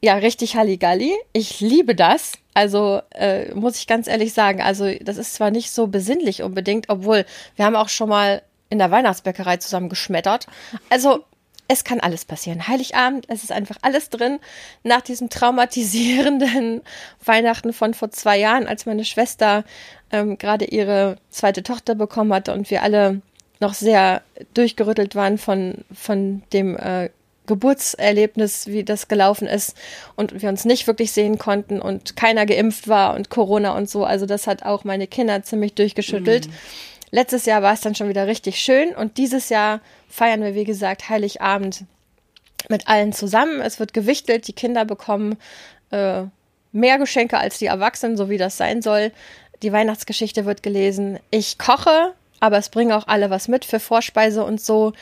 ja, 0.00 0.14
richtig 0.14 0.56
Halligalli. 0.56 1.12
Ich 1.32 1.60
liebe 1.60 1.94
das. 1.94 2.32
Also 2.54 3.02
äh, 3.14 3.52
muss 3.54 3.76
ich 3.76 3.86
ganz 3.86 4.06
ehrlich 4.06 4.32
sagen, 4.32 4.62
also 4.62 4.90
das 5.00 5.18
ist 5.18 5.34
zwar 5.34 5.50
nicht 5.50 5.70
so 5.70 5.88
besinnlich 5.88 6.42
unbedingt, 6.42 6.88
obwohl 6.88 7.26
wir 7.56 7.64
haben 7.64 7.76
auch 7.76 7.90
schon 7.90 8.08
mal 8.08 8.42
in 8.70 8.78
der 8.78 8.90
Weihnachtsbäckerei 8.90 9.58
zusammen 9.58 9.88
geschmettert. 9.88 10.46
Also 10.88 11.24
es 11.68 11.84
kann 11.84 12.00
alles 12.00 12.24
passieren. 12.24 12.68
Heiligabend, 12.68 13.26
es 13.28 13.42
ist 13.42 13.52
einfach 13.52 13.76
alles 13.82 14.08
drin. 14.10 14.38
Nach 14.84 15.00
diesem 15.00 15.28
traumatisierenden 15.28 16.82
Weihnachten 17.24 17.72
von 17.72 17.94
vor 17.94 18.10
zwei 18.10 18.38
Jahren, 18.38 18.66
als 18.66 18.86
meine 18.86 19.04
Schwester 19.04 19.64
ähm, 20.12 20.38
gerade 20.38 20.66
ihre 20.66 21.18
zweite 21.30 21.62
Tochter 21.62 21.94
bekommen 21.94 22.32
hatte 22.32 22.52
und 22.52 22.70
wir 22.70 22.82
alle 22.82 23.20
noch 23.60 23.74
sehr 23.74 24.22
durchgerüttelt 24.54 25.14
waren 25.14 25.38
von, 25.38 25.84
von 25.92 26.42
dem 26.52 26.76
äh, 26.76 27.10
Geburtserlebnis, 27.46 28.66
wie 28.66 28.84
das 28.84 29.08
gelaufen 29.08 29.46
ist 29.46 29.76
und 30.16 30.42
wir 30.42 30.48
uns 30.48 30.64
nicht 30.64 30.86
wirklich 30.86 31.12
sehen 31.12 31.38
konnten 31.38 31.80
und 31.80 32.16
keiner 32.16 32.44
geimpft 32.44 32.88
war 32.88 33.14
und 33.14 33.30
Corona 33.30 33.76
und 33.76 33.88
so. 33.88 34.04
Also 34.04 34.26
das 34.26 34.46
hat 34.46 34.64
auch 34.64 34.84
meine 34.84 35.06
Kinder 35.06 35.42
ziemlich 35.42 35.74
durchgeschüttelt. 35.74 36.48
Mhm. 36.48 36.52
Letztes 37.10 37.46
Jahr 37.46 37.62
war 37.62 37.72
es 37.72 37.80
dann 37.80 37.94
schon 37.94 38.08
wieder 38.08 38.26
richtig 38.26 38.58
schön 38.58 38.94
und 38.94 39.16
dieses 39.16 39.48
Jahr 39.48 39.80
feiern 40.08 40.42
wir, 40.42 40.54
wie 40.54 40.64
gesagt, 40.64 41.08
Heiligabend 41.08 41.84
mit 42.68 42.88
allen 42.88 43.12
zusammen. 43.12 43.60
Es 43.60 43.78
wird 43.78 43.94
gewichtelt, 43.94 44.48
die 44.48 44.52
Kinder 44.52 44.84
bekommen 44.84 45.36
äh, 45.90 46.24
mehr 46.72 46.98
Geschenke 46.98 47.38
als 47.38 47.58
die 47.58 47.66
Erwachsenen, 47.66 48.16
so 48.16 48.28
wie 48.28 48.38
das 48.38 48.56
sein 48.56 48.82
soll. 48.82 49.12
Die 49.62 49.72
Weihnachtsgeschichte 49.72 50.44
wird 50.44 50.62
gelesen. 50.62 51.18
Ich 51.30 51.58
koche, 51.58 52.12
aber 52.40 52.58
es 52.58 52.68
bringen 52.68 52.92
auch 52.92 53.06
alle 53.06 53.30
was 53.30 53.48
mit 53.48 53.64
für 53.64 53.80
Vorspeise 53.80 54.44
und 54.44 54.60
so. 54.60 54.92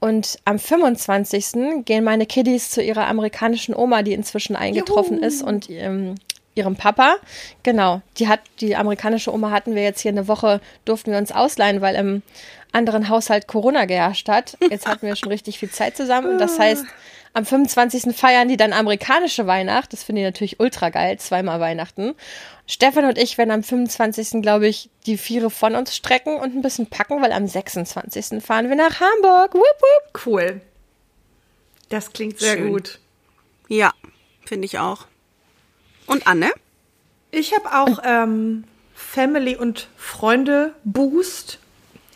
Und 0.00 0.38
am 0.44 0.58
25. 0.58 1.84
gehen 1.84 2.04
meine 2.04 2.24
Kiddies 2.24 2.70
zu 2.70 2.82
ihrer 2.82 3.08
amerikanischen 3.08 3.74
Oma, 3.74 4.02
die 4.02 4.12
inzwischen 4.12 4.54
eingetroffen 4.54 5.16
Juhu. 5.16 5.26
ist 5.26 5.42
und 5.42 5.68
ähm, 5.70 6.14
ihrem 6.58 6.76
Papa. 6.76 7.16
Genau, 7.62 8.02
die 8.18 8.28
hat 8.28 8.40
die 8.60 8.76
amerikanische 8.76 9.32
Oma 9.32 9.50
hatten 9.50 9.74
wir 9.74 9.82
jetzt 9.82 10.00
hier 10.00 10.10
eine 10.10 10.28
Woche 10.28 10.60
durften 10.84 11.12
wir 11.12 11.18
uns 11.18 11.32
ausleihen, 11.32 11.80
weil 11.80 11.94
im 11.94 12.22
anderen 12.72 13.08
Haushalt 13.08 13.46
Corona 13.46 13.86
geherrscht 13.86 14.28
hat. 14.28 14.58
Jetzt 14.70 14.86
hatten 14.86 15.06
wir 15.06 15.16
schon 15.16 15.30
richtig 15.30 15.58
viel 15.58 15.70
Zeit 15.70 15.96
zusammen 15.96 16.32
und 16.32 16.38
das 16.38 16.58
heißt, 16.58 16.84
am 17.34 17.44
25. 17.44 18.16
feiern 18.16 18.48
die 18.48 18.56
dann 18.56 18.72
amerikanische 18.72 19.46
Weihnacht. 19.46 19.92
Das 19.92 20.02
finde 20.02 20.22
ich 20.22 20.26
natürlich 20.26 20.60
ultra 20.60 20.90
geil, 20.90 21.18
zweimal 21.18 21.60
Weihnachten. 21.60 22.14
Stefan 22.66 23.04
und 23.06 23.16
ich 23.16 23.38
werden 23.38 23.50
am 23.50 23.62
25. 23.62 24.42
glaube 24.42 24.68
ich 24.68 24.90
die 25.06 25.16
Viere 25.16 25.50
von 25.50 25.74
uns 25.74 25.96
strecken 25.96 26.36
und 26.36 26.54
ein 26.54 26.62
bisschen 26.62 26.86
packen, 26.86 27.22
weil 27.22 27.32
am 27.32 27.46
26. 27.46 28.42
fahren 28.42 28.68
wir 28.68 28.76
nach 28.76 29.00
Hamburg. 29.00 29.54
Wupp, 29.54 29.62
wupp. 29.62 30.26
Cool. 30.26 30.60
Das 31.88 32.12
klingt 32.12 32.38
sehr 32.38 32.56
Schön. 32.56 32.68
gut. 32.68 32.98
Ja, 33.68 33.92
finde 34.44 34.66
ich 34.66 34.78
auch. 34.78 35.06
Und 36.08 36.26
Anne? 36.26 36.50
Ich 37.30 37.54
habe 37.54 37.72
auch 37.72 38.00
ähm, 38.02 38.64
Family 38.94 39.54
und 39.54 39.88
Freunde 39.96 40.72
Boost. 40.82 41.58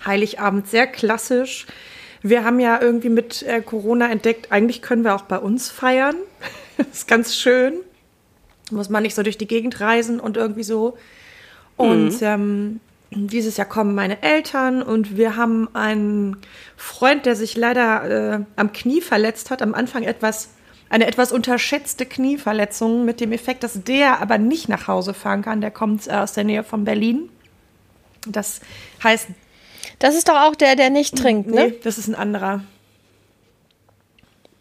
Heiligabend 0.05 0.67
sehr 0.67 0.87
klassisch. 0.87 1.67
Wir 2.23 2.45
haben 2.45 2.59
ja 2.59 2.81
irgendwie 2.81 3.11
mit 3.11 3.43
äh, 3.43 3.61
Corona 3.61 4.11
entdeckt, 4.11 4.51
eigentlich 4.51 4.81
können 4.81 5.05
wir 5.05 5.15
auch 5.15 5.23
bei 5.23 5.39
uns 5.39 5.71
feiern. 5.71 6.17
ist 6.93 7.07
ganz 7.07 7.37
schön. 7.37 7.75
Muss 8.71 8.89
man 8.89 9.03
nicht 9.03 9.15
so 9.15 9.23
durch 9.23 9.39
die 9.39 9.47
Gegend 9.47 9.81
reisen 9.81 10.19
und 10.19 10.37
irgendwie 10.39 10.63
so. 10.63 10.97
Und 11.77 12.21
mhm. 12.21 12.27
ähm, 12.27 12.81
dieses 13.11 13.59
Jahr 13.59 13.69
kommen 13.69 13.95
meine 13.95 14.23
Eltern 14.23 14.83
und 14.83 15.19
wir 15.19 15.37
haben 15.37 15.69
einen 15.75 16.39
Freund, 16.77 17.27
der 17.27 17.37
sich 17.37 17.57
leider 17.57 18.37
äh, 18.39 18.41
am 18.57 18.73
Knie 18.73 19.03
verletzt 19.03 19.51
hat, 19.51 19.61
am 19.61 19.75
Anfang 19.75 20.03
etwas 20.05 20.49
eine 20.93 21.07
etwas 21.07 21.33
unterschätzte 21.33 22.05
Knieverletzung 22.05 23.07
mit 23.07 23.21
dem 23.21 23.33
Effekt, 23.33 23.63
dass 23.65 23.83
der 23.83 24.21
aber 24.21 24.37
nicht 24.37 24.69
nach 24.69 24.89
Hause 24.89 25.15
fahren 25.15 25.41
kann. 25.41 25.63
Der 25.63 25.71
kommt 25.71 26.07
äh, 26.07 26.11
aus 26.11 26.35
der 26.35 26.45
Nähe 26.45 26.65
von 26.65 26.85
Berlin. 26.85 27.31
Das 28.27 28.61
heißt. 29.03 29.29
Das 29.99 30.15
ist 30.15 30.29
doch 30.29 30.37
auch 30.37 30.55
der, 30.55 30.77
der 30.77 30.91
nicht 30.91 31.17
trinkt, 31.17 31.49
ne? 31.49 31.69
Nee, 31.69 31.75
das 31.83 31.97
ist 31.97 32.09
ein 32.09 32.15
anderer. 32.15 32.63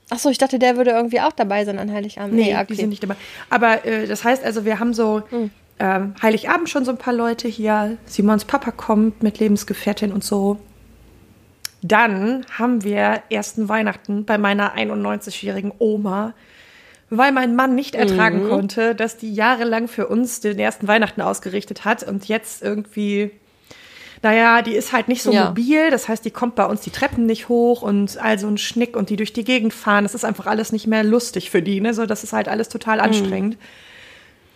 Achso, 0.09 0.29
ich 0.29 0.37
dachte, 0.37 0.57
der 0.57 0.77
würde 0.77 0.91
irgendwie 0.91 1.19
auch 1.19 1.33
dabei 1.33 1.65
sein 1.65 1.77
an 1.77 1.91
Heiligabend. 1.91 2.33
Nee, 2.33 2.53
nee 2.53 2.55
okay. 2.55 2.65
die 2.69 2.75
sind 2.75 2.89
nicht 2.89 3.03
dabei. 3.03 3.17
Aber 3.49 3.85
äh, 3.85 4.07
das 4.07 4.23
heißt 4.23 4.41
also, 4.45 4.63
wir 4.63 4.79
haben 4.79 4.93
so 4.93 5.23
hm. 5.29 5.51
ähm, 5.79 6.15
Heiligabend 6.21 6.69
schon 6.69 6.85
so 6.85 6.91
ein 6.91 6.97
paar 6.97 7.13
Leute 7.13 7.49
hier. 7.49 7.97
Simons 8.05 8.45
Papa 8.45 8.71
kommt 8.71 9.21
mit 9.21 9.39
Lebensgefährtin 9.39 10.13
und 10.13 10.23
so. 10.23 10.59
Dann 11.81 12.45
haben 12.57 12.83
wir 12.83 13.23
ersten 13.29 13.67
Weihnachten 13.67 14.25
bei 14.25 14.37
meiner 14.37 14.75
91-jährigen 14.75 15.73
Oma, 15.79 16.33
weil 17.09 17.31
mein 17.31 17.55
Mann 17.55 17.75
nicht 17.75 17.95
ertragen 17.95 18.45
mhm. 18.45 18.49
konnte, 18.49 18.95
dass 18.95 19.17
die 19.17 19.33
jahrelang 19.33 19.87
für 19.87 20.07
uns 20.07 20.39
den 20.39 20.59
ersten 20.59 20.87
Weihnachten 20.87 21.21
ausgerichtet 21.21 21.83
hat 21.83 22.03
und 22.03 22.27
jetzt 22.27 22.61
irgendwie, 22.61 23.31
naja, 24.21 24.61
die 24.61 24.75
ist 24.75 24.93
halt 24.93 25.07
nicht 25.07 25.23
so 25.23 25.31
ja. 25.31 25.47
mobil, 25.47 25.89
das 25.89 26.07
heißt, 26.07 26.23
die 26.23 26.31
kommt 26.31 26.55
bei 26.55 26.65
uns 26.65 26.81
die 26.81 26.91
Treppen 26.91 27.25
nicht 27.25 27.49
hoch 27.49 27.81
und 27.81 28.17
all 28.21 28.37
so 28.37 28.47
ein 28.47 28.59
Schnick 28.59 28.95
und 28.95 29.09
die 29.09 29.15
durch 29.15 29.33
die 29.33 29.43
Gegend 29.43 29.73
fahren, 29.73 30.03
das 30.03 30.13
ist 30.13 30.23
einfach 30.23 30.45
alles 30.45 30.71
nicht 30.71 30.87
mehr 30.87 31.03
lustig 31.03 31.49
für 31.49 31.63
die, 31.63 31.81
ne? 31.81 31.93
So, 31.93 32.05
das 32.05 32.23
ist 32.23 32.31
halt 32.31 32.47
alles 32.47 32.69
total 32.69 32.97
mhm. 32.97 33.03
anstrengend. 33.03 33.55
Mhm. 33.55 33.65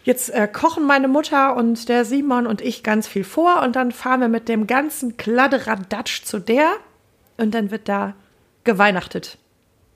Jetzt 0.05 0.29
äh, 0.29 0.47
kochen 0.47 0.85
meine 0.85 1.07
Mutter 1.07 1.57
und 1.57 1.89
der 1.89 2.05
Simon 2.05 2.45
und 2.45 2.61
ich 2.61 2.83
ganz 2.83 3.07
viel 3.07 3.23
vor 3.23 3.63
und 3.63 3.75
dann 3.75 3.91
fahren 3.91 4.21
wir 4.21 4.27
mit 4.27 4.47
dem 4.47 4.67
ganzen 4.67 5.17
Kladderadatsch 5.17 6.23
zu 6.23 6.37
der 6.37 6.69
und 7.37 7.51
dann 7.51 7.71
wird 7.71 7.87
da 7.89 8.13
geweihnachtet. 8.63 9.37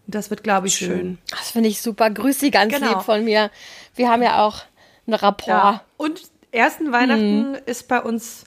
Das 0.08 0.30
wird, 0.30 0.43
glaube 0.43 0.67
ich, 0.67 0.75
schön. 0.75 0.89
schön. 0.89 1.17
Das 1.30 1.52
finde 1.52 1.69
ich 1.69 1.82
super. 1.82 2.10
Grüß 2.10 2.39
Sie 2.39 2.52
ganz 2.52 2.73
genau. 2.73 2.89
lieb 2.89 3.02
von 3.02 3.23
mir. 3.23 3.52
Wir 3.95 4.10
haben 4.10 4.23
ja 4.23 4.43
auch 4.43 4.63
einen 5.06 5.13
Rapport. 5.13 5.47
Ja. 5.47 5.84
Und 5.97 6.21
ersten 6.52 6.91
Weihnachten 6.91 7.52
mhm. 7.52 7.58
ist 7.65 7.88
bei 7.88 8.02
uns 8.02 8.45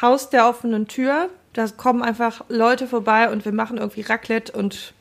Haus 0.00 0.30
der 0.30 0.48
offenen 0.48 0.88
Tür. 0.88 1.30
Da 1.52 1.66
kommen 1.68 2.02
einfach 2.02 2.44
Leute 2.48 2.86
vorbei 2.86 3.30
und 3.30 3.44
wir 3.44 3.52
machen 3.52 3.78
irgendwie 3.78 4.02
Raclette 4.02 4.52
und 4.52 4.92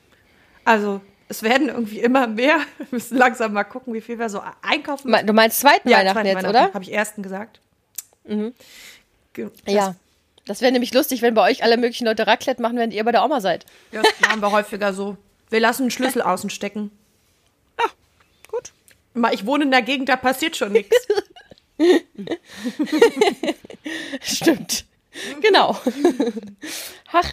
also 0.65 1.02
es 1.28 1.44
werden 1.44 1.70
irgendwie 1.70 2.00
immer 2.00 2.28
mehr. 2.28 2.58
Wir 2.78 2.88
müssen 2.92 3.18
langsam 3.18 3.54
mal 3.54 3.63
gucken, 3.63 3.94
wie 3.94 4.02
viel 4.02 4.18
wir 4.18 4.30
so 4.30 4.42
einkaufen. 4.63 5.15
Du 5.26 5.34
meinst 5.34 5.60
zweiten 5.60 5.88
ja, 5.88 6.00
Weihnachten 6.00 6.15
zweiten 6.15 6.28
jetzt, 6.28 6.38
Weihnachten, 6.38 6.50
oder? 6.50 6.74
Habe 6.74 6.84
ich 6.84 6.92
ersten 6.92 7.22
gesagt. 7.22 7.60
Mhm. 8.26 8.54
Das 9.34 9.74
ja. 9.74 9.96
Das 10.50 10.62
wäre 10.62 10.72
nämlich 10.72 10.96
lustig, 10.96 11.22
wenn 11.22 11.36
bei 11.36 11.44
euch 11.44 11.62
alle 11.62 11.78
möglichen 11.78 12.06
Leute 12.06 12.26
Raclette 12.26 12.60
machen, 12.60 12.80
wenn 12.80 12.90
ihr 12.90 13.04
bei 13.04 13.12
der 13.12 13.24
Oma 13.24 13.40
seid. 13.40 13.68
Ja, 13.92 14.02
das 14.02 14.20
machen 14.20 14.42
wir 14.42 14.52
häufiger 14.52 14.94
so. 14.96 15.16
Wir 15.52 15.60
lassen 15.60 15.84
einen 15.84 15.92
Schlüssel 15.92 16.22
außen 16.24 16.50
stecken. 16.50 16.90
Ja, 17.78 17.86
gut. 18.48 18.74
Ich 19.32 19.46
wohne 19.46 19.66
in 19.66 19.72
der 19.72 19.84
Gegend, 19.84 20.10
da 20.10 20.16
passiert 20.16 20.58
schon 20.58 20.72
nichts. 20.72 20.96
Stimmt. 24.24 24.86
Genau. 25.40 25.78
Ach, 27.12 27.32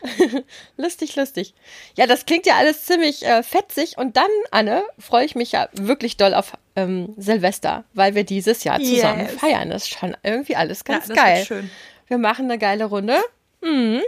lustig, 0.76 1.16
lustig. 1.16 1.54
Ja, 1.96 2.06
das 2.06 2.26
klingt 2.26 2.44
ja 2.44 2.56
alles 2.56 2.84
ziemlich 2.84 3.24
äh, 3.24 3.42
fetzig. 3.42 3.96
Und 3.96 4.18
dann, 4.18 4.30
Anne, 4.50 4.82
freue 4.98 5.24
ich 5.24 5.34
mich 5.34 5.52
ja 5.52 5.70
wirklich 5.72 6.18
doll 6.18 6.34
auf 6.34 6.52
ähm, 6.74 7.14
Silvester, 7.16 7.84
weil 7.94 8.14
wir 8.14 8.24
dieses 8.24 8.62
Jahr 8.64 8.78
zusammen 8.78 9.20
yes. 9.20 9.40
feiern. 9.40 9.70
Das 9.70 9.84
ist 9.84 9.98
schon 9.98 10.14
irgendwie 10.22 10.56
alles 10.56 10.84
ganz 10.84 11.08
ja, 11.08 11.14
das 11.14 11.24
geil. 11.24 11.36
Wird 11.38 11.46
schön. 11.46 11.70
Wir 12.08 12.18
machen 12.18 12.44
eine 12.46 12.58
geile 12.58 12.84
Runde. 12.86 13.16
Mhm. 13.62 14.02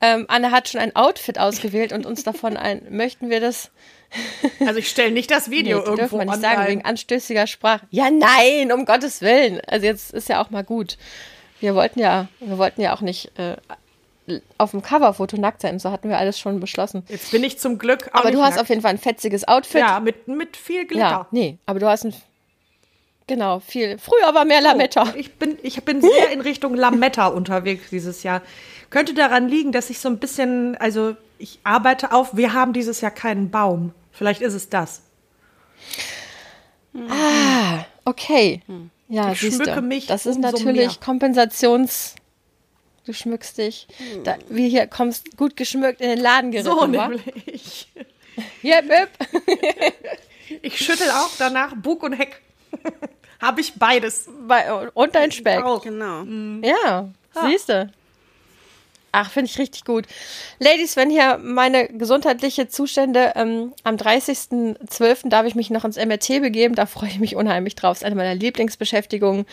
Ähm, 0.00 0.26
Anne 0.28 0.50
hat 0.50 0.68
schon 0.68 0.80
ein 0.80 0.94
Outfit 0.94 1.38
ausgewählt 1.38 1.92
und 1.92 2.04
uns 2.06 2.22
davon 2.22 2.56
ein, 2.56 2.82
möchten 2.90 3.30
wir 3.30 3.40
das? 3.40 3.70
Also 4.60 4.78
ich 4.78 4.88
stelle 4.88 5.10
nicht 5.10 5.30
das 5.30 5.50
Video 5.50 5.78
Nee, 5.78 5.84
irgendwo 5.84 5.96
dürfen 5.96 6.18
wir 6.18 6.24
nicht 6.26 6.34
online. 6.34 6.54
sagen, 6.56 6.68
wegen 6.68 6.84
anstößiger 6.84 7.46
Sprache. 7.46 7.86
Ja, 7.90 8.10
nein, 8.10 8.72
um 8.72 8.84
Gottes 8.84 9.22
Willen. 9.22 9.60
Also 9.66 9.86
jetzt 9.86 10.12
ist 10.12 10.28
ja 10.28 10.42
auch 10.42 10.50
mal 10.50 10.64
gut. 10.64 10.98
Wir 11.60 11.74
wollten 11.74 11.98
ja, 12.00 12.28
wir 12.40 12.58
wollten 12.58 12.82
ja 12.82 12.94
auch 12.94 13.00
nicht 13.00 13.32
äh, 13.38 13.56
auf 14.58 14.72
dem 14.72 14.82
Coverfoto 14.82 15.36
nackt 15.38 15.62
sein, 15.62 15.78
so 15.78 15.90
hatten 15.90 16.08
wir 16.08 16.18
alles 16.18 16.38
schon 16.38 16.60
beschlossen. 16.60 17.04
Jetzt 17.08 17.30
bin 17.30 17.42
ich 17.44 17.58
zum 17.58 17.78
Glück 17.78 18.10
auch 18.12 18.20
Aber 18.20 18.30
du 18.32 18.42
hast 18.42 18.54
auf 18.54 18.58
nackt. 18.58 18.68
jeden 18.70 18.82
Fall 18.82 18.90
ein 18.90 18.98
fetziges 18.98 19.46
Outfit. 19.48 19.80
Ja, 19.80 20.00
mit, 20.00 20.28
mit 20.28 20.56
viel 20.56 20.84
Glitter. 20.86 21.00
Ja, 21.00 21.26
nee, 21.30 21.58
aber 21.64 21.78
du 21.78 21.86
hast 21.86 22.04
ein, 22.04 22.14
genau, 23.26 23.60
viel, 23.60 23.98
früher 23.98 24.34
war 24.34 24.44
mehr 24.44 24.60
Lametta. 24.60 25.14
Ich 25.16 25.34
bin, 25.34 25.58
ich 25.62 25.82
bin 25.84 26.00
sehr 26.00 26.30
in 26.32 26.40
Richtung 26.40 26.74
Lametta 26.74 27.26
unterwegs 27.28 27.90
dieses 27.90 28.22
Jahr. 28.22 28.42
Könnte 28.90 29.14
daran 29.14 29.48
liegen, 29.48 29.72
dass 29.72 29.90
ich 29.90 29.98
so 29.98 30.08
ein 30.08 30.18
bisschen, 30.18 30.76
also 30.76 31.16
ich 31.38 31.58
arbeite 31.64 32.12
auf, 32.12 32.36
wir 32.36 32.52
haben 32.52 32.72
dieses 32.72 33.00
Jahr 33.00 33.10
keinen 33.10 33.50
Baum. 33.50 33.92
Vielleicht 34.12 34.40
ist 34.42 34.54
es 34.54 34.68
das. 34.68 35.02
Ah, 37.08 37.84
okay. 38.04 38.62
Ja, 39.08 39.32
Ich 39.32 39.40
siehst 39.40 39.56
schmücke 39.56 39.74
du. 39.76 39.82
mich 39.82 40.06
das 40.06 40.26
ist 40.26 40.38
natürlich 40.38 40.76
mehr. 40.76 40.96
Kompensations. 41.04 42.14
Du 43.04 43.12
schmückst 43.12 43.58
dich. 43.58 43.86
Da, 44.24 44.36
wie 44.48 44.68
hier 44.68 44.86
kommst 44.88 45.36
gut 45.36 45.56
geschmückt 45.56 46.00
in 46.00 46.08
den 46.08 46.18
Laden 46.18 46.50
geritten, 46.50 46.70
So 46.70 46.86
nämlich. 46.86 47.88
Yep, 48.64 48.90
yep. 48.90 49.10
Ich 50.62 50.78
schüttel 50.78 51.10
auch 51.10 51.30
danach 51.38 51.74
Bug 51.74 52.02
und 52.04 52.12
Heck. 52.14 52.40
Habe 53.40 53.60
ich 53.60 53.74
beides. 53.74 54.28
Bei- 54.46 54.88
Und 54.88 55.14
dein 55.14 55.32
Speck. 55.32 55.62
Auch. 55.64 55.82
Genau. 55.82 56.24
Ja, 56.62 57.08
siehst 57.46 57.68
du. 57.68 57.90
Ach, 59.18 59.30
finde 59.30 59.50
ich 59.50 59.58
richtig 59.58 59.84
gut. 59.86 60.04
Ladies, 60.58 60.94
wenn 60.96 61.08
hier 61.08 61.38
meine 61.42 61.88
gesundheitliche 61.88 62.68
Zustände 62.68 63.32
ähm, 63.34 63.72
am 63.82 63.96
30.12. 63.96 65.30
darf 65.30 65.46
ich 65.46 65.54
mich 65.54 65.70
noch 65.70 65.86
ins 65.86 65.96
MRT 65.96 66.42
begeben. 66.42 66.74
Da 66.74 66.84
freue 66.84 67.08
ich 67.08 67.18
mich 67.18 67.34
unheimlich 67.34 67.74
drauf. 67.76 67.92
Das 67.92 68.02
ist 68.02 68.04
eine 68.04 68.14
meiner 68.14 68.34
Lieblingsbeschäftigungen. 68.34 69.46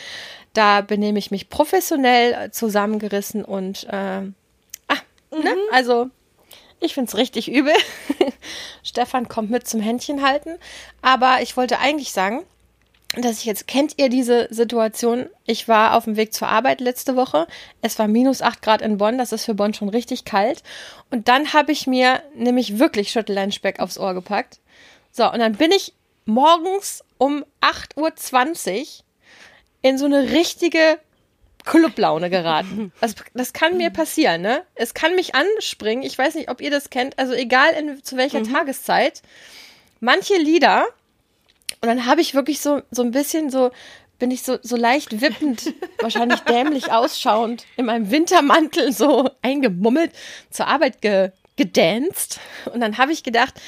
Da 0.51 0.81
benehme 0.81 1.17
ich 1.17 1.31
mich 1.31 1.49
professionell 1.49 2.51
zusammengerissen 2.51 3.45
und 3.45 3.85
äh, 3.85 3.95
ah, 3.95 4.97
ne? 5.31 5.55
also 5.71 6.09
ich 6.81 6.93
finde 6.93 7.07
es 7.09 7.17
richtig 7.17 7.49
übel. 7.49 7.73
Stefan 8.83 9.29
kommt 9.29 9.49
mit 9.49 9.65
zum 9.65 9.79
Händchen 9.79 10.21
halten. 10.27 10.57
Aber 11.01 11.37
ich 11.41 11.55
wollte 11.55 11.79
eigentlich 11.79 12.11
sagen, 12.11 12.43
dass 13.15 13.39
ich 13.39 13.45
jetzt, 13.45 13.67
kennt 13.67 13.93
ihr 13.97 14.09
diese 14.09 14.47
Situation? 14.49 15.27
Ich 15.45 15.67
war 15.67 15.95
auf 15.95 16.05
dem 16.05 16.15
Weg 16.17 16.33
zur 16.33 16.47
Arbeit 16.47 16.81
letzte 16.81 17.15
Woche. 17.15 17.47
Es 17.81 17.99
war 17.99 18.07
minus 18.07 18.41
8 18.41 18.61
Grad 18.61 18.81
in 18.81 18.97
Bonn. 18.97 19.17
Das 19.17 19.31
ist 19.31 19.45
für 19.45 19.53
Bonn 19.53 19.73
schon 19.73 19.89
richtig 19.89 20.25
kalt. 20.25 20.63
Und 21.11 21.27
dann 21.27 21.53
habe 21.53 21.71
ich 21.71 21.85
mir 21.85 22.23
nämlich 22.35 22.79
wirklich 22.79 23.11
Schüttelleinspeck 23.11 23.79
aufs 23.79 23.99
Ohr 23.99 24.13
gepackt. 24.15 24.59
So, 25.11 25.31
und 25.31 25.39
dann 25.39 25.53
bin 25.53 25.71
ich 25.71 25.93
morgens 26.25 27.03
um 27.19 27.45
8.20 27.61 28.79
Uhr 28.79 28.85
in 29.83 29.97
so 29.99 30.05
eine 30.05 30.31
richtige 30.31 30.97
Clublaune 31.65 32.31
geraten. 32.31 32.91
Das, 32.99 33.15
das 33.35 33.53
kann 33.53 33.77
mir 33.77 33.91
passieren, 33.91 34.41
ne? 34.41 34.63
Es 34.73 34.95
kann 34.95 35.15
mich 35.15 35.35
anspringen. 35.35 36.03
Ich 36.03 36.17
weiß 36.17 36.33
nicht, 36.35 36.49
ob 36.49 36.61
ihr 36.61 36.71
das 36.71 36.89
kennt. 36.89 37.19
Also 37.19 37.33
egal 37.33 37.73
in, 37.73 38.03
zu 38.03 38.17
welcher 38.17 38.43
Tageszeit. 38.43 39.21
Manche 39.99 40.35
Lieder 40.35 40.87
und 41.81 41.87
dann 41.87 42.05
habe 42.05 42.21
ich 42.21 42.33
wirklich 42.33 42.61
so, 42.61 42.81
so 42.91 43.01
ein 43.03 43.11
bisschen 43.11 43.49
so, 43.49 43.71
bin 44.19 44.31
ich 44.31 44.43
so, 44.43 44.57
so 44.61 44.77
leicht 44.77 45.21
wippend, 45.21 45.73
wahrscheinlich 45.99 46.39
dämlich 46.41 46.91
ausschauend, 46.91 47.65
in 47.75 47.85
meinem 47.85 48.09
Wintermantel 48.09 48.93
so 48.93 49.29
eingemummelt 49.41 50.11
zur 50.49 50.67
Arbeit 50.67 51.01
ge, 51.01 51.31
gedanced. 51.55 52.39
Und 52.73 52.79
dann 52.79 52.97
habe 52.97 53.11
ich 53.11 53.23
gedacht, 53.23 53.59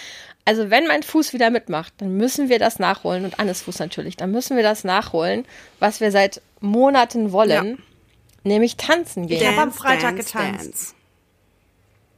also 0.45 0.69
wenn 0.69 0.87
mein 0.87 1.03
Fuß 1.03 1.33
wieder 1.33 1.49
mitmacht, 1.49 1.93
dann 1.97 2.15
müssen 2.15 2.49
wir 2.49 2.59
das 2.59 2.79
nachholen 2.79 3.25
und 3.25 3.39
Annes 3.39 3.63
Fuß 3.63 3.79
natürlich, 3.79 4.15
dann 4.15 4.31
müssen 4.31 4.55
wir 4.55 4.63
das 4.63 4.83
nachholen, 4.83 5.45
was 5.79 5.99
wir 5.99 6.11
seit 6.11 6.41
Monaten 6.61 7.31
wollen, 7.31 7.81
nämlich 8.43 8.77
tanzen 8.77 9.27
gehen. 9.27 9.41
Ich 9.41 9.47
habe 9.47 9.61
am 9.61 9.73
Freitag 9.73 10.15
dance, 10.15 10.31
getanzt. 10.31 10.65
dance. 10.65 10.95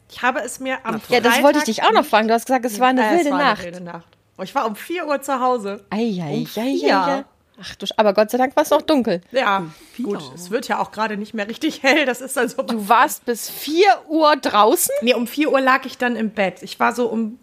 Ich 0.09 0.21
habe 0.21 0.39
es 0.41 0.59
mir 0.59 0.85
am 0.85 0.95
ja, 0.95 0.99
Freitag. 0.99 1.23
das 1.23 1.43
wollte 1.43 1.59
ich 1.59 1.65
dich 1.65 1.83
auch 1.83 1.91
noch 1.91 2.05
fragen. 2.05 2.27
Du 2.27 2.33
hast 2.33 2.45
gesagt, 2.45 2.65
es 2.65 2.79
war 2.79 2.89
eine 2.89 3.01
Äh, 3.01 3.05
es 3.05 3.17
wilde 3.17 3.31
war 3.31 3.37
Nacht. 3.39 3.61
Eine 3.61 3.73
wilde 3.73 3.83
Nacht. 3.83 4.16
Oh, 4.37 4.43
Ich 4.43 4.53
war 4.55 4.65
um 4.67 4.75
4 4.75 5.07
Uhr 5.07 5.21
zu 5.21 5.39
Hause. 5.39 5.83
Eieiei, 5.89 6.33
Um 6.39 6.45
vier. 6.45 7.25
Ach 7.59 7.75
du, 7.75 7.87
Sch- 7.87 7.93
aber 7.97 8.13
Gott 8.13 8.29
sei 8.29 8.37
Dank 8.37 8.55
war 8.55 8.61
es 8.63 8.69
noch 8.69 8.83
dunkel. 8.83 9.21
Ja, 9.31 9.65
gut. 10.03 10.21
Es 10.35 10.51
wird 10.51 10.67
ja 10.67 10.77
auch 10.79 10.91
gerade 10.91 11.17
nicht 11.17 11.33
mehr 11.33 11.47
richtig 11.47 11.81
hell. 11.81 12.05
Das 12.05 12.21
ist 12.21 12.37
dann 12.37 12.47
so. 12.47 12.61
Du 12.61 12.87
warst 12.87 13.25
bis 13.25 13.49
4 13.49 13.83
Uhr 14.09 14.35
draußen? 14.35 14.93
Nee, 15.01 15.15
um 15.15 15.25
4 15.25 15.51
Uhr 15.51 15.59
lag 15.59 15.85
ich 15.85 15.97
dann 15.97 16.15
im 16.15 16.29
Bett. 16.29 16.61
Ich 16.61 16.79
war 16.79 16.93
so 16.93 17.07
um 17.07 17.39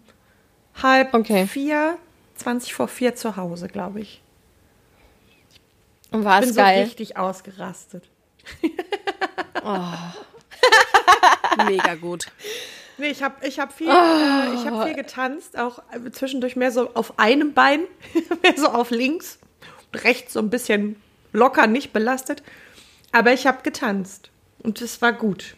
halb 0.81 1.13
Okay. 1.13 1.47
vier, 1.47 1.97
20 2.35 2.73
vor 2.73 2.87
vier 2.87 3.15
zu 3.15 3.35
Hause, 3.35 3.67
glaube 3.67 3.99
ich. 3.99 4.21
Und 6.11 6.23
war 6.23 6.39
Bin 6.39 6.49
es 6.49 6.55
so 6.55 6.61
geil. 6.61 6.83
richtig 6.83 7.17
ausgerastet. 7.17 8.05
Mega 11.67 11.95
gut. 11.95 12.27
Nee, 12.97 13.09
ich 13.09 13.21
habe 13.21 13.45
ich 13.45 13.59
hab 13.59 13.73
viel, 13.73 13.89
äh, 13.89 14.53
ich 14.53 14.65
hab 14.65 14.85
viel 14.85 14.95
getanzt, 14.95 15.57
auch 15.57 15.79
äh, 15.91 16.11
zwischendurch 16.11 16.55
mehr 16.55 16.71
so 16.71 16.93
auf 16.93 17.19
einem 17.19 17.53
Bein, 17.53 17.81
mehr 18.41 18.53
so 18.55 18.67
auf 18.67 18.89
links, 18.91 19.39
rechts 19.93 20.33
so 20.33 20.39
ein 20.39 20.49
bisschen 20.49 21.01
locker, 21.33 21.67
nicht 21.67 21.91
belastet. 21.93 22.43
Aber 23.11 23.33
ich 23.33 23.47
habe 23.47 23.61
getanzt 23.63 24.29
und 24.63 24.81
es 24.81 25.01
war 25.01 25.13
gut. 25.13 25.55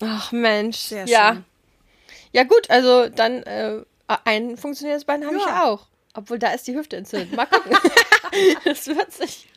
Ach 0.00 0.32
Mensch. 0.32 0.78
Sehr 0.78 1.06
ja. 1.06 1.34
schön. 1.34 1.44
Ja 2.32 2.44
gut, 2.44 2.68
also 2.70 3.08
dann 3.08 3.42
äh, 3.44 3.82
ein 4.24 4.56
funktionierendes 4.56 5.04
Bein 5.04 5.24
habe 5.24 5.36
ich 5.36 5.46
Ja. 5.46 5.64
auch. 5.64 5.86
Obwohl 6.14 6.38
da 6.38 6.52
ist 6.52 6.66
die 6.66 6.74
Hüfte 6.74 6.96
entzündet. 6.96 7.34
Mal 7.36 7.46
gucken. 7.46 7.76
das 8.64 8.86
wird 8.86 9.12
sich. 9.12 9.48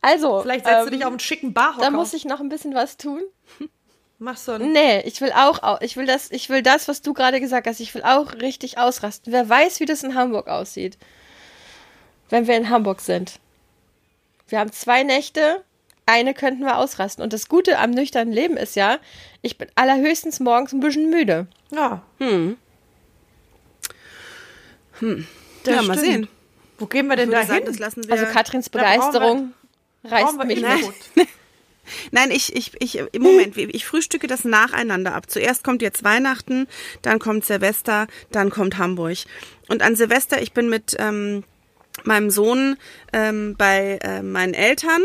Also, 0.00 0.40
Vielleicht 0.42 0.64
setzt 0.64 0.82
du 0.82 0.86
ähm, 0.86 0.92
dich 0.92 1.04
auf 1.04 1.10
einen 1.10 1.20
schicken 1.20 1.52
Barhocker. 1.54 1.80
da 1.84 1.90
muss 1.90 2.12
ich 2.14 2.24
noch 2.24 2.40
ein 2.40 2.48
bisschen 2.48 2.74
was 2.74 2.96
tun. 2.96 3.22
Mach 4.20 4.36
so 4.36 4.52
ein 4.52 4.72
Nee, 4.72 5.00
ich 5.02 5.20
will 5.20 5.32
auch, 5.32 5.62
au- 5.62 5.78
ich 5.80 5.96
will 5.96 6.06
das, 6.06 6.30
ich 6.30 6.48
will 6.48 6.62
das, 6.62 6.88
was 6.88 7.02
du 7.02 7.14
gerade 7.14 7.40
gesagt 7.40 7.66
hast, 7.66 7.78
ich 7.80 7.94
will 7.94 8.02
auch 8.02 8.32
richtig 8.34 8.78
ausrasten. 8.78 9.32
Wer 9.32 9.48
weiß, 9.48 9.80
wie 9.80 9.86
das 9.86 10.02
in 10.02 10.14
Hamburg 10.14 10.48
aussieht. 10.48 10.98
Wenn 12.28 12.46
wir 12.46 12.56
in 12.56 12.68
Hamburg 12.68 13.00
sind. 13.00 13.34
Wir 14.48 14.58
haben 14.60 14.72
zwei 14.72 15.02
Nächte, 15.04 15.62
eine 16.06 16.34
könnten 16.34 16.64
wir 16.64 16.78
ausrasten. 16.78 17.22
Und 17.22 17.32
das 17.32 17.48
Gute 17.48 17.78
am 17.78 17.90
nüchternen 17.90 18.32
Leben 18.34 18.56
ist 18.56 18.76
ja, 18.76 18.98
ich 19.42 19.56
bin 19.58 19.68
allerhöchstens 19.76 20.40
morgens 20.40 20.72
ein 20.72 20.80
bisschen 20.80 21.10
müde. 21.10 21.46
Ja. 21.70 22.02
Das 25.00 25.74
Ja, 25.74 25.82
mal 25.82 25.96
stimmt. 25.96 26.00
sehen. 26.00 26.28
Wo 26.78 26.86
gehen 26.86 27.06
wir 27.08 27.16
denn 27.16 27.30
da 27.30 27.40
hin? 27.42 27.62
das 27.66 27.78
lassen 27.78 28.04
wir. 28.06 28.12
Also 28.12 28.26
Katrins 28.26 28.68
Begeisterung 28.68 29.52
reißt 30.04 30.44
mich 30.44 30.60
mit. 30.60 31.28
Nein, 32.10 32.30
ich, 32.30 32.54
ich, 32.54 32.72
ich, 32.80 32.98
im 33.12 33.22
Moment, 33.22 33.56
ich 33.56 33.86
frühstücke 33.86 34.26
das 34.26 34.44
nacheinander 34.44 35.14
ab. 35.14 35.30
Zuerst 35.30 35.64
kommt 35.64 35.82
jetzt 35.82 36.04
Weihnachten, 36.04 36.66
dann 37.02 37.18
kommt 37.18 37.46
Silvester, 37.46 38.06
dann 38.30 38.50
kommt 38.50 38.78
Hamburg. 38.78 39.18
Und 39.68 39.82
an 39.82 39.96
Silvester, 39.96 40.42
ich 40.42 40.52
bin 40.52 40.68
mit 40.68 40.96
ähm, 40.98 41.44
meinem 42.04 42.30
Sohn 42.30 42.76
ähm, 43.12 43.54
bei 43.56 43.98
äh, 44.02 44.22
meinen 44.22 44.54
Eltern 44.54 45.00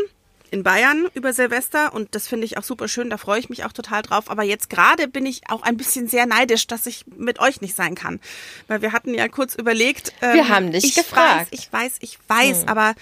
in 0.54 0.62
Bayern 0.62 1.08
über 1.16 1.34
Silvester 1.34 1.94
und 1.94 2.13
das 2.13 2.28
finde 2.28 2.46
ich 2.46 2.58
auch 2.60 2.63
super 2.63 2.88
schön, 2.88 3.10
da 3.10 3.18
freue 3.18 3.39
ich 3.39 3.50
mich 3.50 3.66
auch 3.66 3.74
total 3.74 4.04
drauf. 4.04 4.30
Aber 4.30 4.44
jetzt 4.44 4.70
gerade 4.70 5.08
bin 5.08 5.26
ich 5.26 5.42
auch 5.50 5.63
ein 5.63 5.78
bisschen 5.78 6.08
sehr 6.08 6.28
neidisch, 6.28 6.68
dass 6.68 6.86
ich 6.86 7.06
mit 7.18 7.39
euch 7.39 7.60
nicht 7.62 7.76
sein 7.76 7.96
kann. 7.96 8.20
Weil 8.68 8.84
wir 8.84 8.92
hatten 8.92 9.16
ja 9.16 9.28
kurz 9.28 9.56
überlegt. 9.56 10.13
Ähm, 10.22 10.36
Wir 10.36 10.50
haben 10.50 10.72
dich 10.72 10.84
ich 10.84 10.96
gefragt. 10.96 11.52
Weiß, 11.52 11.60
ich 11.60 11.74
weiß, 11.74 11.94
ich 12.02 12.20
weiß, 12.28 12.68
aber 12.68 12.94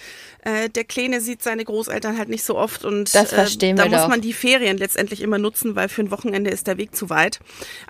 äh, 0.44 0.70
der 0.70 0.84
Kleine 0.84 1.20
sieht 1.20 1.42
seine 1.42 1.64
Großeltern 1.64 2.16
halt 2.16 2.30
nicht 2.30 2.42
so 2.42 2.56
oft 2.56 2.86
und 2.86 3.14
Das 3.14 3.32
verstehen 3.34 3.76
äh, 3.76 3.80
da 3.80 3.84
wir 3.84 3.90
muss 3.90 4.00
doch. 4.04 4.08
man 4.08 4.22
die 4.22 4.32
Ferien 4.32 4.78
letztendlich 4.78 5.20
immer 5.20 5.36
nutzen, 5.38 5.76
weil 5.76 5.90
für 5.90 6.02
ein 6.02 6.10
Wochenende 6.10 6.48
ist 6.50 6.66
der 6.66 6.78
Weg 6.78 6.96
zu 6.96 7.10
weit. 7.10 7.38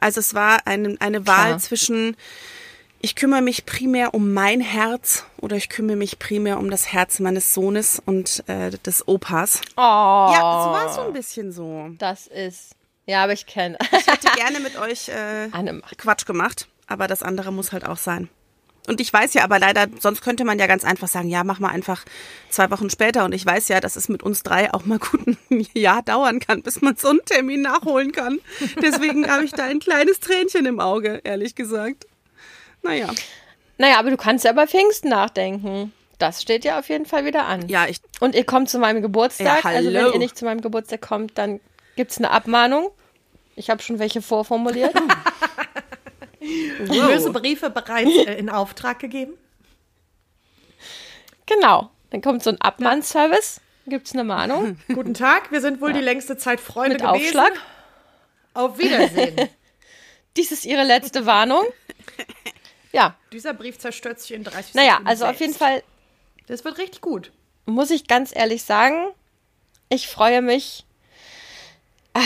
Also 0.00 0.18
es 0.18 0.34
war 0.34 0.66
eine, 0.66 0.96
eine 0.98 1.24
Wahl 1.28 1.46
Klar. 1.50 1.58
zwischen 1.58 2.16
ich 3.02 3.16
kümmere 3.16 3.42
mich 3.42 3.66
primär 3.66 4.14
um 4.14 4.32
mein 4.32 4.60
Herz 4.60 5.24
oder 5.40 5.56
ich 5.56 5.68
kümmere 5.68 5.96
mich 5.96 6.18
primär 6.18 6.58
um 6.58 6.70
das 6.70 6.92
Herz 6.92 7.18
meines 7.18 7.52
Sohnes 7.52 8.00
und 8.04 8.44
äh, 8.48 8.70
des 8.70 9.06
Opas. 9.08 9.60
Oh, 9.76 9.80
Ja, 9.80 10.36
es 10.36 10.86
war 10.86 10.94
so 10.94 11.00
ein 11.02 11.12
bisschen 11.12 11.52
so. 11.52 11.90
das 11.98 12.28
ist. 12.28 12.76
Ja, 13.04 13.24
aber 13.24 13.32
ich 13.32 13.46
kenne. 13.46 13.76
Ich 13.90 14.06
hätte 14.06 14.28
gerne 14.36 14.60
mit 14.60 14.78
euch 14.78 15.08
äh. 15.08 15.48
Quatsch 15.98 16.24
gemacht, 16.24 16.68
aber 16.86 17.08
das 17.08 17.24
andere 17.24 17.52
muss 17.52 17.72
halt 17.72 17.84
auch 17.84 17.96
sein. 17.96 18.28
Und 18.88 19.00
ich 19.00 19.12
weiß 19.12 19.34
ja 19.34 19.44
aber 19.44 19.58
leider, 19.58 19.86
sonst 20.00 20.22
könnte 20.22 20.44
man 20.44 20.58
ja 20.58 20.66
ganz 20.66 20.84
einfach 20.84 21.06
sagen, 21.06 21.28
ja, 21.28 21.44
mach 21.44 21.60
mal 21.60 21.68
einfach 21.68 22.04
zwei 22.50 22.70
Wochen 22.70 22.90
später. 22.90 23.24
Und 23.24 23.32
ich 23.32 23.46
weiß 23.46 23.68
ja, 23.68 23.80
dass 23.80 23.94
es 23.96 24.08
mit 24.08 24.22
uns 24.22 24.42
drei 24.42 24.72
auch 24.74 24.84
mal 24.84 24.98
gut 25.00 25.26
ein 25.50 25.66
Jahr 25.74 26.02
dauern 26.02 26.40
kann, 26.40 26.62
bis 26.62 26.80
man 26.80 26.96
so 26.96 27.08
einen 27.08 27.24
Termin 27.24 27.62
nachholen 27.62 28.12
kann. 28.12 28.40
Deswegen 28.80 29.28
habe 29.30 29.44
ich 29.44 29.52
da 29.52 29.64
ein 29.64 29.78
kleines 29.80 30.20
Tränchen 30.20 30.66
im 30.66 30.80
Auge, 30.80 31.20
ehrlich 31.24 31.54
gesagt. 31.54 32.06
Naja. 32.82 33.08
Naja, 33.78 33.98
aber 33.98 34.10
du 34.10 34.16
kannst 34.16 34.44
ja 34.44 34.52
über 34.52 34.66
Pfingsten 34.66 35.08
nachdenken. 35.08 35.92
Das 36.18 36.40
steht 36.42 36.64
ja 36.64 36.78
auf 36.78 36.88
jeden 36.88 37.06
Fall 37.06 37.24
wieder 37.24 37.46
an. 37.46 37.68
Ja, 37.68 37.86
ich, 37.86 37.98
Und 38.20 38.34
ihr 38.34 38.44
kommt 38.44 38.70
zu 38.70 38.78
meinem 38.78 39.02
Geburtstag. 39.02 39.64
Ja, 39.64 39.70
also 39.70 39.92
wenn 39.92 40.12
ihr 40.12 40.18
nicht 40.18 40.36
zu 40.36 40.44
meinem 40.44 40.60
Geburtstag 40.60 41.00
kommt, 41.00 41.36
dann 41.36 41.60
gibt's 41.96 42.18
eine 42.18 42.30
Abmahnung. 42.30 42.90
Ich 43.56 43.70
habe 43.70 43.82
schon 43.82 43.98
welche 43.98 44.22
vorformuliert. 44.22 44.94
Böse 46.86 47.30
Briefe 47.30 47.70
bereits 47.70 48.10
äh, 48.26 48.34
in 48.34 48.50
Auftrag 48.50 48.98
gegeben. 48.98 49.34
genau. 51.46 51.90
Dann 52.10 52.20
kommt 52.20 52.42
so 52.42 52.50
ein 52.50 52.60
Abmahnservice. 52.60 53.60
Gibt's 53.86 54.12
eine 54.12 54.22
Mahnung 54.22 54.78
Guten 54.88 55.14
Tag, 55.14 55.50
wir 55.50 55.60
sind 55.60 55.80
wohl 55.80 55.92
die 55.92 56.00
längste 56.00 56.36
Zeit 56.36 56.60
Freunde 56.60 56.94
mit 56.94 57.02
gewesen. 57.02 57.38
Aufschlag. 57.38 57.52
Auf 58.54 58.78
Wiedersehen. 58.78 59.48
Dies 60.36 60.52
ist 60.52 60.64
ihre 60.66 60.84
letzte 60.84 61.26
Warnung. 61.26 61.64
Ja, 62.92 63.16
Dieser 63.32 63.54
Brief 63.54 63.78
zerstört 63.78 64.20
sich 64.20 64.32
in 64.32 64.44
30 64.44 64.74
naja, 64.74 64.90
Sekunden 64.92 65.08
also 65.08 65.24
auf 65.24 65.38
selbst. 65.38 65.40
jeden 65.40 65.54
Fall 65.54 65.82
Das 66.46 66.64
wird 66.64 66.78
richtig 66.78 67.00
gut. 67.00 67.32
muss 67.66 67.90
ich 67.90 68.06
ganz 68.06 68.34
ehrlich 68.34 68.62
sagen, 68.64 69.08
ich 69.88 70.08
freue 70.08 70.42
mich. 70.42 70.84
Ah, 72.14 72.20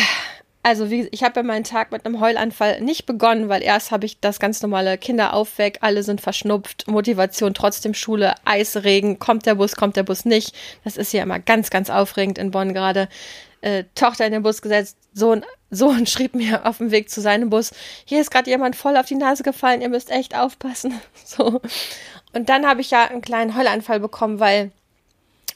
Also 0.62 0.90
wie 0.90 1.06
ich 1.12 1.22
habe 1.22 1.38
ja 1.40 1.42
meinen 1.44 1.62
Tag 1.62 1.92
mit 1.92 2.04
einem 2.04 2.18
Heulanfall 2.20 2.80
nicht 2.80 3.06
begonnen, 3.06 3.48
weil 3.48 3.62
erst 3.62 3.92
habe 3.92 4.04
ich 4.06 4.18
das 4.18 4.40
ganz 4.40 4.62
normale 4.62 4.98
Kinder 4.98 5.32
aufweg, 5.34 5.78
alle 5.82 6.02
sind 6.02 6.20
verschnupft, 6.20 6.88
Motivation 6.88 7.54
trotzdem 7.54 7.94
Schule, 7.94 8.34
Eisregen, 8.44 9.20
kommt 9.20 9.46
der 9.46 9.54
Bus, 9.54 9.76
kommt 9.76 9.94
der 9.96 10.02
Bus 10.02 10.24
nicht. 10.24 10.56
Das 10.82 10.96
ist 10.96 11.12
ja 11.12 11.22
immer 11.22 11.38
ganz, 11.38 11.70
ganz 11.70 11.88
aufregend 11.88 12.38
in 12.38 12.50
Bonn 12.50 12.74
gerade. 12.74 13.08
Äh, 13.66 13.86
Tochter 13.96 14.24
in 14.24 14.30
den 14.30 14.44
Bus 14.44 14.62
gesetzt, 14.62 14.96
Sohn, 15.12 15.44
Sohn 15.72 16.06
schrieb 16.06 16.36
mir 16.36 16.64
auf 16.66 16.78
dem 16.78 16.92
Weg 16.92 17.10
zu 17.10 17.20
seinem 17.20 17.50
Bus, 17.50 17.72
hier 18.04 18.20
ist 18.20 18.30
gerade 18.30 18.48
jemand 18.48 18.76
voll 18.76 18.96
auf 18.96 19.06
die 19.06 19.16
Nase 19.16 19.42
gefallen, 19.42 19.82
ihr 19.82 19.88
müsst 19.88 20.12
echt 20.12 20.36
aufpassen. 20.36 20.94
So. 21.24 21.60
Und 22.32 22.48
dann 22.48 22.64
habe 22.64 22.80
ich 22.80 22.92
ja 22.92 23.06
einen 23.06 23.22
kleinen 23.22 23.56
Heulanfall 23.56 23.98
bekommen, 23.98 24.38
weil 24.38 24.70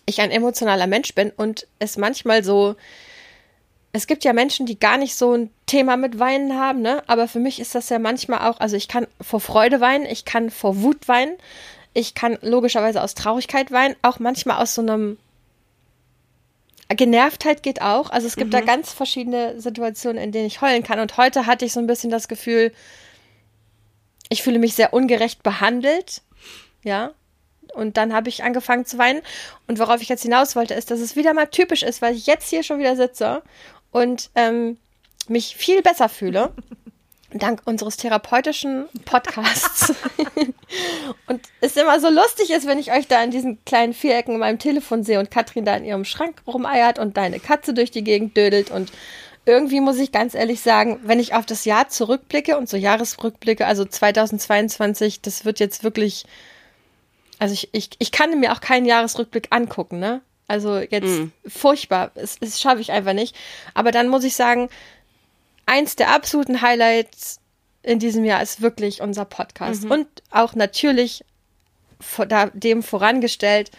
ich 0.07 0.21
ein 0.21 0.33
emotionaler 0.33 0.89
Mensch 0.89 1.15
bin 1.15 1.31
und 1.31 1.69
es 1.79 1.97
manchmal 1.97 2.43
so, 2.43 2.75
es 3.93 4.09
gibt 4.09 4.25
ja 4.25 4.33
Menschen, 4.33 4.67
die 4.67 4.81
gar 4.81 4.97
nicht 4.97 5.15
so 5.15 5.35
ein 5.35 5.51
Thema 5.67 5.97
mit 5.97 6.19
Weinen 6.19 6.59
haben, 6.59 6.83
ne? 6.83 7.05
Aber 7.07 7.29
für 7.29 7.39
mich 7.39 7.61
ist 7.61 7.77
das 7.77 7.91
ja 7.91 8.01
manchmal 8.01 8.51
auch, 8.51 8.59
also 8.59 8.75
ich 8.75 8.89
kann 8.89 9.07
vor 9.21 9.39
Freude 9.39 9.81
weinen, 9.81 10.05
ich 10.05 10.25
kann 10.25 10.51
vor 10.51 10.83
Wut 10.83 11.07
weinen, 11.07 11.37
ich 11.95 12.17
kann 12.17 12.39
logischerweise 12.43 13.03
aus 13.03 13.15
Traurigkeit 13.15 13.71
weinen, 13.71 13.95
auch 14.03 14.19
manchmal 14.19 14.61
aus 14.61 14.75
so 14.75 14.83
einem 14.83 15.17
Genervtheit 16.97 17.63
geht 17.63 17.83
auch. 17.83 18.11
Also 18.11 18.27
es 18.27 18.37
gibt 18.37 18.53
da 18.53 18.61
ganz 18.61 18.93
verschiedene 18.93 19.61
Situationen, 19.61 20.23
in 20.23 20.33
denen 20.33 20.47
ich 20.47 20.61
heulen 20.61 20.83
kann. 20.83 20.99
Und 20.99 21.17
heute 21.17 21.47
hatte 21.47 21.65
ich 21.65 21.73
so 21.73 21.81
ein 21.81 21.87
bisschen 21.87 22.11
das 22.11 22.29
Gefühl, 22.29 22.73
ich 24.29 24.43
fühle 24.43 24.59
mich 24.59 24.75
sehr 24.75 24.93
ungerecht 24.93 25.43
behandelt. 25.43 26.23
Ja. 26.83 27.13
Und 27.75 27.97
dann 27.97 28.13
habe 28.13 28.29
ich 28.29 28.43
angefangen 28.43 28.85
zu 28.85 28.99
weinen. 28.99 29.23
Und 29.69 29.79
worauf 29.79 30.03
ich 30.03 30.09
jetzt 30.09 30.23
hinaus 30.23 30.57
wollte, 30.57 30.75
ist, 30.75 30.91
dass 30.91 31.01
es 31.01 31.17
wieder 31.17 31.33
mal 31.35 31.47
typisch 31.47 31.83
ist, 31.83 32.03
weil 32.03 32.17
ich 32.17 32.27
jetzt 32.27 32.49
hier 32.49 32.63
schon 32.63 32.81
wieder 32.81 32.97
sitze 32.97 33.43
und 33.93 34.31
ähm, 34.35 34.77
mich 35.29 35.57
viel 35.57 35.83
besser 35.83 36.09
fühle. 36.09 36.53
Dank 37.33 37.63
unseres 37.65 37.97
therapeutischen 37.97 38.87
Podcasts. 39.05 39.93
und 41.27 41.41
es 41.61 41.77
immer 41.77 42.01
so 42.01 42.09
lustig 42.09 42.51
ist, 42.51 42.67
wenn 42.67 42.79
ich 42.79 42.93
euch 42.93 43.07
da 43.09 43.23
in 43.23 43.31
diesen 43.31 43.65
kleinen 43.65 43.93
Vierecken 43.93 44.35
in 44.35 44.41
meinem 44.41 44.59
Telefon 44.59 45.05
sehe 45.05 45.19
und 45.19 45.31
Katrin 45.31 45.65
da 45.65 45.77
in 45.77 45.85
ihrem 45.85 46.05
Schrank 46.05 46.43
rumeiert 46.47 46.99
und 46.99 47.17
deine 47.17 47.41
Katze 47.41 47.75
durch 47.75 47.91
die 47.91 48.05
Gegend 48.05 48.37
dödelt. 48.37 48.71
Und 48.71 48.93
irgendwie 49.47 49.81
muss 49.81 49.99
ich 49.99 50.13
ganz 50.13 50.35
ehrlich 50.35 50.61
sagen, 50.61 51.01
wenn 51.05 51.21
ich 51.21 51.35
auf 51.35 51.47
das 51.47 51.65
Jahr 51.65 51.89
zurückblicke 51.89 52.59
und 52.59 52.69
so 52.69 52.77
Jahresrückblicke, 52.77 53.67
also 53.67 53.85
2022, 53.85 55.23
das 55.23 55.45
wird 55.45 55.61
jetzt 55.61 55.85
wirklich 55.85 56.25
also 57.41 57.55
ich, 57.55 57.71
ich, 57.73 57.89
ich 57.99 58.13
kann 58.13 58.39
mir 58.39 58.53
auch 58.53 58.61
keinen 58.61 58.85
Jahresrückblick 58.85 59.49
angucken, 59.51 59.99
ne? 59.99 60.21
Also 60.47 60.79
jetzt 60.79 61.23
furchtbar. 61.47 62.11
Es, 62.15 62.37
es 62.41 62.61
schaffe 62.61 62.81
ich 62.81 62.93
einfach 62.93 63.15
nicht. 63.15 63.35
Aber 63.73 63.93
dann 63.93 64.09
muss 64.09 64.25
ich 64.25 64.35
sagen, 64.35 64.69
eins 65.71 65.95
der 65.97 66.11
absoluten 66.11 66.61
Highlights 66.61 67.39
in 67.83 67.99
diesem 67.99 68.25
Jahr 68.25 68.43
ist 68.43 68.61
wirklich 68.61 69.01
unser 69.01 69.25
Podcast. 69.25 69.85
Und 69.85 70.07
auch 70.31 70.55
natürlich 70.55 71.25
vor, 72.01 72.27
da, 72.27 72.47
dem 72.53 72.83
vorangestellt 72.83 73.71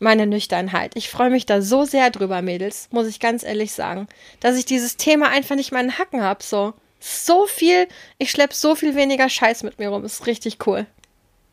meine 0.00 0.26
Nüchternheit. 0.26 0.96
Ich 0.96 1.08
freue 1.08 1.30
mich 1.30 1.46
da 1.46 1.62
so 1.62 1.84
sehr 1.84 2.10
drüber, 2.10 2.42
Mädels, 2.42 2.88
muss 2.90 3.06
ich 3.06 3.20
ganz 3.20 3.44
ehrlich 3.44 3.72
sagen, 3.72 4.08
dass 4.40 4.56
ich 4.56 4.64
dieses 4.64 4.96
Thema 4.96 5.28
einfach 5.28 5.56
nicht 5.56 5.72
mehr 5.72 5.80
in 5.80 5.88
den 5.88 5.98
Hacken 5.98 6.22
habe. 6.22 6.42
So. 6.42 6.74
So 6.98 7.46
viel, 7.46 7.86
ich 8.18 8.30
schlepp 8.30 8.52
so 8.52 8.74
viel 8.74 8.94
weniger 8.94 9.28
Scheiß 9.28 9.62
mit 9.62 9.78
mir 9.78 9.88
rum. 9.88 10.04
Ist 10.04 10.26
richtig 10.26 10.66
cool. 10.66 10.86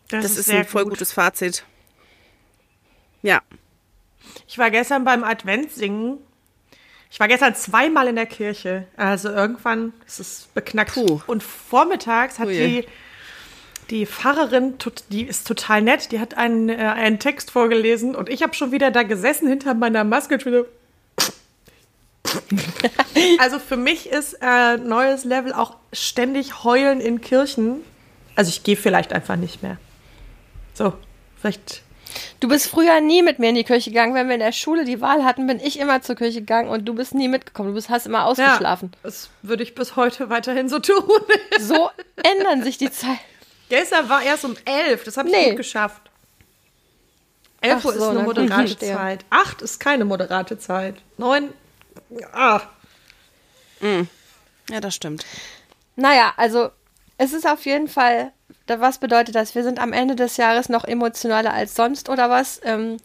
das 0.10 0.38
ist 0.38 0.48
sehr 0.48 0.60
ein 0.60 0.66
voll 0.66 0.84
gut. 0.84 0.94
gutes 0.94 1.14
Fazit. 1.14 1.64
Ja. 3.22 3.42
Ich 4.48 4.58
war 4.58 4.72
gestern 4.72 5.04
beim 5.04 5.24
Adventssingen. 5.24 6.18
Ich 7.10 7.20
war 7.20 7.28
gestern 7.28 7.56
zweimal 7.56 8.08
in 8.08 8.16
der 8.16 8.26
Kirche. 8.26 8.86
Also 8.98 9.30
irgendwann 9.30 9.94
ist 10.06 10.20
es 10.20 10.50
beknackt. 10.54 10.94
Puh. 10.94 11.22
Und 11.28 11.44
vormittags 11.44 12.40
hat 12.40 12.48
Ui. 12.48 12.54
die, 12.54 12.86
die 13.90 14.06
Pfarrerin, 14.06 14.76
die 15.10 15.24
ist 15.24 15.48
total 15.48 15.82
nett, 15.82 16.12
die 16.12 16.20
hat 16.20 16.36
einen, 16.36 16.70
äh, 16.70 16.76
einen 16.76 17.20
Text 17.20 17.52
vorgelesen 17.52 18.16
und 18.16 18.30
ich 18.30 18.44
habe 18.44 18.54
schon 18.54 18.72
wieder 18.72 18.92
da 18.92 19.04
gesessen 19.04 19.48
hinter 19.48 19.74
meiner 19.74 20.04
Maske 20.04 20.36
und 20.36 20.46
wieder 20.46 20.66
Also 23.40 23.60
für 23.60 23.78
mich 23.78 24.10
ist 24.10 24.38
äh, 24.42 24.78
neues 24.78 25.24
Level 25.24 25.54
auch 25.54 25.76
ständig 25.94 26.64
heulen 26.64 27.00
in 27.00 27.22
Kirchen. 27.22 27.82
Also 28.36 28.50
ich 28.50 28.64
gehe 28.64 28.76
vielleicht 28.76 29.14
einfach 29.14 29.36
nicht 29.36 29.64
mehr. 29.64 29.78
So, 30.74 30.94
vielleicht 31.40 31.84
Du 32.40 32.48
bist 32.48 32.68
früher 32.68 33.02
nie 33.02 33.22
mit 33.24 33.40
mir 33.40 33.50
in 33.50 33.56
die 33.56 33.64
Kirche 33.64 33.90
gegangen. 33.92 34.14
Wenn 34.14 34.28
wir 34.28 34.36
in 34.36 34.40
der 34.42 34.52
Schule 34.52 34.86
die 34.86 35.02
Wahl 35.02 35.24
hatten, 35.26 35.48
bin 35.48 35.60
ich 35.60 35.80
immer 35.80 36.02
zur 36.02 36.16
Kirche 36.16 36.40
gegangen 36.42 36.70
und 36.70 36.86
du 36.86 36.94
bist 36.94 37.14
nie 37.16 37.28
mitgekommen. 37.28 37.70
Du 37.70 37.76
bist, 37.76 37.90
hast 37.90 38.06
immer 38.06 38.26
ausgeschlafen. 38.26 38.92
Ja, 38.94 39.00
das 39.04 39.30
würde 39.42 39.64
ich 39.64 39.76
bis 39.76 39.96
heute 39.96 40.30
weiterhin 40.30 40.70
so 40.70 40.80
tun. 40.80 41.04
So 41.60 41.90
ändern 42.24 42.64
sich 42.64 42.78
die 42.78 42.92
Zeiten. 42.92 43.20
Gestern 43.70 44.08
war 44.10 44.22
erst 44.22 44.46
um 44.46 44.56
elf, 44.66 45.04
das 45.04 45.18
habe 45.18 45.28
ich 45.30 45.36
Nee. 45.36 45.48
gut 45.50 45.58
geschafft. 45.58 46.02
Elf 47.62 47.84
Uhr 47.84 47.94
so, 47.94 48.00
ist 48.00 48.06
eine 48.18 48.24
moderate. 48.24 48.78
Zeit. 48.78 49.26
Acht 49.30 49.62
ist 49.62 49.80
keine 49.80 50.06
moderate 50.06 50.58
Zeit. 50.60 50.96
Neun, 51.18 51.52
ah, 52.34 52.62
Ja, 54.70 54.80
das 54.80 54.96
stimmt. 54.96 55.26
Naja, 55.96 56.34
also 56.38 56.70
es 57.18 57.34
ist 57.34 57.48
auf 57.48 57.66
jeden 57.66 57.88
Fall, 57.88 58.32
was 58.68 58.98
bedeutet 58.98 59.36
das? 59.36 59.56
Wir 59.56 59.64
sind 59.64 59.80
am 59.80 59.94
Ende 59.94 60.16
des 60.16 60.38
Jahres 60.38 60.70
noch 60.70 60.84
emotionaler 60.84 61.54
als 61.54 61.76
sonst 61.76 62.10
oder 62.10 62.30
was? 62.30 62.62
Ähm, 62.64 62.98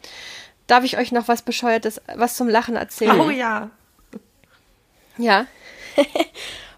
darf 0.66 0.84
ich 0.84 0.98
euch 0.98 1.12
noch 1.12 1.28
was 1.28 1.42
Bescheuertes, 1.42 2.00
was 2.14 2.36
zum 2.36 2.48
Lachen 2.48 2.76
erzählen? 2.76 3.20
oh 3.20 3.30
ja. 3.30 3.70
Ja. 5.18 5.46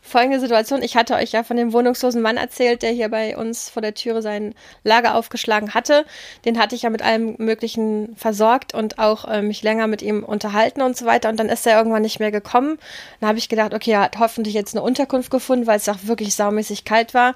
Folgende 0.03 0.39
Situation. 0.39 0.83
Ich 0.83 0.97
hatte 0.97 1.15
euch 1.15 1.33
ja 1.33 1.43
von 1.43 1.57
dem 1.57 1.73
wohnungslosen 1.73 2.23
Mann 2.23 2.37
erzählt, 2.37 2.83
der 2.83 2.91
hier 2.91 3.09
bei 3.09 3.37
uns 3.37 3.69
vor 3.69 3.83
der 3.83 3.95
Türe 3.95 4.23
sein 4.23 4.55
Lager 4.85 5.17
aufgeschlagen 5.17 5.75
hatte. 5.75 6.05
Den 6.45 6.57
hatte 6.59 6.77
ich 6.77 6.83
ja 6.83 6.91
mit 6.91 7.03
allem 7.03 7.35
Möglichen 7.39 8.15
versorgt 8.15 8.75
und 8.75 9.01
auch 9.01 9.25
äh, 9.25 9.43
mich 9.43 9.65
länger 9.65 9.89
mit 9.89 10.03
ihm 10.03 10.23
unterhalten 10.23 10.83
und 10.83 10.97
so 10.97 11.05
weiter. 11.05 11.31
Und 11.31 11.41
dann 11.41 11.49
ist 11.49 11.67
er 11.67 11.77
irgendwann 11.77 12.03
nicht 12.03 12.21
mehr 12.21 12.31
gekommen. 12.31 12.79
Dann 13.19 13.29
habe 13.29 13.39
ich 13.39 13.49
gedacht, 13.49 13.75
okay, 13.75 13.93
er 13.93 14.03
hat 14.03 14.19
hoffentlich 14.21 14.55
jetzt 14.55 14.77
eine 14.77 14.83
Unterkunft 14.83 15.33
gefunden, 15.33 15.67
weil 15.67 15.79
es 15.79 15.89
auch 15.89 15.99
wirklich 16.03 16.37
saumäßig 16.37 16.85
kalt 16.85 17.13
war. 17.13 17.35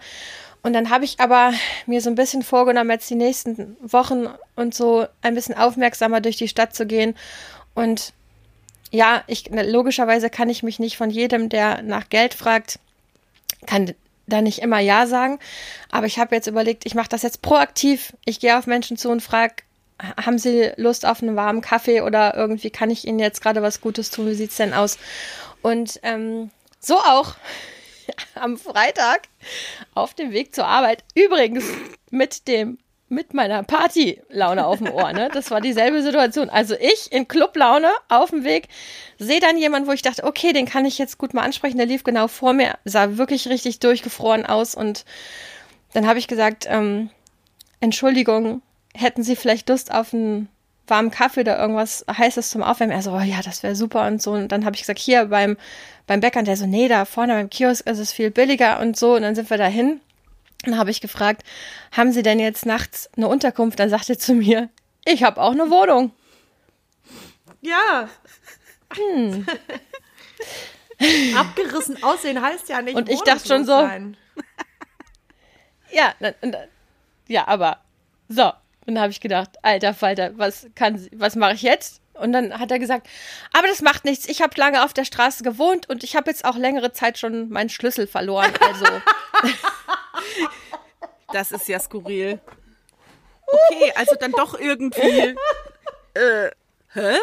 Und 0.69 0.75
dann 0.75 0.91
habe 0.91 1.07
ich 1.07 1.19
aber 1.19 1.55
mir 1.87 2.03
so 2.03 2.11
ein 2.11 2.15
bisschen 2.15 2.43
vorgenommen, 2.43 2.91
jetzt 2.91 3.09
die 3.09 3.15
nächsten 3.15 3.75
Wochen 3.81 4.27
und 4.55 4.75
so 4.75 5.07
ein 5.23 5.35
bisschen 5.35 5.57
aufmerksamer 5.57 6.21
durch 6.21 6.37
die 6.37 6.47
Stadt 6.47 6.75
zu 6.75 6.85
gehen 6.85 7.15
und 7.73 8.13
ja, 8.91 9.25
ich 9.29 9.49
logischerweise 9.51 10.29
kann 10.29 10.51
ich 10.51 10.63
mich 10.63 10.79
nicht 10.79 10.99
von 10.99 11.09
jedem, 11.09 11.49
der 11.49 11.81
nach 11.81 12.11
Geld 12.11 12.35
fragt, 12.35 12.81
kann 13.65 13.95
da 14.27 14.43
nicht 14.43 14.59
immer 14.59 14.79
ja 14.79 15.07
sagen. 15.07 15.39
Aber 15.91 16.05
ich 16.05 16.19
habe 16.19 16.35
jetzt 16.35 16.49
überlegt, 16.49 16.85
ich 16.85 16.95
mache 16.95 17.09
das 17.09 17.23
jetzt 17.23 17.41
proaktiv. 17.41 18.13
Ich 18.27 18.39
gehe 18.39 18.59
auf 18.59 18.67
Menschen 18.67 18.99
zu 18.99 19.09
und 19.09 19.23
frage, 19.23 19.55
haben 20.23 20.37
Sie 20.37 20.73
Lust 20.77 21.07
auf 21.07 21.23
einen 21.23 21.35
warmen 21.35 21.63
Kaffee 21.63 22.03
oder 22.03 22.35
irgendwie 22.35 22.69
kann 22.69 22.91
ich 22.91 23.07
Ihnen 23.07 23.21
jetzt 23.21 23.41
gerade 23.41 23.63
was 23.63 23.81
Gutes 23.81 24.11
tun? 24.11 24.27
Wie 24.27 24.35
sieht's 24.35 24.57
denn 24.57 24.75
aus? 24.75 24.99
Und 25.63 25.99
ähm, 26.03 26.51
so 26.79 26.99
auch 26.99 27.37
am 28.35 28.57
Freitag 28.59 29.23
auf 29.95 30.15
dem 30.15 30.33
Weg 30.33 30.55
zur 30.55 30.67
Arbeit. 30.67 31.05
Übrigens 31.15 31.65
mit 32.11 32.49
dem 32.49 32.79
mit 33.11 33.33
meiner 33.33 33.63
Partylaune 33.63 34.67
auf 34.67 34.79
dem 34.79 34.93
Ohr, 34.93 35.13
ne? 35.13 35.31
Das 35.33 35.51
war 35.51 35.63
dieselbe 35.63 36.03
Situation. 36.03 36.51
Also 36.51 36.75
ich 36.79 37.11
in 37.11 37.27
Clublaune 37.27 37.91
auf 38.09 38.31
dem 38.31 38.45
Weg 38.45 38.69
sehe 39.19 39.41
dann 39.41 39.57
jemanden, 39.57 39.89
wo 39.89 39.93
ich 39.93 40.03
dachte, 40.03 40.25
okay, 40.25 40.53
den 40.53 40.67
kann 40.67 40.85
ich 40.85 40.99
jetzt 40.99 41.17
gut 41.17 41.33
mal 41.33 41.43
ansprechen. 41.43 41.79
Der 41.79 41.87
lief 41.87 42.05
genau 42.05 42.29
vor 42.29 42.53
mir, 42.53 42.75
sah 42.85 43.17
wirklich 43.17 43.49
richtig 43.49 43.79
durchgefroren 43.79 44.45
aus 44.45 44.75
und 44.75 45.07
dann 45.95 46.07
habe 46.07 46.19
ich 46.19 46.29
gesagt, 46.29 46.67
ähm, 46.69 47.09
Entschuldigung, 47.81 48.61
hätten 48.95 49.23
Sie 49.23 49.37
vielleicht 49.37 49.69
Lust 49.71 49.93
auf 49.93 50.13
einen 50.13 50.49
warmen 50.89 51.11
Kaffee 51.11 51.41
oder 51.41 51.59
irgendwas 51.59 52.05
Heißes 52.11 52.51
zum 52.51 52.63
Aufwärmen? 52.63 52.95
Er 52.95 53.03
so, 53.03 53.13
oh 53.13 53.21
ja, 53.21 53.41
das 53.43 53.63
wäre 53.63 53.77
super 53.77 54.07
und 54.07 54.23
so. 54.23 54.33
Und 54.33 54.49
dann 54.49 54.65
habe 54.65 54.77
ich 54.77 54.83
gesagt, 54.83 54.99
hier 54.99 55.27
beim, 55.27 55.57
beim 56.07 56.21
Bäcker, 56.21 56.41
und 56.41 56.49
der 56.49 56.57
so, 56.57 56.67
nee, 56.67 56.89
da 56.89 57.05
vorne 57.05 57.35
beim 57.35 57.51
Kiosk 57.51 57.87
ist 57.87 57.99
es 57.99 58.13
viel 58.13 58.31
billiger 58.31 58.81
und 58.81 58.97
so. 58.97 59.15
Und 59.15 59.23
dann 59.23 59.35
sind 59.35 59.51
wir 59.51 59.57
dahin. 59.57 60.01
Dann 60.65 60.77
habe 60.77 60.91
ich 60.91 61.01
gefragt, 61.01 61.45
haben 61.93 62.13
Sie 62.13 62.23
denn 62.23 62.41
jetzt 62.41 62.67
nachts 62.67 63.09
eine 63.17 63.29
Unterkunft? 63.29 63.79
Dann 63.79 63.91
sagte 63.91 64.15
er 64.15 64.19
zu 64.19 64.35
mir, 64.35 64.69
ich 65.05 65.23
habe 65.23 65.41
auch 65.41 65.53
eine 65.53 65.71
Wohnung. 65.71 66.13
Ja. 67.61 68.09
Hm. 68.95 69.47
Abgerissen 71.37 72.03
aussehen 72.03 72.43
heißt 72.43 72.69
ja 72.69 72.83
nicht. 72.83 72.97
Und 72.97 73.09
ich 73.09 73.21
dachte 73.23 73.47
schon 73.47 73.65
so. 73.65 73.89
Ja, 75.91 76.13
ja, 77.29 77.49
aber 77.49 77.79
so. 78.29 78.53
Dann 78.89 78.99
habe 78.99 79.13
ich 79.13 79.21
gedacht, 79.21 79.51
alter 79.61 79.93
Falter, 79.93 80.31
was 80.39 80.67
kann, 80.75 81.07
was 81.13 81.37
mache 81.37 81.53
ich 81.53 81.61
jetzt? 81.61 82.01
Und 82.15 82.33
dann 82.33 82.59
hat 82.59 82.71
er 82.71 82.79
gesagt, 82.79 83.07
aber 83.53 83.69
das 83.69 83.83
macht 83.83 84.07
nichts. 84.07 84.27
Ich 84.27 84.41
habe 84.41 84.55
lange 84.57 84.83
auf 84.83 84.95
der 84.95 85.05
Straße 85.05 85.45
gewohnt 85.45 85.91
und 85.91 86.05
ich 86.05 86.17
habe 86.17 86.31
jetzt 86.31 86.47
auch 86.47 86.57
längere 86.57 86.91
Zeit 86.93 87.19
schon 87.19 87.51
meinen 87.51 87.69
Schlüssel 87.69 88.07
verloren. 88.07 88.51
Also. 88.63 88.87
das 91.35 91.53
ist 91.53 91.69
ja 91.69 91.79
skurril. 91.79 92.41
Okay, 93.47 93.93
also 93.95 94.15
dann 94.19 94.33
doch 94.33 94.59
irgendwie. 94.59 95.37
Äh, 96.15 96.51
hä? 96.95 97.19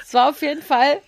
Es 0.00 0.14
war 0.14 0.28
auf 0.28 0.40
jeden 0.42 0.62
Fall. 0.62 1.02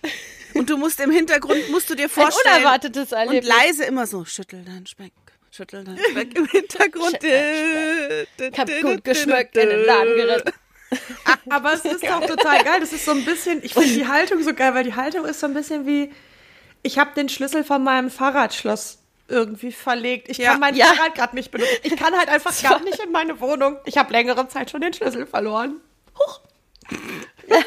Und 0.53 0.69
du 0.69 0.75
musst 0.75 0.99
im 0.99 1.11
Hintergrund, 1.11 1.69
musst 1.69 1.89
du 1.89 1.95
dir 1.95 2.09
vorstellen. 2.09 2.55
Ein 2.55 2.61
unerwartetes 2.61 3.13
Erlebnis. 3.13 3.49
Und 3.49 3.57
leise 3.57 3.85
immer 3.85 4.05
so, 4.05 4.25
schüttel 4.25 4.65
dein 4.65 4.85
Speck, 4.85 5.13
schüttel 5.51 5.83
dein 5.83 5.97
Speck 5.97 6.37
im 6.37 6.45
Hintergrund. 6.51 7.19
Ich 7.23 8.59
hab 8.59 8.81
gut 8.81 9.03
geschmückt 9.03 9.57
in 9.57 9.69
den 9.69 9.85
Laden 9.85 10.15
geritten. 10.15 10.53
Aber 11.49 11.73
es 11.73 11.85
ist 11.85 12.03
doch 12.03 12.25
total 12.25 12.63
geil. 12.63 12.79
Das 12.79 12.93
ist 12.93 13.05
so 13.05 13.11
ein 13.11 13.23
bisschen, 13.23 13.63
ich 13.63 13.73
finde 13.73 13.89
die 13.89 14.07
Haltung 14.07 14.41
so 14.43 14.53
geil, 14.53 14.73
weil 14.73 14.83
die 14.83 14.95
Haltung 14.95 15.25
ist 15.25 15.39
so 15.39 15.47
ein 15.47 15.53
bisschen 15.53 15.85
wie, 15.85 16.11
ich 16.83 16.97
habe 16.97 17.11
den 17.15 17.29
Schlüssel 17.29 17.63
von 17.63 17.83
meinem 17.83 18.09
Fahrradschloss 18.09 18.99
irgendwie 19.27 19.71
verlegt. 19.71 20.29
Ich 20.29 20.37
ja. 20.37 20.51
kann 20.51 20.59
mein 20.59 20.75
ja. 20.75 20.87
Fahrrad 20.87 21.15
gerade 21.15 21.35
nicht 21.35 21.51
benutzen. 21.51 21.73
Ich 21.83 21.95
kann 21.95 22.15
halt 22.17 22.27
einfach 22.29 22.53
gar 22.61 22.81
nicht 22.81 22.99
in 22.99 23.11
meine 23.11 23.39
Wohnung. 23.39 23.77
Ich 23.85 23.97
habe 23.97 24.11
längere 24.11 24.47
Zeit 24.47 24.69
schon 24.71 24.81
den 24.81 24.93
Schlüssel 24.93 25.25
verloren. 25.25 25.79
Huch. 26.17 26.41
Ja, 27.47 27.61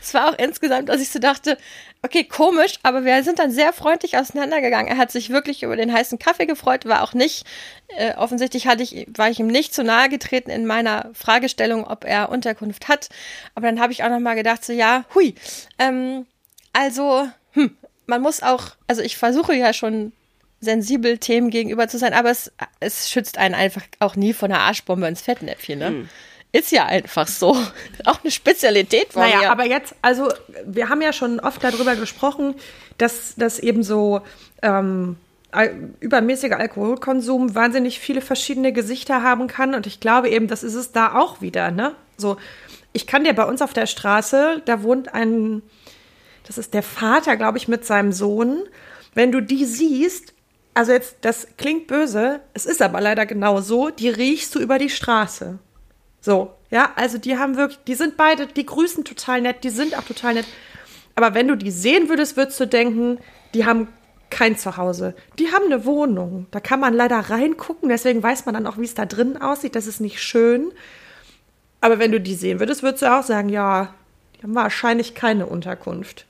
es 0.00 0.14
war 0.14 0.30
auch 0.30 0.38
insgesamt, 0.38 0.88
dass 0.88 1.00
ich 1.00 1.10
so 1.10 1.18
dachte, 1.18 1.58
okay, 2.02 2.24
komisch, 2.24 2.78
aber 2.82 3.04
wir 3.04 3.22
sind 3.22 3.38
dann 3.38 3.50
sehr 3.50 3.72
freundlich 3.72 4.16
auseinandergegangen. 4.16 4.88
Er 4.88 4.98
hat 4.98 5.12
sich 5.12 5.30
wirklich 5.30 5.62
über 5.62 5.76
den 5.76 5.92
heißen 5.92 6.18
Kaffee 6.18 6.46
gefreut, 6.46 6.84
war 6.84 7.02
auch 7.02 7.14
nicht, 7.14 7.46
äh, 7.96 8.14
offensichtlich 8.14 8.66
hatte 8.66 8.82
ich, 8.82 9.06
war 9.14 9.30
ich 9.30 9.38
ihm 9.38 9.46
nicht 9.46 9.72
zu 9.72 9.84
nahe 9.84 10.08
getreten 10.08 10.50
in 10.50 10.66
meiner 10.66 11.10
Fragestellung, 11.14 11.86
ob 11.86 12.04
er 12.04 12.28
Unterkunft 12.30 12.88
hat. 12.88 13.08
Aber 13.54 13.66
dann 13.66 13.80
habe 13.80 13.92
ich 13.92 14.02
auch 14.02 14.10
nochmal 14.10 14.34
gedacht, 14.34 14.64
so 14.64 14.72
ja, 14.72 15.04
hui, 15.14 15.34
ähm, 15.78 16.26
also, 16.72 17.28
hm, 17.52 17.76
man 18.06 18.22
muss 18.22 18.42
auch, 18.42 18.70
also 18.88 19.02
ich 19.02 19.16
versuche 19.16 19.54
ja 19.54 19.72
schon 19.72 20.12
sensibel 20.60 21.18
Themen 21.18 21.50
gegenüber 21.50 21.88
zu 21.88 21.98
sein, 21.98 22.14
aber 22.14 22.30
es, 22.30 22.52
es 22.80 23.10
schützt 23.10 23.36
einen 23.36 23.54
einfach 23.54 23.82
auch 23.98 24.16
nie 24.16 24.32
von 24.32 24.50
einer 24.50 24.62
Arschbombe 24.62 25.06
ins 25.08 25.20
Fettnäpfchen, 25.20 25.78
ne? 25.78 25.86
Hm. 25.88 26.08
Ist 26.52 26.70
ja 26.70 26.84
einfach 26.84 27.26
so. 27.26 27.56
Auch 28.04 28.22
eine 28.22 28.30
Spezialität 28.30 29.12
von 29.12 29.22
naja, 29.22 29.38
mir. 29.38 29.50
aber 29.50 29.64
jetzt, 29.64 29.94
also 30.02 30.28
wir 30.66 30.88
haben 30.88 31.00
ja 31.00 31.12
schon 31.12 31.40
oft 31.40 31.64
darüber 31.64 31.96
gesprochen, 31.96 32.54
dass 32.98 33.34
das 33.36 33.58
eben 33.58 33.82
so 33.82 34.20
ähm, 34.62 35.16
übermäßiger 36.00 36.58
Alkoholkonsum 36.58 37.54
wahnsinnig 37.54 37.98
viele 37.98 38.20
verschiedene 38.20 38.72
Gesichter 38.72 39.22
haben 39.22 39.46
kann. 39.46 39.74
Und 39.74 39.86
ich 39.86 40.00
glaube 40.00 40.28
eben, 40.28 40.46
das 40.46 40.62
ist 40.62 40.74
es 40.74 40.92
da 40.92 41.14
auch 41.14 41.40
wieder. 41.40 41.70
Ne? 41.70 41.94
So, 42.16 42.36
ich 42.92 43.06
kann 43.06 43.24
dir 43.24 43.34
bei 43.34 43.44
uns 43.44 43.62
auf 43.62 43.72
der 43.72 43.86
Straße, 43.86 44.62
da 44.64 44.82
wohnt 44.82 45.14
ein, 45.14 45.62
das 46.46 46.58
ist 46.58 46.74
der 46.74 46.82
Vater, 46.82 47.36
glaube 47.36 47.58
ich, 47.58 47.68
mit 47.68 47.84
seinem 47.84 48.12
Sohn. 48.12 48.64
Wenn 49.14 49.32
du 49.32 49.40
die 49.40 49.64
siehst, 49.64 50.34
also 50.74 50.92
jetzt, 50.92 51.16
das 51.22 51.48
klingt 51.58 51.86
böse, 51.86 52.40
es 52.54 52.64
ist 52.66 52.80
aber 52.80 53.00
leider 53.00 53.26
genau 53.26 53.60
so, 53.60 53.90
die 53.90 54.08
riechst 54.08 54.54
du 54.54 54.58
über 54.58 54.78
die 54.78 54.90
Straße. 54.90 55.58
So, 56.22 56.54
ja, 56.70 56.92
also 56.94 57.18
die 57.18 57.36
haben 57.36 57.56
wirklich, 57.56 57.80
die 57.86 57.94
sind 57.94 58.16
beide, 58.16 58.46
die 58.46 58.64
grüßen 58.64 59.04
total 59.04 59.40
nett, 59.42 59.64
die 59.64 59.70
sind 59.70 59.98
auch 59.98 60.04
total 60.04 60.34
nett. 60.34 60.46
Aber 61.16 61.34
wenn 61.34 61.48
du 61.48 61.56
die 61.56 61.72
sehen 61.72 62.08
würdest, 62.08 62.36
würdest 62.36 62.58
du 62.60 62.66
denken, 62.66 63.18
die 63.54 63.66
haben 63.66 63.88
kein 64.30 64.56
Zuhause. 64.56 65.14
Die 65.38 65.52
haben 65.52 65.66
eine 65.66 65.84
Wohnung. 65.84 66.46
Da 66.52 66.60
kann 66.60 66.80
man 66.80 66.94
leider 66.94 67.18
reingucken, 67.18 67.88
deswegen 67.88 68.22
weiß 68.22 68.46
man 68.46 68.54
dann 68.54 68.66
auch, 68.66 68.78
wie 68.78 68.84
es 68.84 68.94
da 68.94 69.04
drin 69.04 69.36
aussieht. 69.36 69.74
Das 69.74 69.86
ist 69.86 70.00
nicht 70.00 70.22
schön. 70.22 70.72
Aber 71.80 71.98
wenn 71.98 72.12
du 72.12 72.20
die 72.20 72.34
sehen 72.34 72.60
würdest, 72.60 72.84
würdest 72.84 73.02
du 73.02 73.12
auch 73.12 73.24
sagen, 73.24 73.48
ja, 73.48 73.92
die 74.36 74.44
haben 74.44 74.54
wahrscheinlich 74.54 75.14
keine 75.14 75.46
Unterkunft. 75.46 76.24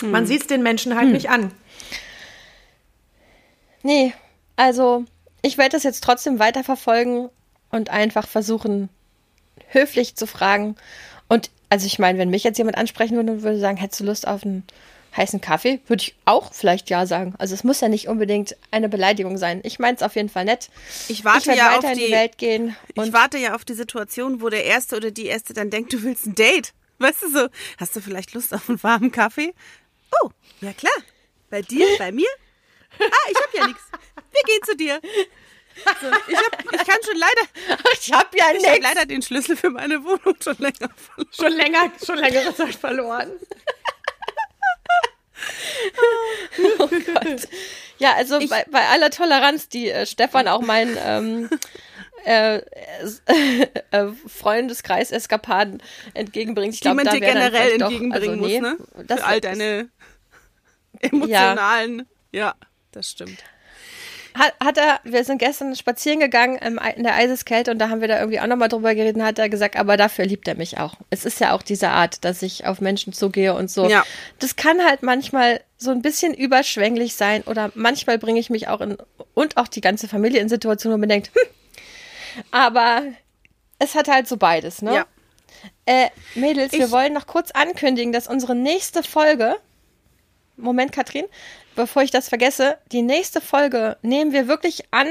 Hm. 0.00 0.10
Man 0.10 0.26
sieht 0.26 0.40
es 0.40 0.46
den 0.46 0.62
Menschen 0.62 0.96
halt 0.96 1.06
hm. 1.06 1.12
nicht 1.12 1.28
an. 1.28 1.52
Nee, 3.82 4.14
also 4.56 5.04
ich 5.42 5.58
werde 5.58 5.76
das 5.76 5.82
jetzt 5.82 6.02
trotzdem 6.02 6.38
weiterverfolgen 6.38 7.28
und 7.72 7.90
einfach 7.90 8.28
versuchen, 8.28 8.88
höflich 9.68 10.14
zu 10.14 10.26
fragen. 10.26 10.76
Und 11.28 11.50
also 11.68 11.86
ich 11.86 11.98
meine, 11.98 12.18
wenn 12.18 12.30
mich 12.30 12.44
jetzt 12.44 12.58
jemand 12.58 12.76
ansprechen 12.76 13.16
würde 13.16 13.32
und 13.32 13.42
würde 13.42 13.58
sagen, 13.58 13.78
hättest 13.78 14.00
du 14.00 14.04
Lust 14.04 14.28
auf 14.28 14.44
einen 14.44 14.62
heißen 15.16 15.40
Kaffee, 15.40 15.80
würde 15.86 16.02
ich 16.02 16.14
auch 16.24 16.52
vielleicht 16.52 16.88
ja 16.90 17.06
sagen. 17.06 17.34
Also 17.38 17.54
es 17.54 17.64
muss 17.64 17.80
ja 17.80 17.88
nicht 17.88 18.08
unbedingt 18.08 18.56
eine 18.70 18.88
Beleidigung 18.88 19.36
sein. 19.36 19.60
Ich 19.64 19.78
meine 19.78 19.96
es 19.96 20.02
auf 20.02 20.14
jeden 20.16 20.28
Fall 20.28 20.44
nett. 20.44 20.70
Ich 21.08 21.24
warte 21.24 21.50
ich 21.50 21.58
ja 21.58 21.66
weiter 21.66 21.88
auf 21.88 21.94
die, 21.94 22.00
in 22.00 22.06
die 22.06 22.12
Welt 22.12 22.38
gehen. 22.38 22.76
ich 22.94 23.12
warte 23.12 23.38
ja 23.38 23.54
auf 23.54 23.64
die 23.64 23.74
Situation, 23.74 24.40
wo 24.40 24.48
der 24.48 24.64
Erste 24.64 24.96
oder 24.96 25.10
die 25.10 25.26
Erste 25.26 25.52
dann 25.54 25.70
denkt, 25.70 25.92
du 25.92 26.02
willst 26.02 26.26
ein 26.26 26.34
Date. 26.34 26.72
Weißt 26.98 27.22
du 27.22 27.30
so, 27.30 27.48
hast 27.78 27.96
du 27.96 28.00
vielleicht 28.00 28.32
Lust 28.34 28.54
auf 28.54 28.68
einen 28.68 28.82
warmen 28.82 29.10
Kaffee? 29.10 29.54
Oh, 30.22 30.30
ja 30.60 30.72
klar. 30.72 30.92
Bei 31.50 31.62
dir, 31.62 31.86
bei 31.98 32.12
mir? 32.12 32.28
Ah, 32.98 33.30
ich 33.30 33.36
hab 33.36 33.54
ja 33.54 33.66
nichts. 33.66 33.82
Wir 34.30 34.42
gehen 34.46 34.62
zu 34.64 34.76
dir. 34.76 35.00
So, 36.00 36.08
ich, 36.28 36.36
hab, 36.36 36.64
ich 36.64 36.86
kann 36.86 36.98
schon 37.04 37.16
leider. 37.16 37.80
Ich 38.00 38.12
habe 38.12 38.36
ja 38.36 38.46
Ich 38.56 38.66
habe 38.68 38.80
leider 38.80 39.06
den 39.06 39.22
Schlüssel 39.22 39.56
für 39.56 39.70
meine 39.70 40.02
Wohnung 40.04 40.36
schon 40.42 40.56
länger 40.58 40.90
verloren. 40.96 41.32
Schon 41.32 41.52
länger, 41.52 41.92
schon 42.04 42.18
längere 42.18 42.54
Zeit 42.54 42.74
verloren. 42.74 43.30
oh 46.78 46.88
Gott. 46.88 47.48
Ja, 47.98 48.14
also 48.14 48.38
ich, 48.40 48.50
bei, 48.50 48.64
bei, 48.70 48.88
aller 48.88 49.10
Toleranz, 49.10 49.68
die 49.68 49.90
äh, 49.90 50.06
Stefan 50.06 50.48
auch 50.48 50.62
mein 50.62 50.96
ähm, 51.04 51.50
äh, 52.24 52.56
äh, 52.56 54.12
Freundeskreis 54.26 55.12
Eskapaden 55.12 55.82
entgegenbringt. 56.14 56.74
Ich 56.74 56.80
glaube, 56.80 57.02
die 57.02 57.04
man 57.04 57.14
dir 57.14 57.20
generell 57.20 57.80
entgegenbringen 57.80 58.40
doch, 58.40 58.46
also, 58.46 58.48
nee, 58.48 58.60
muss, 58.60 59.06
ne? 59.06 59.16
Für 59.16 59.24
all 59.24 59.40
deine 59.40 59.88
emotionalen. 61.00 62.08
Ja, 62.32 62.40
ja 62.40 62.54
das 62.90 63.10
stimmt 63.10 63.44
hat, 64.34 64.54
hat 64.62 64.78
er, 64.78 65.00
wir 65.04 65.24
sind 65.24 65.38
gestern 65.38 65.74
spazieren 65.76 66.20
gegangen 66.20 66.56
in 66.56 67.02
der 67.02 67.14
Eiseskälte 67.14 67.70
und 67.70 67.78
da 67.78 67.88
haben 67.88 68.00
wir 68.00 68.08
da 68.08 68.18
irgendwie 68.18 68.40
auch 68.40 68.46
nochmal 68.46 68.68
drüber 68.68 68.94
geredet 68.94 69.16
und 69.16 69.24
hat 69.24 69.38
er 69.38 69.48
gesagt, 69.48 69.76
aber 69.76 69.96
dafür 69.96 70.24
liebt 70.24 70.48
er 70.48 70.54
mich 70.54 70.78
auch. 70.78 70.94
Es 71.10 71.24
ist 71.24 71.40
ja 71.40 71.52
auch 71.52 71.62
diese 71.62 71.88
Art, 71.90 72.24
dass 72.24 72.42
ich 72.42 72.66
auf 72.66 72.80
Menschen 72.80 73.12
zugehe 73.12 73.54
und 73.54 73.70
so. 73.70 73.88
Ja. 73.88 74.04
Das 74.38 74.56
kann 74.56 74.84
halt 74.84 75.02
manchmal 75.02 75.60
so 75.76 75.90
ein 75.90 76.02
bisschen 76.02 76.34
überschwänglich 76.34 77.14
sein 77.14 77.42
oder 77.42 77.72
manchmal 77.74 78.18
bringe 78.18 78.40
ich 78.40 78.50
mich 78.50 78.68
auch 78.68 78.80
in, 78.80 78.96
und 79.34 79.56
auch 79.56 79.68
die 79.68 79.80
ganze 79.80 80.08
Familie 80.08 80.40
in 80.40 80.48
Situationen, 80.48 80.96
wo 80.96 81.00
man 81.00 81.08
denkt, 81.08 81.30
hm, 81.34 81.48
aber 82.50 83.02
es 83.78 83.94
hat 83.94 84.08
halt 84.08 84.28
so 84.28 84.36
beides, 84.36 84.82
ne? 84.82 84.94
Ja. 84.94 85.06
Äh, 85.86 86.08
Mädels, 86.34 86.72
ich, 86.72 86.78
wir 86.78 86.90
wollen 86.90 87.12
noch 87.12 87.26
kurz 87.26 87.50
ankündigen, 87.50 88.12
dass 88.12 88.28
unsere 88.28 88.54
nächste 88.54 89.02
Folge, 89.02 89.56
Moment, 90.62 90.92
Katrin, 90.92 91.24
bevor 91.74 92.02
ich 92.02 92.10
das 92.10 92.28
vergesse, 92.28 92.78
die 92.92 93.02
nächste 93.02 93.40
Folge 93.40 93.96
nehmen 94.02 94.32
wir 94.32 94.48
wirklich 94.48 94.84
an 94.90 95.08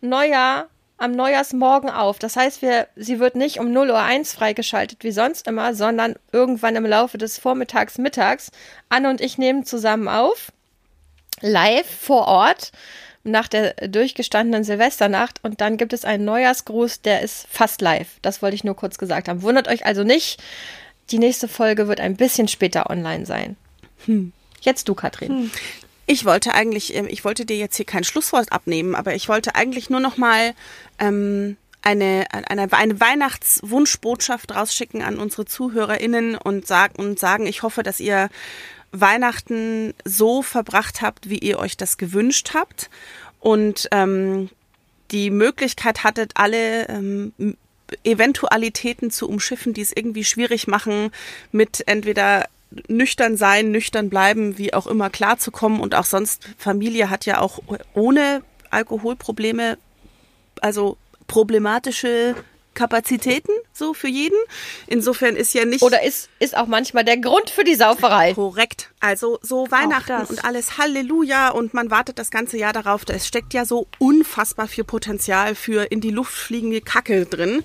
Neujahr, 0.00 0.68
am 0.96 1.12
Neujahrsmorgen 1.12 1.90
auf. 1.90 2.18
Das 2.18 2.36
heißt, 2.36 2.62
wir, 2.62 2.88
sie 2.96 3.20
wird 3.20 3.34
nicht 3.34 3.58
um 3.58 3.68
0.01 3.68 4.18
Uhr 4.18 4.24
freigeschaltet 4.26 5.02
wie 5.02 5.12
sonst 5.12 5.46
immer, 5.46 5.74
sondern 5.74 6.16
irgendwann 6.32 6.76
im 6.76 6.84
Laufe 6.84 7.18
des 7.18 7.38
Vormittags, 7.38 7.98
Mittags. 7.98 8.50
Anne 8.88 9.08
und 9.08 9.20
ich 9.20 9.38
nehmen 9.38 9.64
zusammen 9.64 10.08
auf, 10.08 10.52
live 11.40 11.88
vor 11.88 12.26
Ort 12.26 12.72
nach 13.22 13.48
der 13.48 13.74
durchgestandenen 13.88 14.64
Silvesternacht 14.64 15.42
und 15.42 15.60
dann 15.60 15.76
gibt 15.76 15.92
es 15.92 16.04
einen 16.04 16.24
Neujahrsgruß, 16.24 17.02
der 17.02 17.20
ist 17.20 17.46
fast 17.50 17.80
live. 17.80 18.18
Das 18.22 18.40
wollte 18.40 18.56
ich 18.56 18.64
nur 18.64 18.76
kurz 18.76 18.98
gesagt 18.98 19.28
haben. 19.28 19.42
Wundert 19.42 19.68
euch 19.68 19.84
also 19.84 20.04
nicht, 20.04 20.42
die 21.10 21.18
nächste 21.18 21.48
Folge 21.48 21.88
wird 21.88 22.00
ein 22.00 22.16
bisschen 22.16 22.48
später 22.48 22.88
online 22.88 23.26
sein. 23.26 23.56
Hm. 24.06 24.32
Jetzt 24.60 24.88
du, 24.88 24.94
Katrin. 24.94 25.28
Hm. 25.28 25.50
Ich 26.06 26.24
wollte 26.24 26.54
eigentlich, 26.54 26.94
ähm, 26.94 27.06
ich 27.08 27.24
wollte 27.24 27.46
dir 27.46 27.56
jetzt 27.56 27.76
hier 27.76 27.86
kein 27.86 28.04
Schlusswort 28.04 28.52
abnehmen, 28.52 28.94
aber 28.94 29.14
ich 29.14 29.28
wollte 29.28 29.54
eigentlich 29.54 29.90
nur 29.90 30.00
noch 30.00 30.16
mal 30.16 30.54
ähm, 30.98 31.56
eine, 31.82 32.26
eine, 32.32 32.72
eine 32.72 33.00
Weihnachtswunschbotschaft 33.00 34.54
rausschicken 34.54 35.02
an 35.02 35.18
unsere 35.18 35.46
ZuhörerInnen 35.46 36.36
und 36.36 36.66
sagen, 36.66 36.96
und 36.96 37.18
sagen, 37.18 37.46
ich 37.46 37.62
hoffe, 37.62 37.82
dass 37.82 38.00
ihr 38.00 38.28
Weihnachten 38.92 39.94
so 40.04 40.42
verbracht 40.42 41.00
habt, 41.00 41.30
wie 41.30 41.38
ihr 41.38 41.58
euch 41.58 41.76
das 41.76 41.96
gewünscht 41.96 42.50
habt 42.54 42.90
und 43.38 43.88
ähm, 43.92 44.50
die 45.10 45.30
Möglichkeit 45.30 46.04
hattet, 46.04 46.32
alle 46.34 46.88
ähm, 46.88 47.32
Eventualitäten 48.04 49.10
zu 49.10 49.28
umschiffen, 49.28 49.74
die 49.74 49.80
es 49.80 49.92
irgendwie 49.92 50.24
schwierig 50.24 50.66
machen, 50.66 51.10
mit 51.50 51.84
entweder 51.86 52.46
nüchtern 52.88 53.36
sein, 53.36 53.70
nüchtern 53.70 54.10
bleiben, 54.10 54.58
wie 54.58 54.74
auch 54.74 54.86
immer 54.86 55.10
klarzukommen. 55.10 55.80
Und 55.80 55.94
auch 55.94 56.04
sonst 56.04 56.48
Familie 56.58 57.10
hat 57.10 57.26
ja 57.26 57.40
auch 57.40 57.60
ohne 57.94 58.42
Alkoholprobleme, 58.70 59.78
also 60.60 60.96
problematische 61.26 62.34
Kapazitäten 62.80 63.52
so 63.74 63.92
für 63.92 64.08
jeden. 64.08 64.38
Insofern 64.86 65.36
ist 65.36 65.52
ja 65.52 65.66
nicht 65.66 65.82
Oder 65.82 66.02
ist, 66.02 66.30
ist 66.38 66.56
auch 66.56 66.66
manchmal 66.66 67.04
der 67.04 67.18
Grund 67.18 67.50
für 67.50 67.62
die 67.62 67.74
Sauferei. 67.74 68.32
korrekt. 68.32 68.88
Also 69.00 69.38
so 69.42 69.70
Weihnachten 69.70 70.24
und 70.24 70.46
alles 70.46 70.78
Halleluja 70.78 71.50
und 71.50 71.74
man 71.74 71.90
wartet 71.90 72.18
das 72.18 72.30
ganze 72.30 72.56
Jahr 72.56 72.72
darauf. 72.72 73.04
Da 73.04 73.12
es 73.12 73.26
steckt 73.26 73.52
ja 73.52 73.66
so 73.66 73.86
unfassbar 73.98 74.66
viel 74.66 74.84
Potenzial 74.84 75.54
für 75.54 75.92
in 75.92 76.00
die 76.00 76.10
Luft 76.10 76.32
fliegende 76.32 76.80
Kacke 76.80 77.26
drin. 77.26 77.64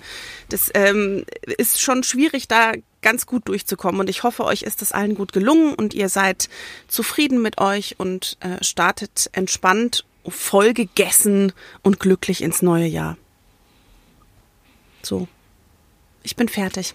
Das 0.50 0.70
ähm, 0.74 1.24
ist 1.56 1.80
schon 1.80 2.02
schwierig, 2.02 2.46
da 2.46 2.72
ganz 3.00 3.24
gut 3.24 3.48
durchzukommen. 3.48 3.98
Und 3.98 4.10
ich 4.10 4.22
hoffe, 4.22 4.44
euch 4.44 4.64
ist 4.64 4.82
das 4.82 4.92
allen 4.92 5.14
gut 5.14 5.32
gelungen 5.32 5.72
und 5.72 5.94
ihr 5.94 6.10
seid 6.10 6.50
zufrieden 6.88 7.40
mit 7.40 7.58
euch 7.58 7.94
und 7.96 8.36
äh, 8.40 8.62
startet 8.62 9.30
entspannt, 9.32 10.04
voll 10.28 10.74
gegessen 10.74 11.54
und 11.82 12.00
glücklich 12.00 12.42
ins 12.42 12.60
neue 12.60 12.86
Jahr. 12.86 13.16
So. 15.06 15.28
Ich 16.24 16.34
bin 16.34 16.48
fertig. 16.48 16.94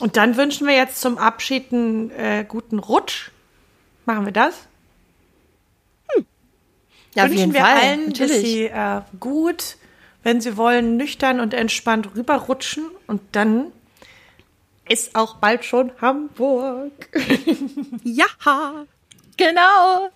Und 0.00 0.16
dann 0.16 0.36
wünschen 0.36 0.66
wir 0.66 0.74
jetzt 0.74 1.00
zum 1.00 1.18
Abschied 1.18 1.72
einen 1.72 2.10
äh, 2.10 2.44
guten 2.46 2.80
Rutsch. 2.80 3.30
Machen 4.06 4.24
wir 4.24 4.32
das? 4.32 4.66
Ja, 7.14 7.24
auf 7.24 7.30
wünschen 7.30 7.54
wir 7.54 7.60
Fall. 7.60 7.76
allen, 7.76 8.10
dass 8.10 8.18
Natürlich. 8.20 8.42
sie 8.42 8.64
äh, 8.64 9.00
gut, 9.20 9.76
wenn 10.24 10.40
sie 10.40 10.56
wollen, 10.56 10.96
nüchtern 10.96 11.38
und 11.38 11.54
entspannt 11.54 12.14
rüberrutschen. 12.16 12.86
Und 13.06 13.20
dann 13.32 13.72
ist 14.88 15.14
auch 15.14 15.36
bald 15.36 15.64
schon 15.64 15.92
Hamburg. 16.00 16.92
Ja. 18.04 18.26
Genau. 19.40 20.10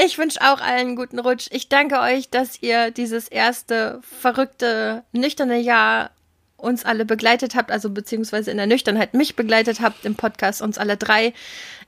Ich 0.00 0.16
wünsche 0.16 0.40
auch 0.40 0.60
allen 0.60 0.94
guten 0.94 1.18
Rutsch. 1.18 1.48
Ich 1.50 1.68
danke 1.68 1.98
euch, 1.98 2.30
dass 2.30 2.62
ihr 2.62 2.92
dieses 2.92 3.26
erste 3.26 4.00
verrückte, 4.02 5.02
nüchterne 5.12 5.58
Jahr 5.58 6.12
uns 6.56 6.84
alle 6.84 7.04
begleitet 7.04 7.56
habt, 7.56 7.72
also 7.72 7.90
beziehungsweise 7.90 8.52
in 8.52 8.58
der 8.58 8.66
Nüchternheit 8.66 9.14
mich 9.14 9.34
begleitet 9.34 9.80
habt 9.80 10.04
im 10.04 10.14
Podcast, 10.14 10.62
uns 10.62 10.78
alle 10.78 10.96
drei. 10.96 11.32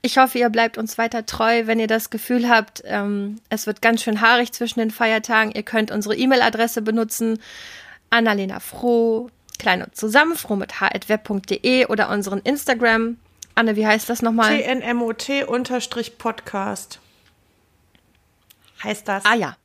Ich 0.01 0.17
hoffe, 0.17 0.39
ihr 0.39 0.49
bleibt 0.49 0.77
uns 0.77 0.97
weiter 0.97 1.25
treu, 1.25 1.67
wenn 1.67 1.79
ihr 1.79 1.87
das 1.87 2.09
Gefühl 2.09 2.49
habt, 2.49 2.83
ähm, 2.85 3.39
es 3.49 3.65
wird 3.65 3.81
ganz 3.81 4.03
schön 4.03 4.19
haarig 4.19 4.51
zwischen 4.51 4.79
den 4.79 4.91
Feiertagen. 4.91 5.53
Ihr 5.53 5.63
könnt 5.63 5.91
unsere 5.91 6.15
E-Mail-Adresse 6.15 6.81
benutzen, 6.81 7.39
Annalena 8.09 8.59
Froh, 8.59 9.29
klein 9.57 9.83
und 9.83 9.95
zusammen, 9.95 10.35
froh 10.35 10.57
mit 10.57 10.81
h.web.de 10.81 11.85
oder 11.87 12.09
unseren 12.09 12.39
Instagram. 12.39 13.19
Anne, 13.55 13.77
wie 13.77 13.87
heißt 13.87 14.09
das 14.09 14.21
nochmal? 14.21 14.61
TNMOT-Podcast. 14.61 17.00
Heißt 18.83 19.07
das? 19.07 19.25
Ah 19.25 19.35
ja, 19.35 19.57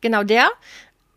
genau 0.00 0.22
der. 0.22 0.48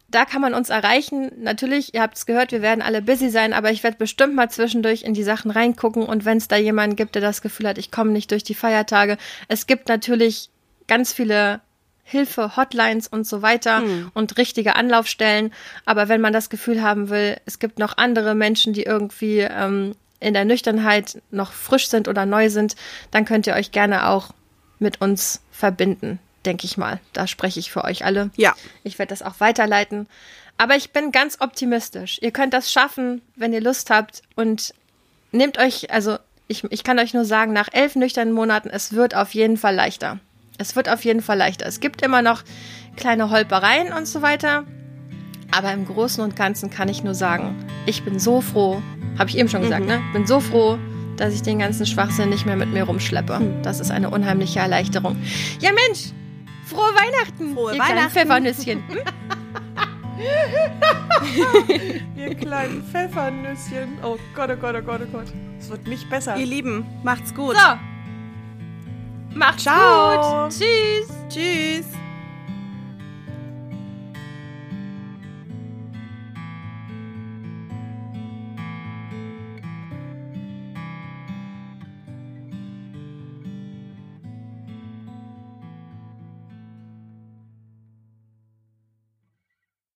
Da 0.10 0.26
kann 0.26 0.42
man 0.42 0.54
uns 0.54 0.70
erreichen. 0.70 1.32
Natürlich, 1.42 1.96
ihr 1.96 2.02
habt 2.02 2.18
es 2.18 2.28
gehört, 2.28 2.52
wir 2.52 2.62
werden 2.62 2.84
alle 2.84 3.02
busy 3.02 3.30
sein, 3.30 3.52
aber 3.52 3.72
ich 3.72 3.84
werde 3.84 3.98
bestimmt 3.98 4.36
mal 4.36 4.50
zwischendurch 4.50 5.02
in 5.02 5.16
die 5.16 5.24
Sachen 5.24 5.50
reingucken 5.50 6.04
und 6.04 6.24
wenn 6.24 6.38
es 6.38 6.48
da 6.48 6.56
jemanden 6.56 6.96
gibt, 6.96 7.16
der 7.16 7.22
das 7.22 7.42
Gefühl 7.42 7.68
hat, 7.68 7.80
ich 7.80 7.90
komme 7.90 8.12
nicht 8.12 8.30
durch 8.30 8.44
die 8.44 8.54
Feiertage. 8.54 9.18
Es 9.48 9.66
gibt 9.66 9.90
natürlich 9.90 10.50
ganz 10.88 11.14
viele 11.14 11.62
Hilfe, 12.04 12.58
Hotlines 12.58 13.08
und 13.08 13.26
so 13.26 13.42
weiter 13.42 13.82
und 14.14 14.38
richtige 14.38 14.76
Anlaufstellen. 14.76 15.54
Aber 15.86 16.10
wenn 16.10 16.22
man 16.22 16.34
das 16.34 16.50
Gefühl 16.50 16.84
haben 16.84 17.10
will, 17.10 17.38
es 17.46 17.60
gibt 17.60 17.80
noch 17.80 17.98
andere 17.98 18.36
Menschen, 18.36 18.74
die 18.74 18.84
irgendwie 18.84 19.40
ähm, 19.40 19.96
in 20.20 20.34
der 20.34 20.46
Nüchternheit 20.46 21.22
noch 21.32 21.54
frisch 21.54 21.88
sind 21.88 22.08
oder 22.08 22.26
neu 22.26 22.50
sind, 22.50 22.76
dann 23.12 23.26
könnt 23.26 23.48
ihr 23.48 23.56
euch 23.56 23.72
gerne 23.72 24.10
auch 24.10 24.32
mit 24.80 25.02
uns 25.02 25.42
verbinden, 25.52 26.20
denke 26.46 26.66
ich 26.66 26.78
mal. 26.78 27.00
Da 27.14 27.28
spreche 27.28 27.60
ich 27.60 27.72
für 27.72 27.84
euch 27.84 28.06
alle. 28.06 28.32
Ja. 28.36 28.54
Ich 28.84 29.00
werde 29.00 29.10
das 29.10 29.22
auch 29.22 29.40
weiterleiten. 29.40 30.08
Aber 30.58 30.76
ich 30.76 30.92
bin 30.92 31.12
ganz 31.12 31.38
optimistisch. 31.42 32.20
Ihr 32.22 32.32
könnt 32.32 32.54
das 32.54 32.72
schaffen, 32.72 33.22
wenn 33.36 33.54
ihr 33.54 33.62
Lust 33.62 33.90
habt. 33.90 34.22
Und 34.36 34.74
nehmt 35.32 35.58
euch, 35.58 35.92
also 35.92 36.18
ich, 36.48 36.64
ich 36.66 36.84
kann 36.84 37.00
euch 37.00 37.14
nur 37.14 37.26
sagen, 37.26 37.54
nach 37.54 37.70
elf 37.72 37.96
nüchternen 37.96 38.34
Monaten, 38.34 38.70
es 38.70 38.94
wird 38.94 39.16
auf 39.16 39.34
jeden 39.34 39.58
Fall 39.58 39.76
leichter. 39.76 40.20
Es 40.58 40.76
wird 40.76 40.90
auf 40.90 41.04
jeden 41.04 41.22
Fall 41.22 41.38
leichter. 41.38 41.66
Es 41.66 41.80
gibt 41.80 42.02
immer 42.02 42.22
noch 42.22 42.44
kleine 42.96 43.30
Holpereien 43.30 43.92
und 43.92 44.08
so 44.08 44.22
weiter. 44.22 44.66
Aber 45.52 45.72
im 45.72 45.86
Großen 45.86 46.24
und 46.24 46.36
Ganzen 46.36 46.70
kann 46.70 46.90
ich 46.90 47.04
nur 47.04 47.16
sagen, 47.16 47.66
ich 47.86 48.04
bin 48.04 48.20
so 48.20 48.42
froh, 48.42 48.82
habe 49.18 49.30
ich 49.30 49.38
eben 49.38 49.50
schon 49.50 49.62
gesagt, 49.62 49.86
ne? 49.86 50.02
Bin 50.14 50.26
so 50.26 50.40
froh, 50.40 50.80
dass 51.18 51.34
ich 51.34 51.42
den 51.42 51.60
ganzen 51.60 51.86
Schwachsinn 51.86 52.30
nicht 52.30 52.46
mehr 52.46 52.56
mit 52.56 52.72
mir 52.72 52.84
rumschleppe. 52.84 53.40
Das 53.62 53.80
ist 53.80 53.92
eine 53.92 54.10
unheimliche 54.10 54.60
Erleichterung. 54.60 55.18
Ja, 55.60 55.72
Mensch! 55.72 56.12
Frohe 56.66 56.94
Weihnachten! 56.94 57.54
Frohe 57.54 57.72
ihr 57.74 57.78
kleinen 57.78 57.98
Weihnachten. 57.98 58.12
Pfeffernüsschen. 58.12 58.84
Ihr 62.16 62.36
kleinen 62.36 62.84
Pfeffernüsschen. 62.84 63.98
Oh 64.04 64.18
Gott, 64.36 64.50
oh 64.52 64.56
Gott, 64.56 64.76
oh 64.76 64.82
Gott, 64.82 65.02
oh 65.04 65.08
Gott. 65.12 65.28
Es 65.60 65.70
wird 65.70 65.88
nicht 65.88 66.10
besser. 66.10 66.38
Ihr 66.38 66.46
Lieben, 66.46 66.86
macht's 67.04 67.34
gut. 67.34 67.56
So. 67.56 67.78
Macht's 69.36 69.64
Ciao. 69.64 70.44
gut. 70.46 70.54
Tschüss. 70.54 71.10
Tschüss. 71.30 71.86